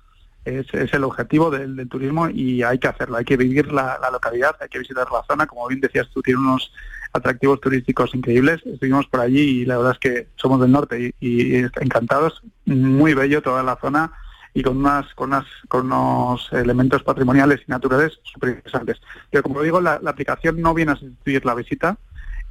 es, 0.45 0.67
el 0.73 1.05
objetivo 1.05 1.51
del, 1.51 1.89
turismo 1.89 2.29
y 2.29 2.63
hay 2.63 2.79
que 2.79 2.89
hacerlo. 2.89 3.17
Hay 3.17 3.25
que 3.25 3.37
vivir 3.37 3.73
la, 3.73 3.99
localidad, 4.13 4.57
hay 4.61 4.69
que 4.69 4.79
visitar 4.79 5.07
la 5.11 5.23
zona. 5.29 5.47
Como 5.47 5.67
bien 5.69 5.81
decías 5.81 6.09
tú, 6.13 6.23
tiene 6.23 6.41
unos 6.41 6.73
atractivos 7.13 7.61
turísticos 7.61 8.15
increíbles. 8.15 8.61
Estuvimos 8.67 9.07
por 9.07 9.21
allí 9.21 9.41
y 9.41 9.65
la 9.65 9.79
verdad 9.79 9.93
es 9.93 9.99
que 9.99 10.29
somos 10.37 10.61
del 10.61 10.73
norte 10.73 11.15
y, 11.21 11.57
encantados. 11.57 12.43
Muy 12.67 13.15
bello 13.15 13.43
toda 13.43 13.63
la 13.63 13.79
zona 13.81 14.13
y 14.57 14.63
con 14.63 14.77
unas 14.77 15.13
con 15.15 15.31
unas 15.31 15.47
con 15.69 15.87
unos 15.87 16.53
elementos 16.53 17.03
patrimoniales 17.03 17.61
y 17.67 17.71
naturales 17.71 18.21
súper 18.23 18.51
interesantes. 18.51 19.01
Pero 19.31 19.43
como 19.43 19.63
digo, 19.63 19.81
la, 19.81 19.95
aplicación 20.07 20.61
no 20.61 20.75
viene 20.75 20.93
a 20.93 20.97
sustituir 20.97 21.45
la 21.45 21.55
visita, 21.55 21.97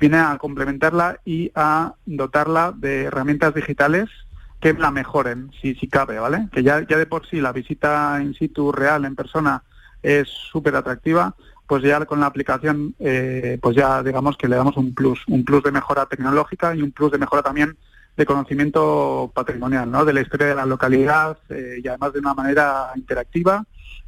viene 0.04 0.18
a 0.18 0.38
complementarla 0.38 1.22
y 1.24 1.49
a 1.56 1.93
dotarla 2.06 2.74
de 2.76 3.04
herramientas 3.04 3.54
digitales 3.54 4.10
que 4.60 4.74
la 4.74 4.91
mejoren, 4.91 5.49
si, 5.62 5.76
si 5.76 5.88
cabe, 5.88 6.20
¿vale? 6.20 6.49
Que 6.51 6.62
ya, 6.62 6.86
ya 6.86 6.97
de 6.97 7.06
por 7.06 7.26
sí 7.26 7.39
la 7.39 7.54
visita 7.54 8.20
in 8.22 8.34
situ 8.34 8.74
real, 8.74 9.06
en 9.06 9.16
persona, 9.16 9.64
es 10.01 10.28
súper 10.28 10.76
atractiva, 10.76 11.34
pues 11.66 11.84
ya 11.84 12.04
con 12.06 12.20
la 12.20 12.26
aplicación, 12.26 12.93
eh, 12.99 13.58
pues 13.62 13.78
ya 13.78 14.04
digamos 14.04 14.36
que 14.36 14.49
le 14.49 14.58
damos 14.58 14.76
un 14.76 14.93
plus, 14.93 15.22
un 15.30 15.45
plus 15.45 15.64
de 15.64 15.72
mejora 15.72 16.06
tecnológica 16.06 16.76
y 16.76 16.82
un 16.82 16.91
plus 16.91 17.14
de 17.14 17.20
mejora 17.20 17.41
también 17.41 17.78
de 18.18 18.26
conocimiento 18.26 19.32
patrimonial, 19.34 19.89
¿no? 19.89 20.04
De 20.04 20.12
la 20.12 20.20
historia 20.20 20.47
de 20.47 20.56
la 20.56 20.66
localidad 20.66 21.38
eh, 21.47 21.80
y 21.82 21.88
además 21.88 22.12
de 22.12 22.20
una 22.20 22.34
manera 22.34 22.91
interactiva 22.95 23.64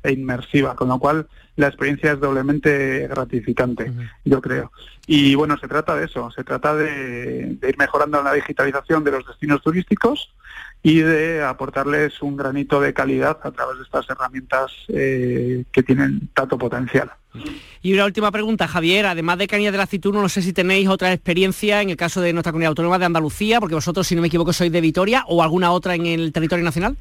e 0.05 0.11
inmersiva, 0.11 0.75
con 0.75 0.89
lo 0.89 0.99
cual 0.99 1.27
la 1.55 1.67
experiencia 1.67 2.11
es 2.11 2.19
doblemente 2.19 3.07
gratificante, 3.07 3.91
yo 4.23 4.41
creo. 4.41 4.71
Y 5.07 5.35
bueno, 5.35 5.57
se 5.57 5.67
trata 5.67 5.95
de 5.95 6.05
eso, 6.05 6.31
se 6.31 6.43
trata 6.43 6.75
de, 6.75 7.57
ir 7.61 7.77
mejorando 7.77 8.21
la 8.21 8.33
digitalización 8.33 9.03
de 9.03 9.11
los 9.11 9.25
destinos 9.25 9.61
turísticos 9.61 10.33
y 10.83 10.99
de 10.99 11.43
aportarles 11.43 12.21
un 12.21 12.35
granito 12.35 12.79
de 12.81 12.93
calidad 12.93 13.39
a 13.43 13.51
través 13.51 13.77
de 13.77 13.83
estas 13.83 14.09
herramientas 14.09 14.71
eh, 14.89 15.63
que 15.71 15.83
tienen 15.83 16.29
tanto 16.33 16.57
potencial. 16.57 17.11
Y 17.81 17.93
una 17.93 18.05
última 18.05 18.31
pregunta, 18.31 18.67
Javier, 18.67 19.05
además 19.05 19.37
de 19.37 19.47
Cañas 19.47 19.71
del 19.71 19.81
Aceituno, 19.81 20.21
no 20.21 20.29
sé 20.29 20.41
si 20.41 20.53
tenéis 20.53 20.87
otra 20.87 21.13
experiencia 21.13 21.81
en 21.81 21.89
el 21.89 21.97
caso 21.97 22.21
de 22.21 22.33
nuestra 22.33 22.51
comunidad 22.51 22.69
autónoma 22.69 22.99
de 22.99 23.05
Andalucía, 23.05 23.59
porque 23.59 23.75
vosotros, 23.75 24.07
si 24.07 24.15
no 24.15 24.21
me 24.21 24.27
equivoco, 24.27 24.53
sois 24.53 24.71
de 24.71 24.81
Vitoria, 24.81 25.23
o 25.27 25.43
alguna 25.43 25.71
otra 25.71 25.95
en 25.95 26.05
el 26.05 26.31
territorio 26.31 26.65
nacional. 26.65 26.97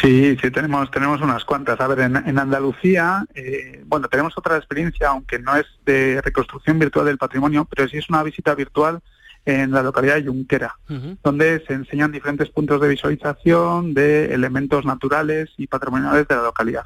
Sí, 0.00 0.36
sí, 0.40 0.50
tenemos, 0.50 0.90
tenemos 0.90 1.20
unas 1.20 1.44
cuantas. 1.44 1.80
A 1.80 1.86
ver, 1.86 2.00
en, 2.00 2.38
Andalucía, 2.38 3.24
eh, 3.34 3.82
bueno, 3.86 4.08
tenemos 4.08 4.36
otra 4.36 4.56
experiencia, 4.56 5.08
aunque 5.08 5.38
no 5.38 5.56
es 5.56 5.66
de 5.84 6.20
reconstrucción 6.22 6.78
virtual 6.78 7.06
del 7.06 7.18
patrimonio, 7.18 7.66
pero 7.68 7.88
sí 7.88 7.98
es 7.98 8.08
una 8.08 8.22
visita 8.22 8.54
virtual 8.54 9.00
en 9.44 9.72
la 9.72 9.82
localidad 9.82 10.16
de 10.16 10.26
Junquera, 10.26 10.76
donde 11.22 11.64
se 11.66 11.74
enseñan 11.74 12.12
diferentes 12.12 12.48
puntos 12.50 12.80
de 12.80 12.88
visualización 12.88 13.92
de 13.92 14.32
elementos 14.32 14.84
naturales 14.84 15.50
y 15.56 15.66
patrimoniales 15.66 16.28
de 16.28 16.36
la 16.36 16.42
localidad. 16.42 16.84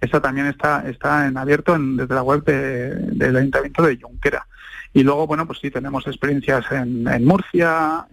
Esta 0.00 0.20
también 0.20 0.46
está, 0.46 0.88
está 0.88 1.26
en 1.26 1.36
abierto 1.36 1.76
desde 1.78 2.14
la 2.14 2.22
web 2.22 2.42
del 2.44 3.36
Ayuntamiento 3.36 3.82
de 3.82 4.00
Junquera. 4.00 4.46
Y 4.92 5.02
luego, 5.02 5.26
bueno, 5.26 5.46
pues 5.46 5.58
sí, 5.60 5.70
tenemos 5.70 6.06
experiencias 6.06 6.64
en, 6.72 7.24
Murcia, 7.24 8.06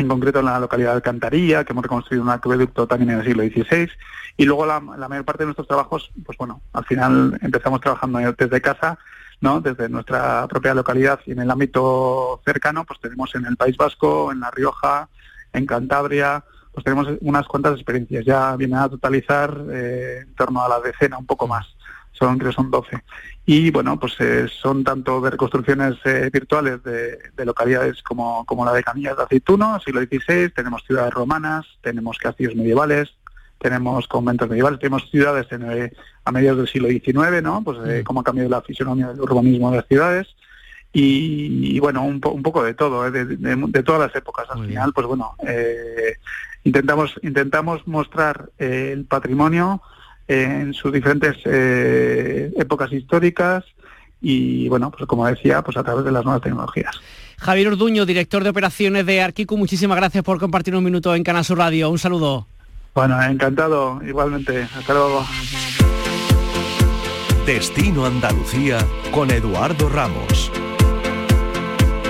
en 0.00 0.08
concreto 0.08 0.40
en 0.40 0.46
la 0.46 0.58
localidad 0.58 0.90
de 0.90 0.96
Alcantarilla, 0.96 1.64
que 1.64 1.72
hemos 1.72 1.82
reconstruido 1.82 2.24
un 2.24 2.30
acueducto 2.30 2.86
también 2.86 3.10
en 3.10 3.18
el 3.18 3.24
siglo 3.24 3.42
XVI, 3.42 3.90
y 4.36 4.44
luego 4.44 4.66
la, 4.66 4.80
mayor 4.80 5.24
parte 5.24 5.42
de 5.42 5.46
nuestros 5.46 5.68
trabajos, 5.68 6.10
pues 6.24 6.38
bueno, 6.38 6.62
al 6.72 6.84
final 6.84 7.38
empezamos 7.42 7.80
trabajando 7.80 8.18
desde 8.18 8.60
casa, 8.60 8.98
¿no? 9.40 9.60
Desde 9.60 9.88
nuestra 9.88 10.46
propia 10.48 10.74
localidad 10.74 11.20
y 11.26 11.32
en 11.32 11.40
el 11.40 11.50
ámbito 11.50 12.40
cercano, 12.44 12.84
pues 12.84 13.00
tenemos 13.00 13.34
en 13.34 13.46
el 13.46 13.56
País 13.56 13.76
Vasco, 13.76 14.32
en 14.32 14.40
La 14.40 14.50
Rioja, 14.50 15.08
en 15.52 15.66
Cantabria, 15.66 16.44
pues 16.72 16.84
tenemos 16.84 17.08
unas 17.20 17.46
cuantas 17.46 17.74
experiencias. 17.74 18.24
Ya 18.24 18.56
viene 18.56 18.76
a 18.76 18.88
totalizar 18.88 19.64
eh, 19.70 20.20
en 20.22 20.34
torno 20.34 20.62
a 20.62 20.68
la 20.68 20.80
decena, 20.80 21.18
un 21.18 21.26
poco 21.26 21.46
más. 21.46 21.66
Son, 22.20 22.38
creo 22.38 22.52
son 22.52 22.70
12 22.70 23.02
y 23.52 23.72
bueno, 23.72 23.98
pues 23.98 24.14
eh, 24.20 24.46
son 24.48 24.84
tanto 24.84 25.20
de 25.20 25.30
reconstrucciones 25.30 25.96
eh, 26.04 26.30
virtuales 26.32 26.80
de, 26.84 27.44
localidades 27.44 28.00
como, 28.00 28.44
como 28.44 28.64
la 28.64 28.72
de 28.72 28.84
Camillas 28.84 29.16
de 29.16 29.24
Aceituno, 29.24 29.80
siglo 29.80 30.00
XVI, 30.02 30.50
tenemos 30.50 30.84
ciudades 30.86 31.12
romanas, 31.12 31.66
tenemos 31.80 32.16
castillos 32.18 32.54
medievales, 32.54 33.12
tenemos 33.58 34.06
conventos 34.06 34.48
medievales, 34.48 34.78
tenemos 34.78 35.10
ciudades 35.10 35.50
en, 35.50 35.68
eh, 35.68 35.92
a 36.24 36.30
mediados 36.30 36.58
del 36.58 36.68
siglo 36.68 36.88
XIX, 36.90 37.42
¿no? 37.42 37.64
Pues 37.64 37.78
mm. 37.78 38.04
cómo 38.04 38.20
ha 38.20 38.24
cambiado 38.24 38.50
la 38.50 38.62
fisionomía 38.62 39.08
del 39.08 39.20
urbanismo 39.20 39.72
de 39.72 39.78
las 39.78 39.86
ciudades. 39.88 40.28
Y, 40.92 41.80
bueno, 41.80 42.04
un, 42.04 42.20
un, 42.24 42.42
poco 42.44 42.62
de 42.62 42.74
todo, 42.74 43.10
de, 43.10 43.24
de, 43.24 43.82
todas 43.82 44.00
las 44.00 44.14
épocas. 44.14 44.46
Al 44.50 44.66
final, 44.66 44.92
pues 44.92 45.06
bueno, 45.06 45.36
intentamos, 46.64 47.14
intentamos 47.22 47.86
mostrar 47.86 48.50
el 48.58 49.04
patrimonio 49.04 49.82
en 50.30 50.72
sus 50.74 50.92
diferentes 50.92 51.36
eh, 51.44 52.52
épocas 52.56 52.92
históricas 52.92 53.64
y 54.20 54.68
bueno, 54.68 54.90
pues 54.92 55.06
como 55.06 55.26
decía, 55.26 55.62
pues 55.62 55.76
a 55.76 55.82
través 55.82 56.04
de 56.04 56.12
las 56.12 56.24
nuevas 56.24 56.40
tecnologías. 56.40 56.94
Javier 57.38 57.68
Orduño, 57.68 58.06
director 58.06 58.44
de 58.44 58.50
operaciones 58.50 59.06
de 59.06 59.22
Arquicu, 59.22 59.56
muchísimas 59.56 59.96
gracias 59.96 60.22
por 60.22 60.38
compartir 60.38 60.76
un 60.76 60.84
minuto 60.84 61.14
en 61.16 61.24
Canal 61.24 61.44
Sur 61.44 61.58
Radio. 61.58 61.90
Un 61.90 61.98
saludo. 61.98 62.46
Bueno, 62.94 63.20
encantado, 63.20 64.00
igualmente. 64.06 64.68
Hasta 64.76 64.94
luego. 64.94 65.24
Destino 67.44 68.06
Andalucía 68.06 68.78
con 69.10 69.30
Eduardo 69.30 69.88
Ramos. 69.88 70.52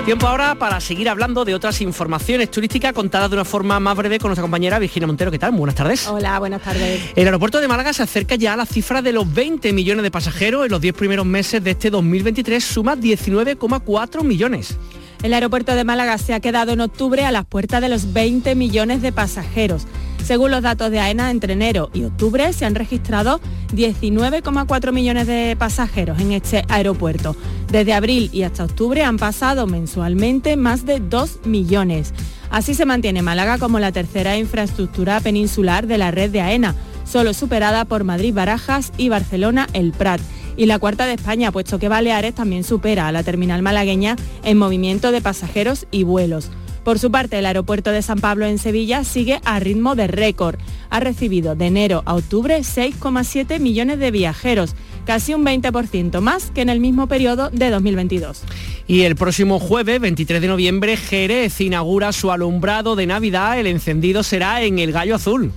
Tiempo 0.05 0.27
ahora 0.27 0.55
para 0.55 0.79
seguir 0.79 1.07
hablando 1.09 1.45
de 1.45 1.53
otras 1.53 1.79
informaciones 1.79 2.49
turísticas 2.49 2.91
contadas 2.91 3.29
de 3.29 3.35
una 3.35 3.45
forma 3.45 3.79
más 3.79 3.95
breve 3.95 4.17
con 4.17 4.29
nuestra 4.29 4.41
compañera 4.41 4.79
Virginia 4.79 5.05
Montero. 5.05 5.29
¿Qué 5.29 5.37
tal? 5.37 5.51
Buenas 5.51 5.75
tardes. 5.75 6.07
Hola, 6.07 6.39
buenas 6.39 6.63
tardes. 6.63 7.01
El 7.15 7.27
aeropuerto 7.27 7.61
de 7.61 7.67
Málaga 7.67 7.93
se 7.93 8.01
acerca 8.01 8.33
ya 8.33 8.53
a 8.53 8.57
la 8.57 8.65
cifra 8.65 9.03
de 9.03 9.13
los 9.13 9.31
20 9.31 9.71
millones 9.73 10.01
de 10.01 10.09
pasajeros. 10.09 10.65
En 10.65 10.71
los 10.71 10.81
10 10.81 10.95
primeros 10.95 11.27
meses 11.27 11.63
de 11.63 11.71
este 11.71 11.91
2023 11.91 12.63
suma 12.63 12.95
19,4 12.95 14.23
millones. 14.23 14.75
El 15.21 15.35
aeropuerto 15.35 15.75
de 15.75 15.83
Málaga 15.83 16.17
se 16.17 16.33
ha 16.33 16.39
quedado 16.39 16.71
en 16.71 16.81
octubre 16.81 17.23
a 17.23 17.31
las 17.31 17.45
puertas 17.45 17.79
de 17.79 17.89
los 17.89 18.11
20 18.11 18.55
millones 18.55 19.03
de 19.03 19.11
pasajeros. 19.11 19.85
Según 20.23 20.51
los 20.51 20.61
datos 20.61 20.91
de 20.91 20.99
AENA, 20.99 21.31
entre 21.31 21.53
enero 21.53 21.89
y 21.93 22.03
octubre 22.03 22.53
se 22.53 22.65
han 22.65 22.75
registrado 22.75 23.41
19,4 23.73 24.91
millones 24.91 25.27
de 25.27 25.55
pasajeros 25.57 26.19
en 26.19 26.31
este 26.31 26.63
aeropuerto. 26.69 27.35
Desde 27.71 27.93
abril 27.93 28.29
y 28.31 28.43
hasta 28.43 28.63
octubre 28.63 29.03
han 29.03 29.17
pasado 29.17 29.67
mensualmente 29.67 30.55
más 30.57 30.85
de 30.85 30.99
2 30.99 31.39
millones. 31.45 32.13
Así 32.49 32.73
se 32.75 32.85
mantiene 32.85 33.21
Málaga 33.21 33.57
como 33.57 33.79
la 33.79 33.91
tercera 33.91 34.37
infraestructura 34.37 35.19
peninsular 35.21 35.87
de 35.87 35.97
la 35.97 36.11
red 36.11 36.29
de 36.29 36.41
AENA, 36.41 36.75
solo 37.03 37.33
superada 37.33 37.85
por 37.85 38.03
Madrid 38.03 38.33
Barajas 38.33 38.91
y 38.97 39.09
Barcelona 39.09 39.67
El 39.73 39.91
Prat 39.91 40.21
y 40.57 40.65
la 40.65 40.79
cuarta 40.79 41.05
de 41.05 41.13
España, 41.13 41.51
puesto 41.51 41.79
que 41.79 41.89
Baleares 41.89 42.35
también 42.35 42.63
supera 42.63 43.07
a 43.07 43.11
la 43.11 43.23
terminal 43.23 43.61
malagueña 43.61 44.15
en 44.43 44.57
movimiento 44.57 45.11
de 45.11 45.21
pasajeros 45.21 45.87
y 45.91 46.03
vuelos. 46.03 46.49
Por 46.83 46.97
su 46.97 47.11
parte, 47.11 47.37
el 47.37 47.45
aeropuerto 47.45 47.91
de 47.91 48.01
San 48.01 48.19
Pablo 48.19 48.47
en 48.47 48.57
Sevilla 48.57 49.03
sigue 49.03 49.39
a 49.45 49.59
ritmo 49.59 49.95
de 49.95 50.07
récord. 50.07 50.57
Ha 50.89 50.99
recibido 50.99 51.55
de 51.55 51.67
enero 51.67 52.01
a 52.05 52.15
octubre 52.15 52.57
6,7 52.57 53.59
millones 53.59 53.99
de 53.99 54.09
viajeros, 54.09 54.75
casi 55.05 55.35
un 55.35 55.45
20% 55.45 56.21
más 56.21 56.49
que 56.49 56.61
en 56.61 56.69
el 56.69 56.79
mismo 56.79 57.07
periodo 57.07 57.51
de 57.51 57.69
2022. 57.69 58.41
Y 58.87 59.01
el 59.01 59.15
próximo 59.15 59.59
jueves, 59.59 60.01
23 60.01 60.41
de 60.41 60.47
noviembre, 60.47 60.97
Jerez 60.97 61.61
inaugura 61.61 62.11
su 62.13 62.31
alumbrado 62.31 62.95
de 62.95 63.05
Navidad. 63.05 63.59
El 63.59 63.67
encendido 63.67 64.23
será 64.23 64.63
en 64.63 64.79
el 64.79 64.91
Gallo 64.91 65.15
Azul. 65.15 65.51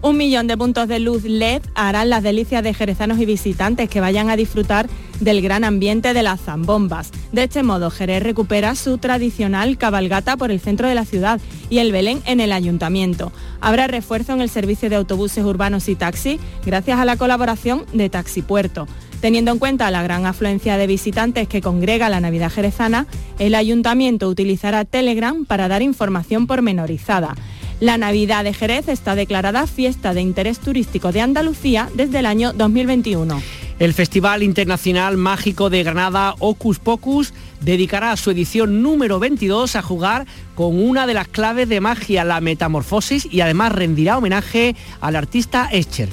Un 0.00 0.16
millón 0.16 0.46
de 0.46 0.56
puntos 0.56 0.86
de 0.86 1.00
luz 1.00 1.24
LED 1.24 1.62
harán 1.74 2.08
las 2.08 2.22
delicias 2.22 2.62
de 2.62 2.72
jerezanos 2.72 3.18
y 3.18 3.26
visitantes 3.26 3.88
que 3.88 4.00
vayan 4.00 4.30
a 4.30 4.36
disfrutar 4.36 4.88
del 5.20 5.42
gran 5.42 5.64
ambiente 5.64 6.14
de 6.14 6.22
las 6.22 6.40
zambombas. 6.40 7.10
De 7.32 7.44
este 7.44 7.62
modo, 7.62 7.90
Jerez 7.90 8.22
recupera 8.22 8.74
su 8.74 8.98
tradicional 8.98 9.78
cabalgata 9.78 10.36
por 10.36 10.50
el 10.50 10.60
centro 10.60 10.88
de 10.88 10.94
la 10.94 11.04
ciudad 11.04 11.40
y 11.70 11.78
el 11.78 11.92
Belén 11.92 12.22
en 12.26 12.40
el 12.40 12.52
ayuntamiento. 12.52 13.32
Habrá 13.60 13.86
refuerzo 13.86 14.32
en 14.32 14.40
el 14.40 14.50
servicio 14.50 14.88
de 14.90 14.96
autobuses 14.96 15.44
urbanos 15.44 15.88
y 15.88 15.94
taxi 15.94 16.38
gracias 16.64 16.98
a 16.98 17.04
la 17.04 17.16
colaboración 17.16 17.84
de 17.92 18.08
Taxi 18.08 18.42
Puerto. 18.42 18.86
Teniendo 19.20 19.50
en 19.50 19.58
cuenta 19.58 19.90
la 19.90 20.02
gran 20.02 20.26
afluencia 20.26 20.76
de 20.76 20.86
visitantes 20.86 21.48
que 21.48 21.60
congrega 21.60 22.08
la 22.08 22.20
Navidad 22.20 22.52
jerezana, 22.52 23.06
el 23.40 23.56
ayuntamiento 23.56 24.28
utilizará 24.28 24.84
Telegram 24.84 25.44
para 25.44 25.66
dar 25.66 25.82
información 25.82 26.46
pormenorizada. 26.46 27.34
La 27.80 27.96
Navidad 27.96 28.44
de 28.44 28.54
Jerez 28.54 28.88
está 28.88 29.14
declarada 29.14 29.66
fiesta 29.66 30.14
de 30.14 30.20
interés 30.20 30.60
turístico 30.60 31.12
de 31.12 31.20
Andalucía 31.20 31.88
desde 31.94 32.20
el 32.20 32.26
año 32.26 32.52
2021. 32.52 33.40
El 33.78 33.94
Festival 33.94 34.42
Internacional 34.42 35.16
Mágico 35.16 35.70
de 35.70 35.84
Granada 35.84 36.34
Ocus 36.40 36.80
Pocus 36.80 37.32
dedicará 37.60 38.16
su 38.16 38.32
edición 38.32 38.82
número 38.82 39.20
22 39.20 39.76
a 39.76 39.82
jugar 39.82 40.26
con 40.56 40.82
una 40.82 41.06
de 41.06 41.14
las 41.14 41.28
claves 41.28 41.68
de 41.68 41.80
magia, 41.80 42.24
la 42.24 42.40
metamorfosis, 42.40 43.28
y 43.30 43.40
además 43.40 43.70
rendirá 43.70 44.18
homenaje 44.18 44.74
al 45.00 45.14
artista 45.14 45.68
Escher. 45.70 46.08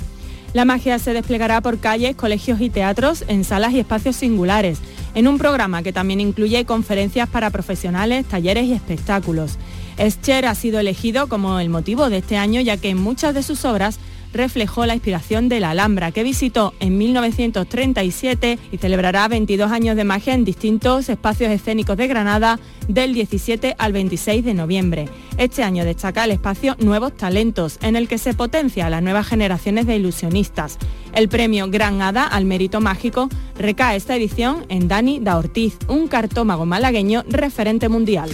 La 0.53 0.63
magia 0.63 0.99
se 0.99 1.13
desplegará 1.13 1.59
por 1.61 1.79
calles, 1.79 2.15
colegios 2.15 2.61
y 2.61 2.69
teatros, 2.69 3.25
en 3.27 3.43
salas 3.43 3.73
y 3.73 3.79
espacios 3.79 4.15
singulares, 4.15 4.77
en 5.15 5.27
un 5.27 5.39
programa 5.39 5.81
que 5.81 5.91
también 5.91 6.21
incluye 6.21 6.65
conferencias 6.65 7.27
para 7.27 7.49
profesionales, 7.49 8.27
talleres 8.27 8.65
y 8.65 8.73
espectáculos. 8.73 9.57
Escher 9.97 10.45
ha 10.45 10.53
sido 10.53 10.79
elegido 10.79 11.27
como 11.27 11.59
el 11.59 11.69
motivo 11.69 12.11
de 12.11 12.17
este 12.17 12.37
año 12.37 12.61
ya 12.61 12.77
que 12.77 12.89
en 12.89 13.01
muchas 13.01 13.33
de 13.33 13.41
sus 13.41 13.65
obras 13.65 13.97
reflejó 14.35 14.85
la 14.85 14.93
inspiración 14.93 15.49
de 15.49 15.59
la 15.59 15.71
Alhambra, 15.71 16.11
que 16.11 16.23
visitó 16.23 16.73
en 16.79 16.97
1937 16.97 18.59
y 18.71 18.77
celebrará 18.77 19.27
22 19.27 19.71
años 19.71 19.95
de 19.95 20.03
magia 20.03 20.33
en 20.33 20.45
distintos 20.45 21.09
espacios 21.09 21.51
escénicos 21.51 21.97
de 21.97 22.07
Granada 22.07 22.59
del 22.87 23.13
17 23.13 23.75
al 23.77 23.93
26 23.93 24.45
de 24.45 24.53
noviembre. 24.53 25.09
Este 25.37 25.63
año 25.63 25.83
destaca 25.85 26.25
el 26.25 26.31
espacio 26.31 26.75
Nuevos 26.79 27.15
Talentos, 27.15 27.79
en 27.81 27.95
el 27.95 28.07
que 28.07 28.17
se 28.17 28.33
potencia 28.33 28.85
a 28.85 28.89
las 28.89 29.01
nuevas 29.01 29.27
generaciones 29.27 29.85
de 29.87 29.95
ilusionistas. 29.95 30.77
El 31.13 31.29
premio 31.29 31.69
Gran 31.69 32.01
Hada 32.01 32.25
al 32.25 32.45
mérito 32.45 32.81
mágico 32.81 33.29
recae 33.57 33.95
esta 33.95 34.15
edición 34.15 34.65
en 34.69 34.87
Dani 34.87 35.19
da 35.19 35.37
Ortiz, 35.37 35.77
un 35.87 36.07
cartómago 36.07 36.65
malagueño 36.65 37.23
referente 37.27 37.89
mundial. 37.89 38.29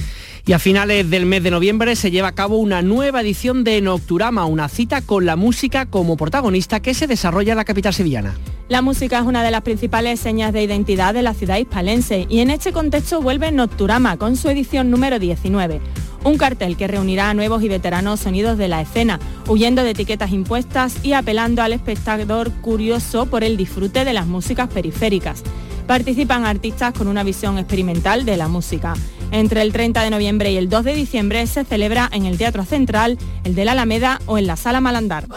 Y 0.45 0.53
a 0.53 0.59
finales 0.59 1.09
del 1.09 1.27
mes 1.27 1.43
de 1.43 1.51
noviembre 1.51 1.95
se 1.95 2.09
lleva 2.09 2.29
a 2.29 2.35
cabo 2.35 2.57
una 2.57 2.81
nueva 2.81 3.21
edición 3.21 3.63
de 3.63 3.79
Nocturama, 3.81 4.45
una 4.45 4.69
cita 4.69 5.01
con 5.01 5.25
la 5.25 5.35
música 5.35 5.85
como 5.85 6.17
protagonista 6.17 6.79
que 6.79 6.95
se 6.95 7.05
desarrolla 7.05 7.53
en 7.53 7.57
la 7.57 7.65
capital 7.65 7.93
sevillana. 7.93 8.35
La 8.67 8.81
música 8.81 9.19
es 9.19 9.25
una 9.25 9.43
de 9.43 9.51
las 9.51 9.61
principales 9.61 10.19
señas 10.19 10.53
de 10.53 10.63
identidad 10.63 11.13
de 11.13 11.21
la 11.21 11.33
ciudad 11.33 11.57
hispalense 11.57 12.25
y 12.29 12.39
en 12.39 12.49
este 12.49 12.71
contexto 12.71 13.21
vuelve 13.21 13.51
Nocturama 13.51 14.17
con 14.17 14.35
su 14.35 14.49
edición 14.49 14.89
número 14.89 15.19
19. 15.19 15.79
Un 16.23 16.37
cartel 16.37 16.77
que 16.77 16.87
reunirá 16.87 17.29
a 17.29 17.33
nuevos 17.33 17.61
y 17.63 17.67
veteranos 17.67 18.21
sonidos 18.21 18.57
de 18.57 18.67
la 18.67 18.81
escena, 18.81 19.19
huyendo 19.47 19.83
de 19.83 19.91
etiquetas 19.91 20.31
impuestas 20.31 21.03
y 21.03 21.13
apelando 21.13 21.61
al 21.61 21.73
espectador 21.73 22.51
curioso 22.61 23.25
por 23.25 23.43
el 23.43 23.57
disfrute 23.57 24.05
de 24.05 24.13
las 24.13 24.25
músicas 24.25 24.69
periféricas. 24.69 25.43
Participan 25.87 26.45
artistas 26.45 26.93
con 26.93 27.07
una 27.07 27.23
visión 27.23 27.57
experimental 27.57 28.25
de 28.25 28.37
la 28.37 28.47
música. 28.47 28.93
Entre 29.31 29.61
el 29.61 29.71
30 29.71 30.03
de 30.03 30.09
noviembre 30.09 30.51
y 30.51 30.57
el 30.57 30.69
2 30.69 30.83
de 30.83 30.93
diciembre 30.93 31.47
se 31.47 31.63
celebra 31.63 32.09
en 32.11 32.25
el 32.25 32.37
Teatro 32.37 32.65
Central, 32.65 33.17
el 33.43 33.55
de 33.55 33.65
la 33.65 33.71
Alameda 33.71 34.19
o 34.25 34.37
en 34.37 34.47
la 34.47 34.55
Sala 34.55 34.81
Malandar. 34.81 35.27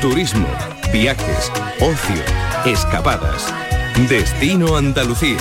Turismo, 0.00 0.48
viajes, 0.92 1.50
ocio, 1.80 2.22
escapadas. 2.66 3.52
Destino 4.08 4.76
Andalucía. 4.76 5.38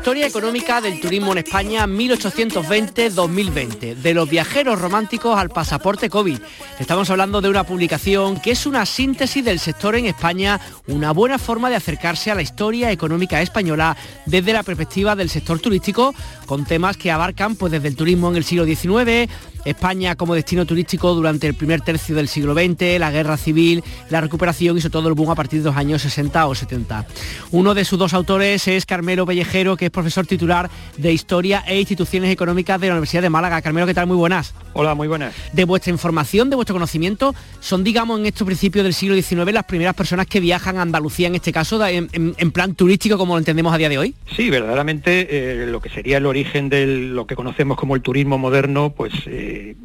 Historia 0.00 0.28
económica 0.28 0.80
del 0.80 0.98
turismo 0.98 1.32
en 1.32 1.38
España 1.38 1.86
1820-2020, 1.86 3.96
de 3.96 4.14
los 4.14 4.30
viajeros 4.30 4.80
románticos 4.80 5.38
al 5.38 5.50
pasaporte 5.50 6.08
COVID. 6.08 6.38
Estamos 6.78 7.10
hablando 7.10 7.42
de 7.42 7.50
una 7.50 7.64
publicación 7.64 8.40
que 8.40 8.52
es 8.52 8.64
una 8.64 8.86
síntesis 8.86 9.44
del 9.44 9.58
sector 9.58 9.96
en 9.96 10.06
España, 10.06 10.58
una 10.86 11.12
buena 11.12 11.38
forma 11.38 11.68
de 11.68 11.76
acercarse 11.76 12.30
a 12.30 12.34
la 12.34 12.40
historia 12.40 12.90
económica 12.90 13.42
española 13.42 13.94
desde 14.24 14.54
la 14.54 14.62
perspectiva 14.62 15.14
del 15.14 15.28
sector 15.28 15.60
turístico, 15.60 16.14
con 16.46 16.64
temas 16.64 16.96
que 16.96 17.10
abarcan 17.10 17.54
pues, 17.54 17.70
desde 17.70 17.88
el 17.88 17.96
turismo 17.96 18.30
en 18.30 18.36
el 18.36 18.44
siglo 18.44 18.64
XIX, 18.64 19.28
España 19.64 20.16
como 20.16 20.34
destino 20.34 20.64
turístico 20.64 21.14
durante 21.14 21.46
el 21.46 21.54
primer 21.54 21.82
tercio 21.82 22.14
del 22.14 22.28
siglo 22.28 22.54
XX, 22.54 22.98
la 22.98 23.10
guerra 23.10 23.36
civil, 23.36 23.84
la 24.08 24.20
recuperación 24.20 24.78
y 24.78 24.80
sobre 24.80 24.92
todo 24.92 25.08
el 25.08 25.14
boom 25.14 25.30
a 25.30 25.34
partir 25.34 25.60
de 25.60 25.68
los 25.68 25.76
años 25.76 26.02
60 26.02 26.46
o 26.46 26.54
70. 26.54 27.06
Uno 27.50 27.74
de 27.74 27.84
sus 27.84 27.98
dos 27.98 28.14
autores 28.14 28.66
es 28.68 28.86
Carmelo 28.86 29.26
Pellejero, 29.26 29.76
que 29.76 29.89
es 29.90 29.92
profesor 29.92 30.26
titular 30.26 30.70
de 30.96 31.12
Historia 31.12 31.64
e 31.66 31.78
Instituciones 31.78 32.30
Económicas 32.30 32.80
de 32.80 32.86
la 32.86 32.94
Universidad 32.94 33.22
de 33.22 33.30
Málaga. 33.30 33.60
Carmelo, 33.60 33.86
¿qué 33.86 33.94
tal? 33.94 34.06
Muy 34.06 34.16
buenas. 34.16 34.54
Hola, 34.72 34.94
muy 34.94 35.08
buenas. 35.08 35.34
De 35.52 35.64
vuestra 35.64 35.90
información, 35.90 36.48
de 36.48 36.56
vuestro 36.56 36.74
conocimiento, 36.74 37.34
son, 37.58 37.82
digamos, 37.84 38.20
en 38.20 38.26
estos 38.26 38.46
principios 38.46 38.84
del 38.84 38.94
siglo 38.94 39.16
XIX 39.16 39.52
las 39.52 39.64
primeras 39.64 39.94
personas 39.94 40.26
que 40.26 40.40
viajan 40.40 40.78
a 40.78 40.82
Andalucía, 40.82 41.26
en 41.26 41.34
este 41.34 41.52
caso, 41.52 41.84
en, 41.84 42.52
plan 42.52 42.74
turístico, 42.74 43.18
como 43.18 43.34
lo 43.34 43.38
entendemos 43.38 43.74
a 43.74 43.78
día 43.78 43.88
de 43.88 43.98
hoy. 43.98 44.14
Sí, 44.36 44.48
verdaderamente 44.48 45.26
eh, 45.30 45.66
lo 45.66 45.80
que 45.80 45.90
sería 45.90 46.18
el 46.18 46.26
origen 46.26 46.68
de 46.68 46.86
lo 46.86 47.26
que 47.26 47.34
conocemos 47.34 47.76
como 47.76 47.96
el 47.96 48.02
turismo 48.02 48.38
moderno, 48.38 48.90
pues... 48.96 49.12
Eh, 49.26 49.76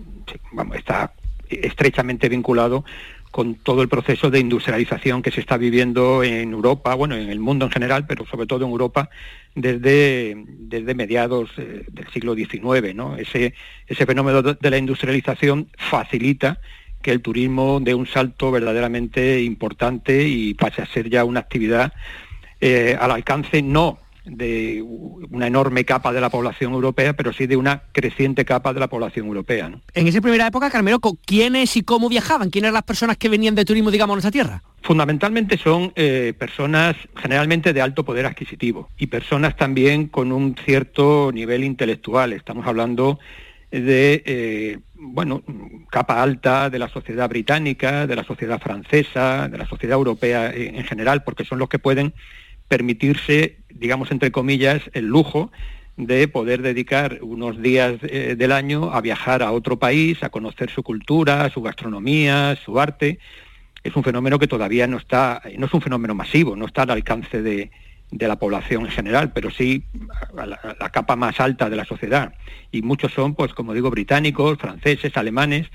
está 0.76 1.14
estrechamente 1.50 2.30
vinculado 2.30 2.86
con 3.36 3.56
todo 3.56 3.82
el 3.82 3.90
proceso 3.90 4.30
de 4.32 4.40
industrialización 4.40 5.22
que 5.22 5.30
se 5.30 5.42
está 5.42 5.58
viviendo 5.58 6.24
en 6.24 6.54
Europa, 6.54 6.96
bueno, 6.96 7.18
en 7.18 7.30
el 7.30 7.42
mundo 7.42 7.66
en 7.66 7.72
general, 7.72 8.06
pero 8.08 8.26
sobre 8.26 8.48
todo 8.48 8.64
en 8.64 8.72
Europa 8.72 9.10
desde, 9.54 10.42
desde 10.48 10.96
mediados 10.96 11.50
eh, 11.58 11.84
del 11.92 12.08
siglo 12.14 12.34
XIX. 12.34 12.96
¿no? 12.96 13.18
Ese, 13.18 13.54
ese 13.88 14.06
fenómeno 14.06 14.42
de 14.42 14.70
la 14.70 14.78
industrialización 14.78 15.68
facilita 15.78 16.62
que 17.02 17.12
el 17.12 17.22
turismo 17.22 17.82
dé 17.82 17.94
un 17.94 18.08
salto 18.08 18.52
verdaderamente 18.52 19.44
importante 19.44 20.26
y 20.26 20.54
pase 20.54 20.82
a 20.82 20.86
ser 20.86 21.10
ya 21.10 21.26
una 21.26 21.42
actividad 21.42 21.92
eh, 22.62 22.96
al 22.98 23.12
alcance 23.12 23.62
no 23.62 24.00
de 24.26 24.82
una 24.82 25.48
enorme 25.48 25.86
capa 25.86 26.12
de 26.12 26.22
la 26.22 26.30
población 26.30 26.74
europea, 26.74 27.14
pero 27.14 27.34
sí 27.34 27.48
de 27.48 27.58
una 27.58 27.84
creciente 27.92 28.46
capa 28.46 28.74
de 28.74 28.80
la 28.80 28.88
población 28.88 29.28
europea. 29.28 29.72
En 29.94 30.08
esa 30.08 30.22
primera 30.22 30.48
época, 30.48 30.70
Carmelo, 30.70 31.00
¿quiénes 31.26 31.76
y 31.78 31.84
cómo 31.84 32.10
viajaban? 32.10 32.50
¿Quiénes 32.50 32.68
eran 32.68 32.74
las 32.74 32.84
personas 32.84 33.18
que 33.18 33.30
venían 33.30 33.56
de 33.56 33.66
turismo, 33.66 33.92
digamos, 33.92 34.14
a 34.14 34.16
nuestra 34.16 34.32
tierra? 34.32 34.64
Fundamentalmente 34.82 35.58
son 35.58 35.94
eh, 35.96 36.34
personas 36.38 36.96
generalmente 37.16 37.74
de 37.74 37.82
alto 37.82 38.06
poder 38.06 38.26
adquisitivo 38.26 38.90
y 38.98 39.08
personas 39.08 39.56
también 39.56 40.08
con 40.08 40.32
un 40.32 40.56
cierto 40.64 41.32
nivel 41.34 41.64
intelectual. 41.64 42.34
Estamos 42.34 42.68
hablando 42.68 43.20
de, 43.72 44.24
eh, 44.26 44.80
bueno, 44.94 45.44
capa 45.90 46.22
alta 46.22 46.70
de 46.70 46.80
la 46.80 46.88
sociedad 46.88 47.28
británica, 47.28 48.08
de 48.08 48.16
la 48.16 48.24
sociedad 48.24 48.62
francesa, 48.62 49.48
de 49.48 49.58
la 49.58 49.68
sociedad 49.68 49.98
europea 49.98 50.52
en 50.54 50.84
general, 50.84 51.24
porque 51.24 51.46
son 51.46 51.60
los 51.60 51.70
que 51.70 51.80
pueden 51.80 52.14
permitirse, 52.68 53.58
digamos 53.70 54.12
entre 54.12 54.32
comillas, 54.32 54.82
el 54.94 55.06
lujo 55.06 55.52
de 55.98 56.28
poder 56.28 56.62
dedicar 56.62 57.20
unos 57.22 57.62
días 57.62 57.96
eh, 58.04 58.36
del 58.38 58.52
año 58.52 58.92
a 58.92 59.02
viajar 59.02 59.42
a 59.42 59.52
otro 59.52 59.80
país, 59.80 60.22
a 60.24 60.30
conocer 60.30 60.70
su 60.70 60.84
cultura, 60.84 61.50
su 61.50 61.62
gastronomía, 61.62 62.58
su 62.64 62.80
arte. 62.80 63.20
Es 63.84 63.96
un 63.96 64.04
fenómeno 64.04 64.40
que 64.40 64.48
todavía 64.48 64.88
no 64.88 64.98
está, 64.98 65.42
no 65.58 65.68
es 65.68 65.74
un 65.74 65.82
fenómeno 65.82 66.16
masivo, 66.16 66.56
no 66.56 66.66
está 66.66 66.82
al 66.84 66.92
alcance 66.92 67.42
de, 67.42 67.72
la 68.12 68.38
población 68.38 68.86
en 68.86 68.92
general, 68.92 69.32
pero 69.34 69.52
sí 69.52 69.84
a 70.38 70.46
la, 70.46 70.56
a 70.56 70.76
la, 70.80 70.90
capa 70.90 71.16
más 71.16 71.40
alta 71.40 71.70
de 71.70 71.76
la 71.76 71.86
sociedad. 71.86 72.34
Y 72.72 72.82
muchos 72.82 73.14
son, 73.14 73.36
pues 73.36 73.54
como 73.54 73.74
digo, 73.74 73.90
británicos, 73.90 74.58
franceses, 74.58 75.16
alemanes, 75.18 75.68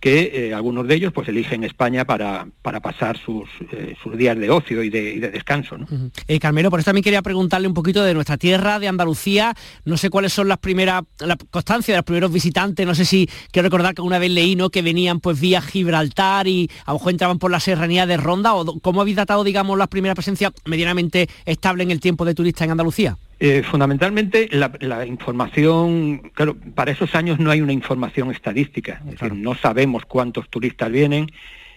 que 0.00 0.48
eh, 0.48 0.54
algunos 0.54 0.88
de 0.88 0.94
ellos 0.94 1.12
pues 1.12 1.28
eligen 1.28 1.62
España 1.62 2.06
para, 2.06 2.48
para 2.62 2.80
pasar 2.80 3.18
sus, 3.18 3.48
eh, 3.72 3.94
sus, 4.02 4.16
días 4.16 4.36
de 4.38 4.50
ocio 4.50 4.82
y 4.82 4.88
de, 4.88 5.20
descanso. 5.20 5.76
¿no? 5.76 5.86
Eh, 6.26 6.40
Carmelo, 6.40 6.70
por 6.70 6.80
eso 6.80 6.86
también 6.86 7.04
quería 7.04 7.20
preguntarle 7.20 7.68
un 7.68 7.74
poquito 7.74 8.02
de 8.02 8.14
nuestra 8.14 8.38
tierra, 8.38 8.78
de 8.78 8.88
Andalucía. 8.88 9.54
No 9.84 9.98
sé 9.98 10.08
cuáles 10.08 10.32
son 10.32 10.48
las 10.48 10.58
primeras, 10.58 11.02
la 11.18 11.36
constancia 11.50 11.92
de 11.94 11.98
los 11.98 12.04
primeros 12.04 12.32
visitantes. 12.32 12.86
No 12.86 12.94
sé 12.94 13.04
si 13.04 13.28
quiero 13.52 13.66
recordar 13.66 13.94
que 13.94 14.02
una 14.02 14.18
vez 14.18 14.30
leí 14.30 14.56
¿no? 14.56 14.70
que 14.70 14.80
venían 14.80 15.20
pues 15.20 15.38
vía 15.38 15.60
Gibraltar 15.60 16.48
y 16.48 16.70
a 16.86 16.92
lo 16.92 16.98
mejor 16.98 17.12
entraban 17.12 17.38
por 17.38 17.50
la 17.50 17.60
serranía 17.60 18.06
de 18.06 18.16
Ronda. 18.16 18.54
o 18.54 18.80
¿Cómo 18.80 19.02
habéis 19.02 19.16
datado, 19.16 19.44
digamos, 19.44 19.76
la 19.76 19.86
primera 19.86 20.14
presencia 20.14 20.50
medianamente 20.64 21.28
estable 21.44 21.82
en 21.82 21.90
el 21.90 22.00
tiempo 22.00 22.24
de 22.24 22.34
turista 22.34 22.64
en 22.64 22.70
Andalucía? 22.70 23.18
Eh, 23.42 23.62
fundamentalmente 23.62 24.50
la, 24.52 25.06
información, 25.06 26.30
claro, 26.34 26.58
para 26.74 26.90
esos 26.90 27.14
años 27.14 27.38
no 27.38 27.50
hay 27.50 27.62
una 27.62 27.72
información 27.72 28.30
estadística, 28.30 29.00
es 29.06 29.12
decir, 29.12 29.32
no 29.34 29.54
sabemos 29.54 30.04
cuántos 30.04 30.50
turistas 30.50 30.92
vienen, 30.92 31.26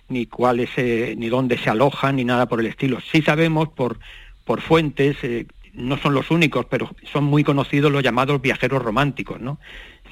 ni 0.09 0.25
cuáles, 0.25 0.71
eh, 0.75 1.15
ni 1.17 1.29
dónde 1.29 1.57
se 1.57 1.69
alojan, 1.69 2.17
ni 2.17 2.25
nada 2.25 2.49
por 2.49 2.59
el 2.59 2.65
estilo. 2.65 2.99
Sí 2.99 3.21
sabemos 3.21 3.69
por, 3.69 3.97
por 4.43 4.59
fuentes, 4.59 5.15
eh, 5.23 5.45
no 5.71 5.97
son 5.97 6.13
los 6.13 6.31
únicos, 6.31 6.65
pero 6.65 6.93
son 7.09 7.23
muy 7.23 7.45
conocidos 7.45 7.93
los 7.93 8.03
llamados 8.03 8.41
viajeros 8.41 8.83
románticos, 8.83 9.39
¿no? 9.39 9.57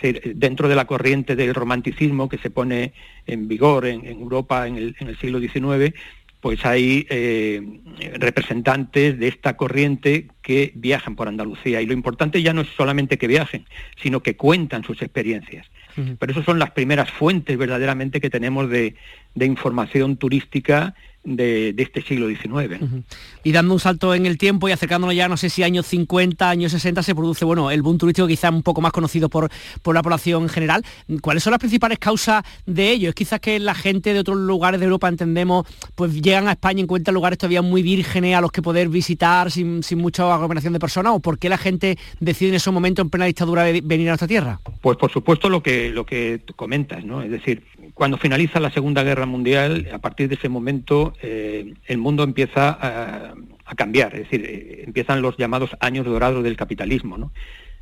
dentro 0.02 0.68
de 0.68 0.74
la 0.74 0.86
corriente 0.86 1.36
del 1.36 1.54
romanticismo 1.54 2.28
que 2.28 2.39
se 2.39 2.49
pone 2.49 2.93
en 3.28 3.47
vigor 3.47 3.86
en, 3.86 4.04
Europa 4.08 4.66
en 4.66 4.76
el, 4.76 4.95
en 4.99 5.10
el 5.10 5.18
siglo 5.20 5.39
XIX, 5.39 5.93
pues 6.42 6.66
hay 6.66 7.06
eh, 7.10 7.62
representantes 8.16 9.18
de 9.18 9.28
esta 9.28 9.56
corriente 9.56 10.28
que 10.42 10.72
viajan 10.76 11.16
por 11.16 11.28
Andalucía. 11.28 11.82
Y 11.82 11.86
lo 11.86 11.94
importante 11.94 12.42
ya 12.42 12.52
no 12.52 12.62
es 12.62 12.68
solamente 12.76 13.20
que 13.20 13.28
viajen, 13.28 13.66
sino 14.02 14.22
que 14.22 14.36
cuentan 14.36 14.84
sus 14.84 15.02
experiencias. 15.04 15.68
Pero 16.20 16.32
esas 16.32 16.46
son 16.46 16.58
las 16.58 16.72
primeras 16.72 17.12
fuentes 17.12 17.58
verdaderamente 17.58 18.22
que 18.22 18.30
tenemos 18.30 18.70
de, 18.70 18.96
información 19.36 20.18
turística 20.18 20.96
de, 21.24 21.76
este 21.78 22.01
siglo 22.01 22.28
XIX. 22.28 22.82
Y 23.43 23.51
dando 23.51 23.74
un 23.74 23.80
salto 23.80 24.13
en 24.13 24.26
el 24.26 24.38
tiempo 24.38 24.67
y 24.67 24.72
acercándonos 24.72 25.15
ya, 25.15 25.28
no 25.28 25.38
sé 25.38 25.49
si 25.49 25.63
años 25.63 25.86
50, 25.88 26.49
años 26.49 26.72
60, 26.72 27.03
se 27.03 27.15
produce, 27.15 27.45
bueno, 27.45 27.72
el 27.72 27.82
boom 27.82 27.97
turístico 27.97 28.28
quizá 28.28 28.49
un 28.49 28.63
poco 28.63 28.82
más 28.82 28.91
conocido 28.91 29.30
por, 29.30 29.49
por 29.82 29.95
la 29.95 30.01
población 30.01 30.43
en 30.43 30.49
general. 30.49 30.86
¿Cuáles 31.22 31.43
son 31.43 31.51
las 31.51 31.59
principales 31.59 31.99
causas 31.99 32.43
de 32.65 32.91
ello? 32.91 33.09
¿Es 33.09 33.15
quizás 33.15 33.39
que 33.39 33.59
la 33.59 33.76
gente 33.76 34.13
de 34.13 34.19
otros 34.19 34.38
lugares 34.38 34.80
de 34.80 34.86
Europa, 34.86 35.07
entendemos, 35.07 35.67
pues 35.95 36.13
llegan 36.22 36.47
a 36.47 36.51
España 36.51 36.80
y 36.80 36.84
encuentran 36.84 37.13
lugares 37.13 37.38
todavía 37.38 37.61
muy 37.61 37.84
vírgenes 37.84 38.36
a 38.36 38.41
los 38.41 38.51
que 38.51 38.61
poder 38.61 38.89
visitar 38.89 39.51
sin, 39.51 39.84
sin 39.84 39.99
mucha 39.99 40.34
aglomeración 40.34 40.74
de 40.74 40.80
personas? 40.80 41.13
¿O 41.13 41.19
por 41.19 41.38
qué 41.38 41.49
la 41.49 41.57
gente 41.57 41.97
decide 42.19 42.49
en 42.49 42.55
ese 42.55 42.72
momento, 42.72 43.01
en 43.01 43.09
plena 43.09 43.26
dictadura, 43.26 43.63
venir 43.63 44.07
a 44.07 44.11
nuestra 44.11 44.28
tierra? 44.28 44.59
Pues 44.82 44.97
por 44.97 45.11
supuesto 45.11 45.49
lo 45.49 45.61
que, 45.61 45.89
lo 45.89 46.05
que 46.05 46.41
comentas, 46.55 47.03
¿no? 47.05 47.22
Es 47.22 47.32
decir, 47.32 47.63
cuando 47.94 48.18
finaliza 48.18 48.60
la 48.60 48.72
Segunda 48.72 49.04
Guerra 49.04 49.26
Mundial, 49.26 49.89
a 49.94 50.00
partir 50.00 50.28
de 50.28 50.36
ese 50.36 50.50
momento 50.50 51.14
eh, 51.22 51.74
el 51.86 51.98
mundo 51.98 52.24
empieza 52.24 52.78
a, 52.80 53.34
cambiar, 53.76 54.14
es 54.16 54.24
decir, 54.24 54.46
eh, 54.46 54.84
empiezan 54.86 55.22
los 55.22 55.38
llamados 55.38 55.78
años 55.80 56.06
dorados 56.06 56.44
del 56.44 56.58
capitalismo. 56.58 57.32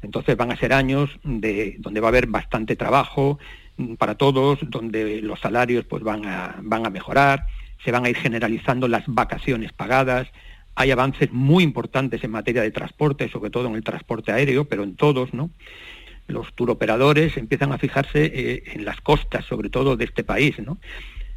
Entonces 0.02 0.38
van 0.38 0.52
a 0.52 0.58
ser 0.58 0.72
años 0.72 1.10
de, 1.24 1.76
donde 1.80 2.00
va 2.00 2.08
a 2.08 2.10
haber 2.10 2.28
bastante 2.28 2.76
trabajo 2.76 3.40
mm, 3.78 3.96
para 3.96 4.16
todos, 4.16 4.60
donde 4.62 5.22
los 5.22 5.40
salarios 5.40 5.86
pues, 5.86 6.04
van, 6.04 6.26
a, 6.26 6.58
van 6.62 6.86
a 6.86 6.90
mejorar, 6.90 7.48
se 7.84 7.92
van 7.92 8.06
a 8.06 8.10
ir 8.10 8.18
generalizando 8.18 8.88
las 8.88 9.04
vacaciones 9.08 9.74
pagadas, 9.74 10.28
hay 10.76 10.92
avances 10.92 11.32
muy 11.34 11.64
importantes 11.64 12.24
en 12.24 12.32
materia 12.32 12.62
de 12.62 12.72
transporte, 12.72 13.30
sobre 13.30 13.50
todo 13.50 13.68
en 13.68 13.76
el 13.76 13.84
transporte 13.84 14.32
aéreo, 14.32 14.66
pero 14.66 14.84
en 14.84 14.96
todos, 14.96 15.34
¿no? 15.34 15.50
Los 16.30 16.54
turoperadores 16.54 17.38
empiezan 17.38 17.72
a 17.72 17.78
fijarse 17.78 18.26
eh, 18.26 18.64
en 18.74 18.86
las 18.86 19.02
costas, 19.02 19.46
sobre 19.46 19.70
todo 19.70 19.98
de 19.98 20.06
este 20.06 20.24
país, 20.24 20.58
¿no? 20.60 20.78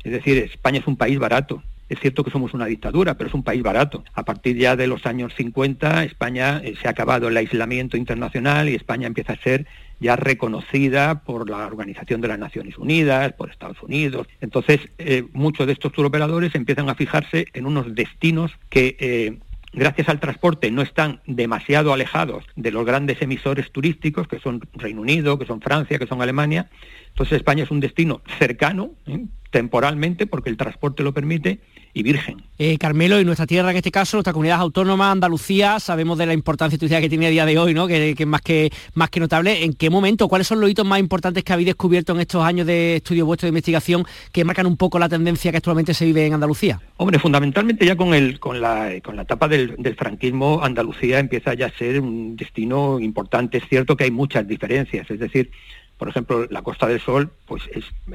Es 0.04 0.12
decir, 0.12 0.38
España 0.38 0.80
es 0.80 0.86
un 0.86 0.96
país 0.96 1.18
barato. 1.18 1.62
Es 1.88 2.00
cierto 2.00 2.24
que 2.24 2.30
somos 2.30 2.54
una 2.54 2.66
dictadura, 2.66 3.18
pero 3.18 3.28
es 3.28 3.34
un 3.34 3.42
país 3.42 3.62
barato. 3.62 4.02
A 4.14 4.24
partir 4.24 4.56
ya 4.56 4.76
de 4.76 4.86
los 4.86 5.04
años 5.04 5.34
50, 5.36 6.04
España 6.04 6.60
eh, 6.64 6.74
se 6.80 6.88
ha 6.88 6.92
acabado 6.92 7.28
el 7.28 7.36
aislamiento 7.36 7.96
internacional 7.96 8.68
y 8.68 8.74
España 8.74 9.06
empieza 9.06 9.34
a 9.34 9.42
ser 9.42 9.66
ya 10.00 10.16
reconocida 10.16 11.22
por 11.22 11.48
la 11.48 11.66
Organización 11.66 12.20
de 12.20 12.28
las 12.28 12.38
Naciones 12.38 12.78
Unidas, 12.78 13.32
por 13.34 13.50
Estados 13.50 13.82
Unidos. 13.82 14.26
Entonces, 14.40 14.80
eh, 14.98 15.24
muchos 15.32 15.66
de 15.66 15.74
estos 15.74 15.92
turoperadores 15.92 16.54
empiezan 16.54 16.88
a 16.88 16.94
fijarse 16.94 17.46
en 17.52 17.66
unos 17.66 17.94
destinos 17.94 18.52
que 18.68 19.40
gracias 19.72 20.08
al 20.08 20.20
transporte 20.20 20.70
no 20.70 20.82
están 20.82 21.20
demasiado 21.26 21.92
alejados 21.92 22.44
de 22.56 22.70
los 22.70 22.84
grandes 22.84 23.20
emisores 23.22 23.70
turísticos, 23.72 24.28
que 24.28 24.38
son 24.38 24.60
Reino 24.74 25.00
Unido, 25.00 25.38
que 25.38 25.46
son 25.46 25.60
Francia, 25.60 25.98
que 25.98 26.06
son 26.06 26.22
Alemania. 26.22 26.68
Entonces 27.08 27.36
España 27.36 27.64
es 27.64 27.70
un 27.70 27.80
destino 27.80 28.22
cercano, 28.38 28.92
¿eh? 29.06 29.24
temporalmente, 29.50 30.26
porque 30.26 30.50
el 30.50 30.56
transporte 30.56 31.02
lo 31.02 31.12
permite, 31.12 31.60
y 31.94 32.02
virgen. 32.02 32.42
Eh, 32.58 32.78
Carmelo, 32.78 33.20
y 33.20 33.24
nuestra 33.24 33.46
tierra 33.46 33.70
en 33.70 33.76
este 33.76 33.90
caso, 33.90 34.16
nuestra 34.16 34.32
comunidad 34.32 34.60
autónoma, 34.60 35.10
Andalucía, 35.10 35.80
sabemos 35.80 36.16
de 36.16 36.26
la 36.26 36.32
importancia 36.32 36.78
turística 36.78 37.00
que 37.00 37.08
tiene 37.08 37.26
a 37.26 37.30
día 37.30 37.44
de 37.44 37.58
hoy, 37.58 37.74
¿no? 37.74 37.86
que, 37.86 38.14
es 38.16 38.26
más 38.26 38.40
que, 38.40 38.70
más 38.94 39.10
que 39.10 39.20
notable. 39.20 39.64
¿En 39.64 39.74
qué 39.74 39.90
momento, 39.90 40.28
cuáles 40.28 40.46
son 40.46 40.60
los 40.60 40.70
hitos 40.70 40.86
más 40.86 41.00
importantes 41.00 41.44
que 41.44 41.52
habéis 41.52 41.66
descubierto 41.66 42.12
en 42.14 42.20
estos 42.20 42.44
años 42.44 42.66
de 42.66 42.96
estudio 42.96 43.26
vuestro 43.26 43.46
de 43.46 43.50
investigación 43.50 44.04
que 44.30 44.44
marcan 44.44 44.66
un 44.66 44.76
poco 44.76 44.98
la 44.98 45.08
tendencia 45.08 45.50
que 45.50 45.58
actualmente 45.58 45.92
se 45.92 46.04
vive 46.04 46.24
en 46.24 46.34
Andalucía? 46.34 46.80
Hombre, 46.96 47.18
fundamentalmente 47.18 47.84
ya 47.84 47.96
con, 47.96 48.14
el, 48.14 48.38
con, 48.40 48.60
la, 48.60 48.92
con 49.02 49.16
la 49.16 49.22
etapa 49.22 49.48
del, 49.48 49.96
franquismo, 49.98 50.60
Andalucía 50.62 51.18
empieza 51.18 51.54
ya 51.54 51.66
a 51.66 51.70
ser 51.70 52.00
un 52.00 52.36
destino 52.36 53.00
importante. 53.00 53.58
Es 53.58 53.64
cierto 53.68 53.96
que 53.96 54.04
hay 54.04 54.10
muchas 54.10 54.46
diferencias, 54.46 55.10
es 55.10 55.18
decir, 55.18 55.50
por 55.98 56.08
ejemplo, 56.08 56.46
la 56.50 56.62
Costa 56.62 56.86
del 56.86 57.00
Sol 57.00 57.30
pues 57.46 57.62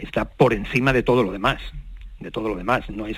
está 0.01 0.25
por 0.25 0.53
encima 0.53 0.93
de 0.93 1.03
todo 1.03 1.23
lo 1.23 1.31
demás, 1.31 1.61
de 2.19 2.31
todo 2.31 2.49
lo 2.49 2.55
demás. 2.55 2.89
No 2.89 3.05
es, 3.05 3.17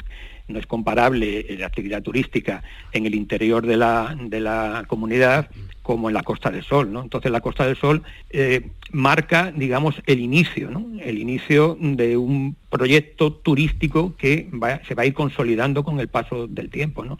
no 0.49 0.59
es 0.59 0.65
comparable 0.65 1.45
la 1.57 1.67
actividad 1.67 2.01
turística 2.01 2.63
en 2.91 3.05
el 3.05 3.15
interior 3.15 3.65
de 3.65 3.77
la, 3.77 4.15
de 4.19 4.39
la 4.39 4.83
comunidad 4.87 5.49
como 5.81 6.09
en 6.09 6.13
la 6.13 6.23
Costa 6.23 6.51
del 6.51 6.63
Sol. 6.63 6.91
¿no? 6.91 7.01
Entonces 7.01 7.31
la 7.31 7.41
Costa 7.41 7.65
del 7.65 7.75
Sol 7.75 8.03
eh, 8.29 8.69
marca, 8.91 9.51
digamos, 9.55 10.01
el 10.05 10.19
inicio, 10.19 10.69
¿no? 10.71 10.85
el 11.01 11.17
inicio 11.17 11.77
de 11.79 12.17
un 12.17 12.55
proyecto 12.69 13.33
turístico 13.33 14.15
que 14.15 14.49
se 14.87 14.95
va 14.95 15.03
a 15.03 15.05
ir 15.05 15.13
consolidando 15.13 15.83
con 15.83 15.99
el 15.99 16.07
paso 16.07 16.47
del 16.47 16.69
tiempo. 16.69 17.03
¿no? 17.03 17.19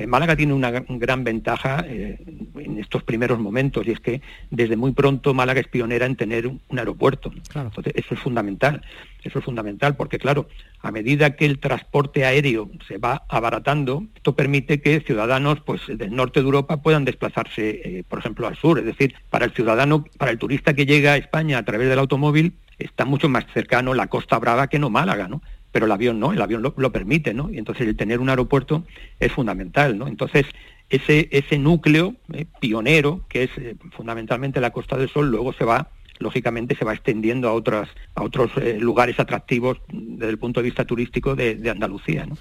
Eh, 0.00 0.06
Málaga 0.06 0.34
tiene 0.34 0.54
una 0.54 0.70
gran 0.70 1.24
ventaja 1.24 1.84
eh, 1.86 2.18
en 2.56 2.78
estos 2.78 3.02
primeros 3.02 3.38
momentos 3.38 3.86
y 3.86 3.90
es 3.90 4.00
que 4.00 4.22
desde 4.50 4.76
muy 4.76 4.92
pronto 4.92 5.34
Málaga 5.34 5.60
es 5.60 5.68
pionera 5.68 6.06
en 6.06 6.16
tener 6.16 6.46
un, 6.46 6.60
aeropuerto. 6.74 7.30
Entonces, 7.54 7.92
eso 7.94 8.14
es 8.14 8.20
fundamental. 8.20 8.82
Eso 9.22 9.40
es 9.40 9.44
fundamental 9.44 9.96
porque, 9.96 10.18
claro, 10.18 10.48
a 10.80 10.90
medida 10.90 11.36
que 11.36 11.44
el 11.44 11.58
transporte 11.58 12.24
aéreo 12.24 12.70
se 12.88 12.96
va 12.96 13.24
abaratando, 13.28 14.04
esto 14.14 14.34
permite 14.34 14.80
que 14.80 15.00
ciudadanos 15.00 15.60
pues, 15.60 15.82
del 15.86 16.16
norte 16.16 16.40
de 16.40 16.46
Europa 16.46 16.80
puedan 16.80 17.04
desplazarse, 17.04 18.02
por 18.10 18.18
ejemplo, 18.18 18.46
al 18.46 18.56
sur. 18.56 18.78
Es 18.78 18.84
decir, 18.84 19.14
para 19.30 19.46
el 19.46 19.52
ciudadano, 19.52 20.04
para 20.18 20.30
el 20.30 20.38
turista 20.38 20.74
que 20.74 20.84
llega 20.84 21.12
a 21.12 21.16
España 21.16 21.56
a 21.56 21.64
través 21.64 21.88
del 21.88 21.98
automóvil, 21.98 22.52
está 22.78 23.06
mucho 23.06 23.30
más 23.30 23.46
cercano 23.54 23.94
la 23.94 24.08
Costa 24.08 24.38
Brava 24.38 24.66
que 24.66 24.78
no 24.78 24.90
Málaga, 24.90 25.28
¿no? 25.28 25.40
pero 25.72 25.86
el 25.86 25.92
avión 25.92 26.18
no, 26.18 26.32
el 26.32 26.42
avión 26.42 26.62
lo, 26.62 26.92
permite, 26.92 27.32
¿no? 27.32 27.50
Y 27.50 27.58
entonces 27.58 27.86
el 27.86 27.96
tener 27.96 28.20
un 28.20 28.28
aeropuerto 28.28 28.84
es 29.20 29.32
fundamental, 29.32 29.96
¿no? 29.96 30.08
Entonces, 30.08 30.46
ese, 30.88 31.28
ese 31.30 31.58
núcleo 31.58 32.16
eh, 32.32 32.46
pionero, 32.60 33.24
que 33.28 33.44
es 33.44 33.50
eh, 33.56 33.76
fundamentalmente 33.92 34.60
la 34.60 34.70
Costa 34.70 34.96
del 34.96 35.08
Sol, 35.08 35.30
luego 35.30 35.52
se 35.52 35.64
va, 35.64 35.90
lógicamente, 36.20 36.76
se 36.76 36.84
va 36.84 36.94
extendiendo 36.94 37.48
a, 37.48 37.52
otras, 37.52 37.88
a 38.14 38.22
otros 38.22 38.50
eh, 38.56 38.78
lugares 38.78 39.18
atractivos 39.18 39.78
desde 39.90 40.30
el 40.30 40.38
punto 40.38 40.60
de 40.60 40.64
vista 40.64 40.84
turístico 40.84 41.34
de, 41.34 41.58
Andalucía. 41.70 42.26
¿no? 42.26 42.36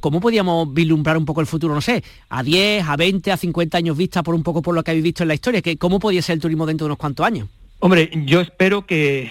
¿Cómo 0.00 0.20
podíamos 0.20 0.72
vislumbrar 0.72 1.16
un 1.16 1.24
poco 1.24 1.40
el 1.40 1.46
futuro, 1.46 1.74
no 1.74 1.80
sé, 1.80 2.02
a 2.28 2.42
10, 2.42 2.86
a 2.86 2.96
20, 2.96 3.32
a 3.32 3.36
50 3.36 3.78
años 3.78 3.96
vista 3.96 4.22
por 4.22 4.34
un 4.34 4.42
poco 4.42 4.60
por 4.60 4.74
lo 4.74 4.82
que 4.82 4.90
habéis 4.90 5.04
visto 5.04 5.22
en 5.22 5.28
la 5.28 5.34
historia? 5.34 5.62
Que, 5.62 5.78
¿Cómo 5.78 5.98
podía 5.98 6.20
ser 6.22 6.34
el 6.34 6.40
turismo 6.40 6.66
dentro 6.66 6.84
de 6.84 6.88
unos 6.88 6.98
cuantos 6.98 7.24
años? 7.24 7.48
Hombre, 7.78 8.10
yo 8.26 8.40
espero 8.40 8.84
que, 8.84 9.30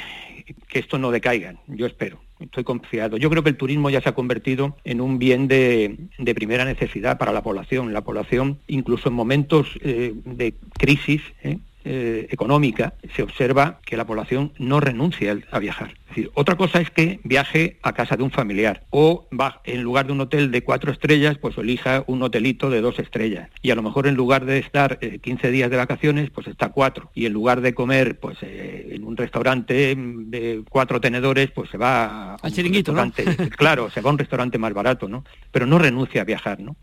que 0.67 0.79
esto 0.79 0.97
no 0.97 1.11
decaiga, 1.11 1.55
yo 1.67 1.85
espero 1.85 2.19
estoy 2.39 2.63
confiado. 2.63 3.17
Yo 3.17 3.29
creo 3.29 3.43
que 3.43 3.49
el 3.49 3.57
turismo 3.57 3.89
ya 3.89 4.01
se 4.01 4.09
ha 4.09 4.13
convertido 4.13 4.77
en 4.83 5.01
un 5.01 5.19
bien 5.19 5.47
de, 5.47 5.97
primera 6.33 6.65
necesidad 6.65 7.17
para 7.17 7.33
la 7.33 7.43
población. 7.43 7.93
La 7.93 8.01
población, 8.01 8.59
incluso 8.67 9.09
en 9.09 9.15
momentos 9.15 9.67
eh, 9.81 10.13
de 10.25 10.53
crisis, 10.77 11.21
¿eh? 11.43 11.57
Eh, 11.91 12.27
económica, 12.29 12.93
se 13.15 13.23
observa 13.23 13.79
que 13.83 13.97
la 13.97 14.05
población 14.05 14.53
no 14.59 14.79
renuncia 14.79 15.35
a 15.49 15.57
viajar. 15.57 15.95
Es 16.03 16.09
decir, 16.09 16.29
otra 16.35 16.55
cosa 16.55 16.79
es 16.79 16.91
que 16.91 17.19
viaje 17.23 17.79
a 17.81 17.93
casa 17.93 18.15
de 18.15 18.21
un 18.21 18.29
familiar 18.29 18.83
o 18.91 19.27
va, 19.33 19.61
en 19.63 19.81
lugar 19.81 20.05
de 20.05 20.11
un 20.11 20.21
hotel 20.21 20.51
de 20.51 20.61
cuatro 20.61 20.91
estrellas, 20.91 21.39
pues 21.39 21.57
elija 21.57 22.03
un 22.05 22.21
hotelito 22.21 22.69
de 22.69 22.81
dos 22.81 22.99
estrellas. 22.99 23.49
Y 23.63 23.71
a 23.71 23.75
lo 23.75 23.81
mejor 23.81 24.05
en 24.05 24.13
lugar 24.13 24.45
de 24.45 24.59
estar 24.59 24.99
15 24.99 25.47
eh, 25.47 25.51
días 25.51 25.71
de 25.71 25.77
vacaciones, 25.77 26.29
pues 26.29 26.45
está 26.45 26.69
cuatro. 26.69 27.09
Y 27.15 27.25
en 27.25 27.33
lugar 27.33 27.61
de 27.61 27.73
comer 27.73 28.19
pues 28.19 28.37
eh, 28.43 28.89
en 28.91 29.03
un 29.03 29.17
restaurante 29.17 29.95
de 29.97 30.61
cuatro 30.69 31.01
tenedores, 31.01 31.49
pues 31.49 31.71
se 31.71 31.79
va 31.79 32.35
al 32.35 32.53
chiringuito, 32.53 32.93
¿no? 32.93 33.11
claro, 33.57 33.89
se 33.89 34.01
va 34.01 34.11
a 34.11 34.13
un 34.13 34.19
restaurante 34.19 34.59
más 34.59 34.75
barato, 34.75 35.09
¿no? 35.09 35.23
Pero 35.49 35.65
no 35.65 35.79
renuncia 35.79 36.21
a 36.21 36.25
viajar, 36.25 36.59
¿no? 36.59 36.75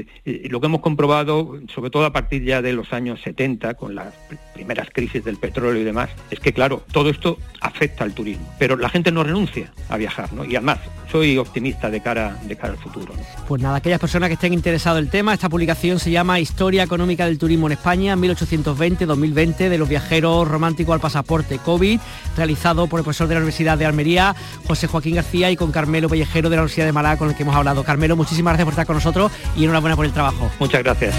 Eh, 0.00 0.48
lo 0.50 0.60
que 0.60 0.66
hemos 0.66 0.80
comprobado, 0.80 1.60
sobre 1.68 1.90
todo 1.90 2.04
a 2.04 2.12
partir 2.12 2.44
ya 2.44 2.62
de 2.62 2.72
los 2.72 2.92
años 2.92 3.20
70, 3.22 3.74
con 3.74 3.94
las 3.94 4.14
primeras 4.54 4.88
crisis 4.90 5.24
del 5.24 5.36
petróleo 5.36 5.80
y 5.80 5.84
demás, 5.84 6.10
es 6.30 6.40
que 6.40 6.52
claro, 6.52 6.82
todo 6.92 7.10
esto 7.10 7.38
afecta 7.82 8.04
al 8.04 8.12
turismo, 8.12 8.46
pero 8.60 8.76
la 8.76 8.88
gente 8.88 9.10
no 9.10 9.24
renuncia 9.24 9.72
a 9.88 9.96
viajar, 9.96 10.32
¿no? 10.32 10.44
Y 10.44 10.54
además, 10.54 10.78
soy 11.10 11.36
optimista 11.36 11.90
de 11.90 12.00
cara, 12.00 12.38
de 12.44 12.54
cara 12.54 12.74
al 12.74 12.78
futuro. 12.78 13.12
Pues 13.48 13.60
nada, 13.60 13.78
aquellas 13.78 13.98
personas 13.98 14.28
que 14.28 14.34
estén 14.34 14.52
interesadas 14.52 15.00
en 15.00 15.06
el 15.06 15.10
tema, 15.10 15.34
esta 15.34 15.48
publicación 15.48 15.98
se 15.98 16.12
llama 16.12 16.38
Historia 16.38 16.84
Económica 16.84 17.26
del 17.26 17.38
Turismo 17.38 17.66
en 17.66 17.72
España 17.72 18.14
1820-2020 18.14 19.68
de 19.68 19.78
los 19.78 19.88
viajeros 19.88 20.46
románticos 20.46 20.94
al 20.94 21.00
pasaporte 21.00 21.58
COVID, 21.58 21.98
realizado 22.36 22.86
por 22.86 23.00
el 23.00 23.04
profesor 23.04 23.26
de 23.26 23.34
la 23.34 23.40
Universidad 23.40 23.76
de 23.76 23.84
Almería, 23.84 24.36
José 24.64 24.86
Joaquín 24.86 25.16
García, 25.16 25.50
y 25.50 25.56
con 25.56 25.72
Carmelo 25.72 26.08
Pellejero 26.08 26.50
de 26.50 26.56
la 26.56 26.62
Universidad 26.62 26.86
de 26.86 26.92
Málaga, 26.92 27.16
con 27.16 27.30
el 27.30 27.34
que 27.34 27.42
hemos 27.42 27.56
hablado. 27.56 27.82
Carmelo, 27.82 28.14
muchísimas 28.14 28.52
gracias 28.52 28.64
por 28.64 28.74
estar 28.74 28.86
con 28.86 28.94
nosotros 28.94 29.32
y 29.56 29.64
enhorabuena 29.64 29.96
por 29.96 30.06
el 30.06 30.12
trabajo. 30.12 30.52
Muchas 30.60 30.84
gracias. 30.84 31.16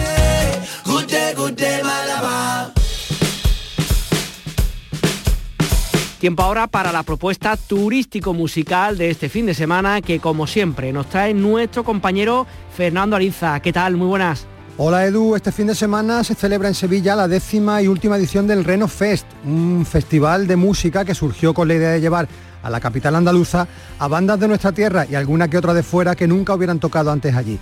Tiempo 6.23 6.43
ahora 6.43 6.67
para 6.67 6.93
la 6.93 7.03
propuesta 7.03 7.57
turístico-musical 7.57 8.97
de 8.97 9.09
este 9.09 9.27
fin 9.27 9.45
de 9.45 9.53
semana 9.53 9.99
que 9.99 10.21
como 10.21 10.47
siempre 10.47 10.93
nos 10.93 11.09
trae 11.09 11.33
nuestro 11.33 11.83
compañero 11.83 12.47
Fernando 12.73 13.17
Ariza. 13.17 13.59
¿Qué 13.59 13.73
tal? 13.73 13.97
Muy 13.97 14.07
buenas. 14.07 14.47
Hola 14.77 15.05
Edu, 15.05 15.35
este 15.35 15.51
fin 15.51 15.67
de 15.67 15.75
semana 15.75 16.23
se 16.23 16.33
celebra 16.33 16.69
en 16.69 16.75
Sevilla 16.75 17.17
la 17.17 17.27
décima 17.27 17.81
y 17.81 17.89
última 17.89 18.15
edición 18.15 18.47
del 18.47 18.63
Reno 18.63 18.87
Fest, 18.87 19.25
un 19.43 19.85
festival 19.85 20.47
de 20.47 20.55
música 20.55 21.03
que 21.03 21.13
surgió 21.13 21.53
con 21.53 21.67
la 21.67 21.73
idea 21.73 21.89
de 21.89 21.99
llevar 21.99 22.29
a 22.63 22.69
la 22.69 22.79
capital 22.79 23.17
andaluza 23.17 23.67
a 23.99 24.07
bandas 24.07 24.39
de 24.39 24.47
nuestra 24.47 24.71
tierra 24.71 25.05
y 25.05 25.15
alguna 25.15 25.49
que 25.49 25.57
otra 25.57 25.73
de 25.73 25.83
fuera 25.83 26.15
que 26.15 26.25
nunca 26.25 26.55
hubieran 26.55 26.79
tocado 26.79 27.11
antes 27.11 27.35
allí. 27.35 27.59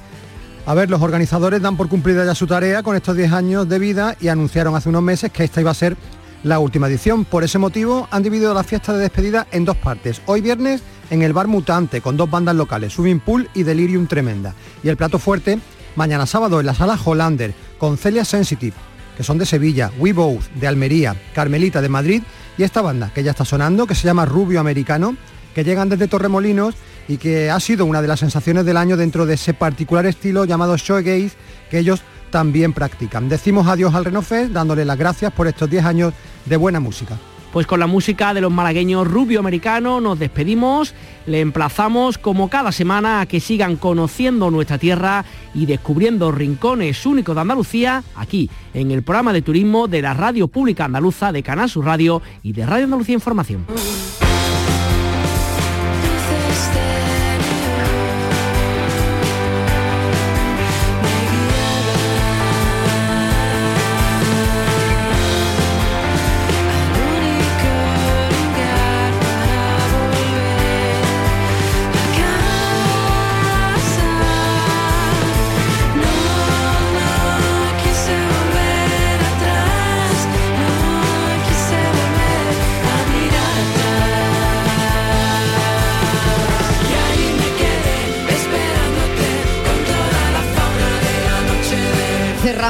A 0.68 0.76
ver, 0.76 0.92
los 0.92 1.02
organizadores 1.02 1.64
dan 1.64 1.78
por 1.78 1.90
cumplida 1.90 2.24
ya 2.26 2.36
su 2.36 2.46
tarea 2.46 2.84
con 2.84 2.96
estos 2.96 3.18
10 3.18 3.32
años 3.32 3.68
de 3.68 3.80
vida 3.80 4.16
y 4.22 4.28
anunciaron 4.28 4.76
hace 4.76 4.90
unos 4.90 5.02
meses 5.02 5.32
que 5.32 5.44
esta 5.44 5.62
iba 5.62 5.72
a 5.72 5.74
ser 5.74 5.98
la 6.44 6.60
última 6.60 6.88
edición. 6.88 7.26
Por 7.26 7.44
ese 7.44 7.58
motivo 7.58 8.08
han 8.12 8.24
dividido 8.24 8.54
la 8.54 8.64
fiesta 8.64 8.94
de 8.94 9.00
despedida 9.00 9.48
en 9.52 9.66
dos 9.66 9.78
partes. 9.78 10.22
Hoy 10.26 10.42
viernes 10.42 10.82
en 11.10 11.22
el 11.22 11.34
Bar 11.34 11.48
Mutante 11.48 12.02
con 12.02 12.18
dos 12.18 12.30
bandas 12.30 12.56
locales, 12.56 12.94
Swimming 12.94 13.20
Pool 13.20 13.50
y 13.54 13.64
Delirium 13.64 14.08
Tremenda. 14.08 14.54
Y 14.84 14.90
el 14.90 14.98
plato 14.98 15.20
fuerte 15.20 15.60
mañana 15.96 16.26
sábado 16.26 16.60
en 16.60 16.66
la 16.66 16.74
sala 16.74 16.98
Hollander 17.04 17.54
con 17.78 17.98
Celia 17.98 18.26
Sensitive, 18.26 18.76
que 19.18 19.24
son 19.24 19.38
de 19.38 19.46
Sevilla, 19.46 19.92
We 20.00 20.14
Both 20.14 20.50
de 20.56 20.68
Almería, 20.68 21.16
Carmelita 21.34 21.82
de 21.82 21.90
Madrid 21.90 22.24
y 22.58 22.64
esta 22.64 22.82
banda 22.82 23.12
que 23.14 23.24
ya 23.24 23.32
está 23.32 23.46
sonando, 23.46 23.88
que 23.88 23.96
se 23.96 24.06
llama 24.06 24.26
Rubio 24.26 24.60
Americano, 24.60 25.16
que 25.54 25.64
llegan 25.64 25.90
desde 25.90 26.08
Torremolinos 26.08 26.76
y 27.08 27.18
que 27.18 27.50
ha 27.50 27.60
sido 27.60 27.86
una 27.86 28.02
de 28.02 28.08
las 28.08 28.20
sensaciones 28.20 28.66
del 28.66 28.78
año 28.78 28.96
dentro 28.96 29.26
de 29.26 29.34
ese 29.34 29.54
particular 29.54 30.06
estilo 30.06 30.46
llamado 30.46 30.78
shoegaze 30.78 31.32
que 31.70 31.80
ellos 31.80 32.02
también 32.32 32.74
practican. 32.74 33.30
Decimos 33.30 33.68
adiós 33.68 33.94
al 33.94 34.06
Renofest 34.06 34.52
dándole 34.52 34.86
las 34.86 34.98
gracias 34.98 35.32
por 35.32 35.48
estos 35.48 35.70
10 35.70 35.86
años 35.86 36.14
de 36.46 36.58
buena 36.58 36.80
música. 36.80 37.18
Pues 37.52 37.68
con 37.68 37.82
la 37.82 37.88
música 37.88 38.34
de 38.34 38.40
los 38.40 38.52
malagueños 38.52 39.06
Rubio 39.06 39.42
Americano 39.42 40.00
nos 40.00 40.18
despedimos, 40.18 40.94
le 41.26 41.42
emplazamos 41.42 42.18
como 42.18 42.50
cada 42.50 42.72
semana 42.72 43.20
a 43.20 43.26
que 43.26 43.42
sigan 43.42 43.76
conociendo 43.76 44.50
nuestra 44.50 44.78
tierra 44.78 45.26
y 45.54 45.66
descubriendo 45.66 46.32
rincones 46.32 47.06
únicos 47.06 47.36
de 47.36 47.42
Andalucía 47.42 48.06
aquí 48.16 48.50
en 48.74 48.92
el 48.92 49.04
programa 49.04 49.34
de 49.34 49.42
turismo 49.42 49.90
de 49.90 50.02
la 50.02 50.14
Radio 50.14 50.48
Pública 50.48 50.86
Andaluza 50.86 51.34
de 51.34 51.44
Canal 51.44 51.70
Sur 51.70 51.86
Radio 51.86 52.22
y 52.42 52.54
de 52.54 52.66
Radio 52.66 52.86
Andalucía 52.86 53.16
Información. 53.16 53.66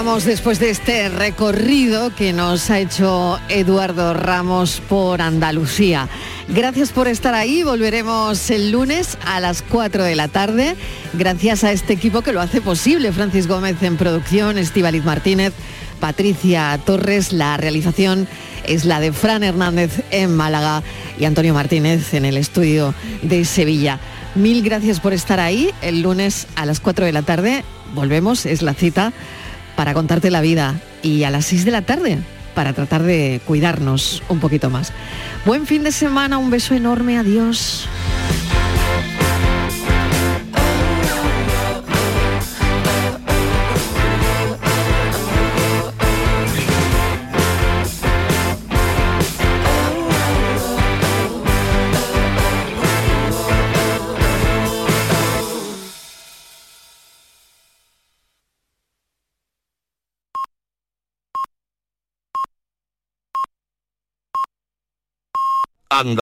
Cerramos 0.02 0.26
después 0.26 0.58
de 0.58 0.72
este 0.72 1.10
recorrido 1.10 2.16
que 2.16 2.34
nos 2.34 2.72
ha 2.72 2.80
hecho 2.80 3.40
Eduardo 3.50 4.16
Ramos 4.16 4.82
por 4.90 5.22
Andalucía. 5.22 6.10
Gracias 6.48 6.90
por 6.92 7.08
estar 7.08 7.36
ahí. 7.36 7.62
Volveremos 7.62 8.50
el 8.50 8.72
lunes 8.72 9.20
a 9.28 9.40
las 9.40 9.62
4 9.62 10.04
de 10.04 10.16
la 10.16 10.28
tarde. 10.28 10.76
Gracias 11.14 11.64
a 11.64 11.72
este 11.72 11.94
equipo 11.94 12.24
que 12.24 12.34
lo 12.34 12.42
hace 12.42 12.62
posible. 12.62 13.12
Francis 13.12 13.48
Gómez 13.48 13.84
en 13.84 13.96
producción, 13.96 14.58
Estivaliz 14.58 15.06
Martínez, 15.06 15.54
Patricia 16.00 16.80
Torres. 16.84 17.32
La 17.32 17.58
realización 17.58 18.28
es 18.66 18.86
la 18.86 19.02
de 19.02 19.14
Fran 19.14 19.44
Hernández 19.44 20.04
en 20.10 20.36
Málaga 20.36 20.82
y 21.20 21.26
Antonio 21.26 21.54
Martínez 21.54 22.16
en 22.16 22.26
el 22.26 22.38
estudio 22.38 22.96
de 23.22 23.46
Sevilla. 23.46 24.00
Mil 24.34 24.64
gracias 24.64 25.00
por 25.00 25.14
estar 25.14 25.40
ahí. 25.40 25.70
El 25.84 26.02
lunes 26.02 26.48
a 26.56 26.66
las 26.66 26.80
4 26.80 27.06
de 27.06 27.12
la 27.12 27.22
tarde 27.22 27.64
volvemos, 27.94 28.46
es 28.46 28.62
la 28.62 28.74
cita 28.74 29.14
para 29.82 29.96
contarte 29.96 30.30
la 30.30 30.42
vida 30.42 30.80
y 31.02 31.24
a 31.24 31.32
las 31.32 31.48
6 31.48 31.66
de 31.66 31.72
la 31.72 31.82
tarde 31.82 32.20
para 32.54 32.72
tratar 32.72 33.02
de 33.02 33.42
cuidarnos 33.48 34.22
un 34.30 34.40
poquito 34.40 34.70
más. 34.70 34.94
Buen 35.44 35.66
fin 35.66 35.82
de 35.82 35.92
semana, 35.92 36.38
un 36.38 36.52
beso 36.52 36.76
enorme, 36.76 37.18
adiós. 37.18 37.88